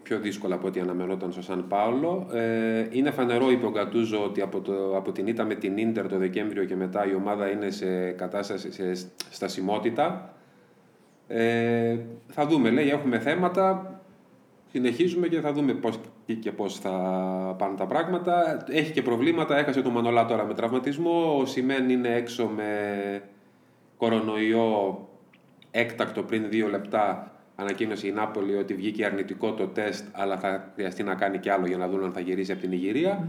[0.03, 2.27] πιο δύσκολα από ό,τι αναμενόταν στο Σαν Πάολο.
[2.33, 6.07] Ε, είναι φανερό, είπε ο Γκατούζο, ότι από, το, από την ήττα με την ντερ
[6.07, 10.33] το Δεκέμβριο και μετά η ομάδα είναι σε κατάσταση σε στασιμότητα.
[11.27, 13.95] Ε, θα δούμε, λέει, έχουμε θέματα.
[14.71, 15.99] Συνεχίζουμε και θα δούμε πώς
[16.39, 16.91] και πώς θα
[17.57, 18.65] πάνε τα πράγματα.
[18.69, 21.37] Έχει και προβλήματα, έχασε τον Μανολά τώρα με τραυματισμό.
[21.39, 22.69] Ο Σιμέν είναι έξω με
[23.97, 24.99] κορονοϊό
[25.71, 27.31] έκτακτο πριν δύο λεπτά.
[27.55, 31.67] Ανακοίνωσε η Νάπολη ότι βγήκε αρνητικό το τεστ, αλλά θα χρειαστεί να κάνει και άλλο
[31.67, 33.27] για να δουν αν θα γυρίσει από την Ιγυρία.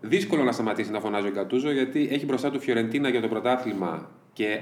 [0.00, 4.10] Δύσκολο να σταματήσει να φωνάζει ο Γκατούζο γιατί έχει μπροστά του Φιωρεντίνα για το πρωτάθλημα
[4.32, 4.60] και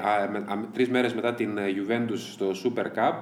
[0.73, 3.15] τρεις μέρες μετά την ε, Juventus στο Super Cup,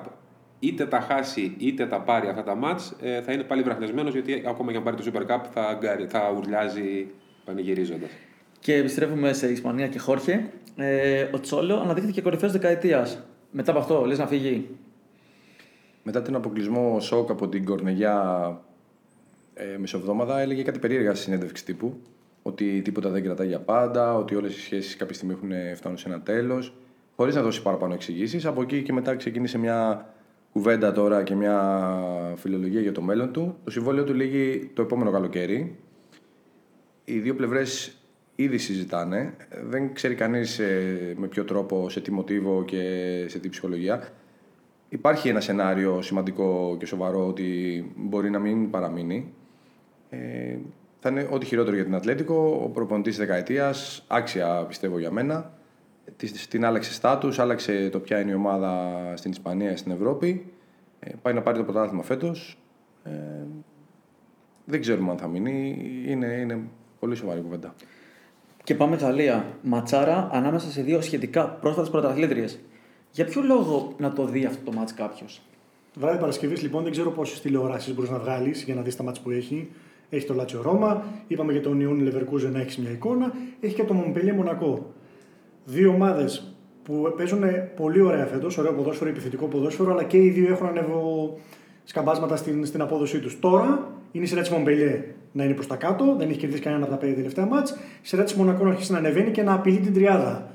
[0.61, 4.43] είτε τα χάσει είτε τα πάρει αυτά τα μάτς, ε, θα είναι πάλι βραχνεσμένος γιατί
[4.47, 5.79] ακόμα και αν πάρει το Super Cup θα,
[6.09, 7.07] θα ουρλιάζει
[7.45, 8.11] πανηγυρίζοντας.
[8.61, 10.51] Και επιστρέφουμε σε Ισπανία και Χόρχε.
[10.77, 13.23] Ε, ο Τσόλο αναδείχθηκε κορυφαίος δεκαετίας.
[13.51, 14.69] Μετά από αυτό, λες να φύγει;
[16.03, 18.61] Μετά τον αποκλεισμό σοκ από την Κορνεγιά
[19.55, 22.01] ε, μεσοβδόμαδα, έλεγε κάτι περίεργα στη συνέντευξη τύπου
[22.43, 26.09] ότι τίποτα δεν κρατάει για πάντα, ότι όλες οι σχέσεις κάποια στιγμή έχουν φτάνει σε
[26.09, 26.73] ένα τέλος,
[27.17, 28.47] χωρίς να δώσει παραπάνω εξηγήσεις.
[28.47, 30.09] Από εκεί και μετά ξεκίνησε μια
[30.53, 31.95] κουβέντα τώρα και μια
[32.37, 33.57] φιλολογία για το μέλλον του.
[33.65, 35.77] Το συμβόλαιο του λύγει το επόμενο καλοκαίρι.
[37.05, 37.99] Οι δύο πλευρές
[38.35, 39.35] ήδη συζητάνε.
[39.69, 42.83] Δεν ξέρει κανείς ε, με ποιο τρόπο, σε τι μοτίβο και
[43.29, 44.09] σε τι ψυχολογία.
[44.89, 49.33] Υπάρχει ένα σενάριο σημαντικό και σοβαρό ότι μπορεί να μην παραμείνει.
[50.11, 50.57] Ε,
[51.01, 52.61] θα είναι ό,τι χειρότερο για την Ατλέτικο.
[52.65, 55.58] Ο προπονητής της δεκαετίας, άξια πιστεύω για μένα.
[56.49, 60.53] Την άλλαξε στάτους, άλλαξε το ποια είναι η ομάδα στην Ισπανία, στην Ευρώπη.
[61.01, 62.59] Ε, πάει να πάρει το πρωτάθλημα φέτος.
[63.05, 63.11] Ε,
[64.65, 65.77] δεν ξέρουμε αν θα μείνει.
[66.07, 66.61] Είναι, είναι
[66.99, 67.75] πολύ σοβαρή κουβέντα.
[68.65, 69.47] Και πάμε Γαλλία.
[69.63, 72.59] Ματσάρα ανάμεσα σε δύο σχετικά πρόσφατες πρωταθλήτριες.
[73.11, 75.43] Για ποιο λόγο να το δει αυτό το μάτς κάποιος;
[75.95, 79.21] Βράδυ Παρασκευής, λοιπόν, δεν ξέρω πόσες τηλεοράσεις μπορείς να βγάλεις για να δεις τα μάτς
[79.21, 79.69] που έχει.
[80.11, 83.85] Έχει το Λάτσιο Ρώμα, είπαμε για τον Ιούνι Λεβερκούζε να έχεις μια εικόνα, έχει και
[83.85, 84.95] το Μομπελιέ Μονακό.
[85.71, 87.43] Δύο ομάδες που παίζουν
[87.77, 91.39] πολύ ωραία φέτος, ωραίο ποδόσφαιρο, επιθετικό ποδόσφαιρο, αλλά και οι δύο έχουν ανεβω
[91.85, 93.39] σκαμπάσματα στην, στην απόδοσή τους.
[93.39, 96.83] Τώρα είναι η σειρά της Μομπελιέ να είναι προς τα κάτω, δεν έχει κερδίσει κανένα
[96.83, 97.71] από τα πέντε τελευταία μάτς.
[97.71, 100.51] Η σειρά της Μονακό να αρχίσει να ανεβαίνει και να απειλεί την τριάδα.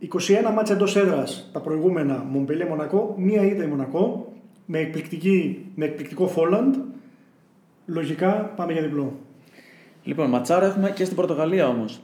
[0.00, 4.32] 21 μάτσα εντός έδρας τα προηγούμενα Μομπελιέ Μονακό, μία ήττα η Μονακό
[4.66, 4.90] με,
[5.74, 6.74] με εκπληκτικό Φόλαντ
[7.86, 9.12] Λογικά πάμε για διπλό.
[10.04, 12.00] Λοιπόν, ματσάρα έχουμε και στην Πορτογαλία όμως.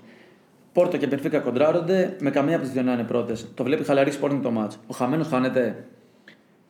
[0.72, 3.46] Πόρτο και Μπενφίκα κοντράρονται, με καμία από τις δύο να είναι πρώτες.
[3.54, 4.78] Το βλέπει χαλαρή Sporting το μάτς.
[4.86, 5.84] Ο χαμένος χάνεται.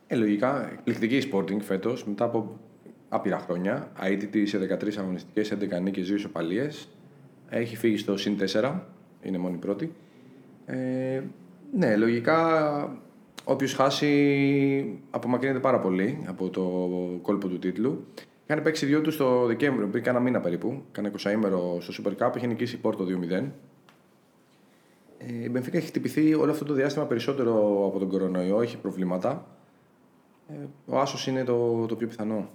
[0.06, 2.58] Ε, λογικά, εκπληκτική Sporting φέτος μετά από
[3.08, 3.92] άπειρα χρόνια.
[4.02, 6.88] Αίτητη σε 13 αγωνιστικές, 11 νίκες, 2 ισοπαλίες.
[7.48, 8.80] Έχει φύγει στο συν 4,
[9.22, 9.92] είναι μόνη πρώτη.
[10.66, 11.20] Ε,
[11.72, 12.98] ναι, λογικά
[13.44, 16.62] όποιος χάσει απομακρύνεται πάρα πολύ από το
[17.22, 18.06] κόλπο του τίτλου.
[18.46, 20.82] Είχαν παίξει δύο τους το Δεκέμβριο, πριν κάνα μήνα περίπου.
[20.92, 23.44] Κάνα 20 ημέρο στο Super Cup, είχε νικήσει η Πόρτο 2-0.
[25.26, 27.52] Ε, η Μπενφίκα έχει χτυπηθεί όλο αυτό το διάστημα περισσότερο
[27.86, 29.46] από τον κορονοϊό, έχει προβλήματα.
[30.48, 30.54] Ε,
[30.86, 32.48] ο Άσος είναι το, το πιο πιθανό.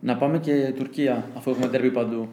[0.00, 2.28] Να πάμε και Τουρκία, αφού έχουμε τέρμι παντού.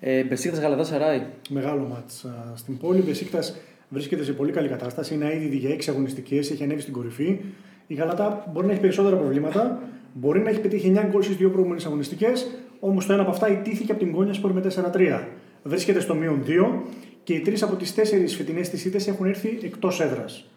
[0.00, 1.26] Ε, Μπεσίκτας Γαλατάς Σαράι.
[1.50, 2.26] Μεγάλο μάτς.
[2.54, 3.56] Στην πόλη Μπεσίκτας
[3.88, 5.14] βρίσκεται σε πολύ καλή κατάσταση.
[5.14, 7.40] Είναι ήδη για 6 αγωνιστικές, έχει ανέβει στην κορυφή.
[7.86, 9.82] Η Γαλατά μπορεί να έχει περισσότερα προβλήματα.
[10.12, 13.48] Μπορεί να έχει πετύχει 9 γκολ στις δύο προηγούμενες αγωνιστικές, όμως το ένα από αυτά
[13.48, 14.62] ιτήθηκε από την Κόνια Σπορ με
[14.92, 15.26] 4-3.
[15.62, 16.82] Βρίσκεται στο μείον 2
[17.24, 20.48] και οι τρεις από τις τέσσερις φετινές τη ήττε έχουν έρθει εκτός έδρας.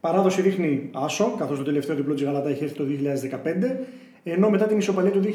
[0.00, 3.76] Παράδοση δείχνει άσο, καθώς το τελευταίο διπλό της Γαλατά έχει έρθει το 2015,
[4.24, 5.28] ενώ μετά την ισοπαλία του 2016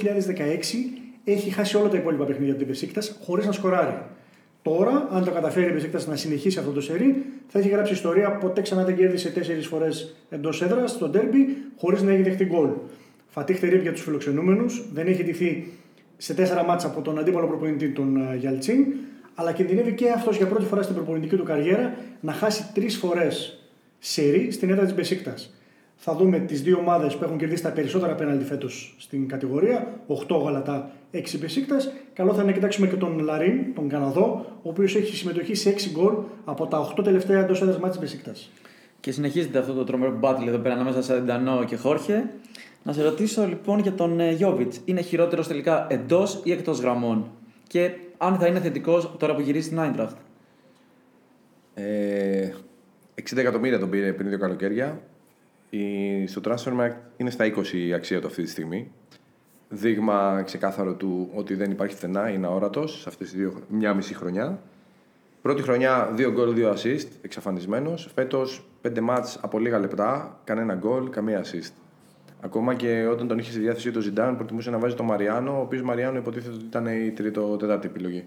[1.23, 3.97] έχει χάσει όλα τα υπόλοιπα παιχνίδια από την Πεσίκτας χωρίς να σκοράρει.
[4.61, 8.31] Τώρα, αν το καταφέρει η Πεσίκτας να συνεχίσει αυτό το σερί, θα έχει γράψει ιστορία
[8.31, 12.69] ποτέ ξανά δεν κέρδισε τέσσερις φορές εντός έδρας στο ντέρμπι χωρίς να έχει δεχτεί γκολ.
[13.27, 14.85] Φατίχ Τερίπ για τους φιλοξενούμενους.
[14.93, 15.73] Δεν έχει ντυθεί
[16.17, 18.85] σε τέσσερα μάτσα από τον αντίπαλο προπονητή τον ε, Γιαλτσίν.
[19.35, 23.59] Αλλά κινδυνεύει και αυτός για πρώτη φορά στην προπονητική του καριέρα να χάσει τρεις φορές
[23.99, 25.53] σερή στην έδρα της Μπεσίκτας.
[25.95, 29.99] Θα δούμε τις δύο ομάδες που έχουν κερδίσει τα περισσότερα πέναλτι φέτος στην κατηγορία.
[30.07, 31.91] 8 γαλατά, 6 Μπεσίκτας.
[32.13, 35.69] Καλό θα είναι να κοιτάξουμε και τον Λαρίν, τον Καναδό, ο οποίος έχει συμμετοχή σε
[35.69, 36.13] 6 γκολ
[36.45, 38.49] από τα 8 τελευταία εντός έδρας μάτια Μπεσίκτας.
[38.99, 42.29] Και συνεχίζεται αυτό το τρομερό battle εδώ πέρα ανάμεσα σε Ντανό και Χόρχε.
[42.83, 44.79] Να σε ρωτήσω λοιπόν για τον Γιώβιτς.
[44.85, 47.31] Είναι χειρότερος τελικά εντός ή εκτός γραμμών;
[47.67, 50.15] Και και αν θα είναι θετικός τώρα που γυρίζει στην Eintracht.
[51.73, 52.49] Ε,
[53.21, 55.01] 60 εκατομμύρια τον πήρε πριν δύο καλοκαίρια.
[55.69, 58.91] Η, στο Transfermarkt είναι στα 20 η αξία του αυτή τη στιγμή.
[59.69, 64.13] Δείγμα ξεκάθαρο του ότι δεν υπάρχει στενά, είναι αόρατος σε αυτές τις δύο, μια μισή
[64.13, 64.59] χρονιά.
[65.41, 68.11] Πρώτη χρονιά, δύο γκολ, δύο assist, εξαφανισμένος.
[68.15, 71.71] Φέτος, πέντε μάτς από λίγα λεπτά, κανένα γκολ, καμία assist.
[72.45, 75.61] Ακόμα και όταν τον είχε στη διάθεσή του Ζιντάν, προτιμούσε να βάζει τον Μαριάνο, ο
[75.61, 78.25] οποίος Μαριάνο υποτίθεται ότι ήταν η τρίτο-τετάρτη επιλογή.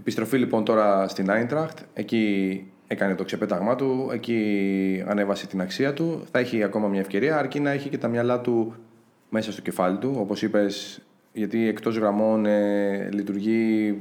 [0.00, 1.78] Επιστροφή λοιπόν τώρα στην Eintracht.
[1.94, 6.22] Εκεί έκανε το ξεπέταγμά του, εκεί ανέβασε την αξία του.
[6.30, 8.74] Θα έχει ακόμα μια ευκαιρία, αρκεί να έχει και τα μυαλά του
[9.28, 10.14] μέσα στο κεφάλι του.
[10.18, 13.98] Όπως είπες, γιατί εκτός γραμμών ε, λειτουργεί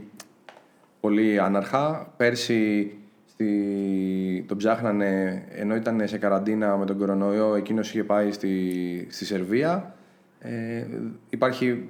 [0.99, 2.13] πολύ άναρχα.
[2.17, 2.91] Πέρσι
[3.35, 4.45] στη...
[4.47, 9.95] τον ψάχνανε ενώ ήταν σε καραντίνα με τον κορονοϊό, εκείνος είχε πάει στη, στη Σερβία.
[10.39, 10.85] Ε,
[11.29, 11.89] υπάρχει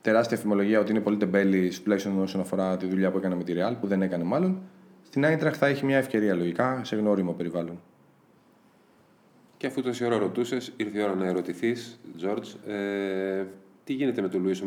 [0.00, 3.52] τεράστια φημολογία ότι είναι πολύ τεμπέλης τουλάχιστον όσον αφορά τη δουλειά που έκανε με τη
[3.56, 4.62] Real, που δεν έκανε μάλλον.
[5.02, 7.80] Στην Άιντραχ θα έχει μια ευκαιρία λογικά σε γνώριμο περιβάλλον.
[9.56, 13.44] Και αφού τόση ώρα ρωτούσες, ήρθε η ώρα να ερωτηθείς, Τζορτζ, ε,
[13.90, 14.62] τι γίνεται με τον Λουίς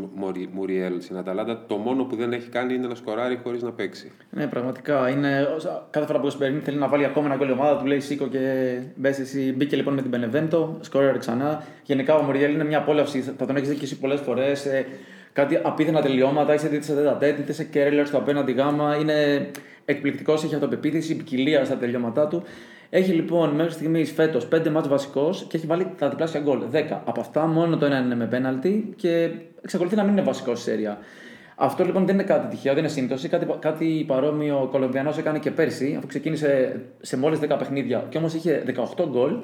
[0.51, 4.11] Μουριέλ στην Αταλάντα; Το μόνο που δεν έχει κάνει είναι να σκοράρει χωρίς να παίξει.
[4.29, 5.09] Ναι, πραγματικά.
[5.09, 5.47] Είναι,
[5.89, 8.27] κάθε φορά που ο Σπερίνη θέλει να βάλει ακόμα ένα γκολ ομάδα, του λέει Σίκο
[8.27, 9.53] και μπες εσύ.
[9.57, 11.63] Μπήκε λοιπόν με την Πενεβέντο, σκόραρε ξανά.
[11.83, 13.21] Γενικά ο Μουριέλ είναι μια απόλαυση.
[13.21, 14.65] Θα τον έχεις δει και εσύ πολλές φορές.
[14.65, 14.85] Ε,
[15.33, 18.97] κάτι απίθανα τελειώματα, είτε σε τέτα είτε σε κέρλερ στο απέναντι γάμα.
[18.97, 19.49] Είναι
[19.85, 22.43] εκπληκτικός, έχει αυτοπεποίθηση, ποικιλία στα τελειώματά του.
[22.95, 26.59] Έχει λοιπόν μέχρι στιγμής φέτος 5 μάτς βασικός και έχει βάλει τα διπλάσια γκολ.
[26.71, 26.83] 10.
[27.05, 29.29] Από αυτά μόνο το ένα είναι με πέναλτι και
[29.61, 30.97] εξακολουθεί να μην είναι βασικό στη σέρια.
[31.55, 33.27] Αυτό λοιπόν δεν είναι κάτι τυχαίο, δεν είναι σύμπτωση.
[33.27, 38.17] Κάτι, κάτι παρόμοιο ο Κολομβιανός έκανε και πέρσι, αφού ξεκίνησε σε μόλις 10 παιχνίδια και
[38.17, 38.63] όμως είχε
[38.97, 39.37] 18 γκολ.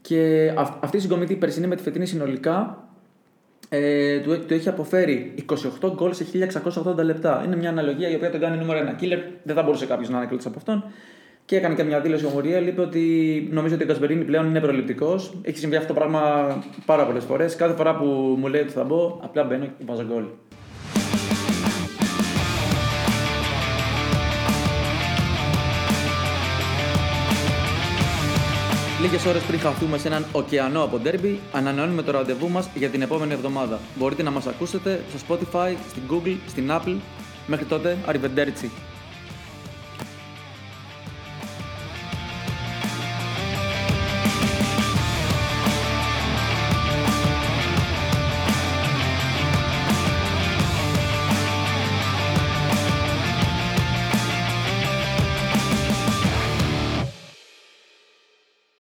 [0.00, 2.88] Και αυτή η συγκομιδή περσινή με τη φετινή συνολικά
[3.68, 5.34] ε, του, του έχει αποφέρει
[5.80, 6.26] 28 γκολ σε
[6.86, 7.42] 1680 λεπτά.
[7.46, 9.18] Είναι μια αναλογία η οποία τον κάνει νούμερο ένα killer.
[9.42, 10.84] Δεν θα μπορούσε κάποιος να είναι από αυτόν.
[11.48, 12.66] Και έκανε και μια δήλωση ο Μουριέλ.
[12.66, 15.32] Είπε ότι νομίζω ότι ο Κασπερίνη πλέον είναι προληπτικός.
[15.42, 16.22] Έχει συμβεί αυτό το πράγμα
[16.86, 17.56] πάρα πολλές φορές.
[17.56, 18.04] Κάθε φορά που
[18.38, 20.24] μου λέει ότι θα μπω, απλά μπαίνω και βάζω γκολ.
[29.00, 33.02] Λίγες ώρες πριν χαθούμε σε έναν ωκεανό από ντέρμπι, ανανεώνουμε το ραντεβού μας για την
[33.02, 33.78] επόμενη εβδομάδα.
[33.94, 36.96] Μπορείτε να μας ακούσετε στο Spotify, στην Google, στην Apple.
[37.46, 38.87] Μέχρι τότε, arrivederci.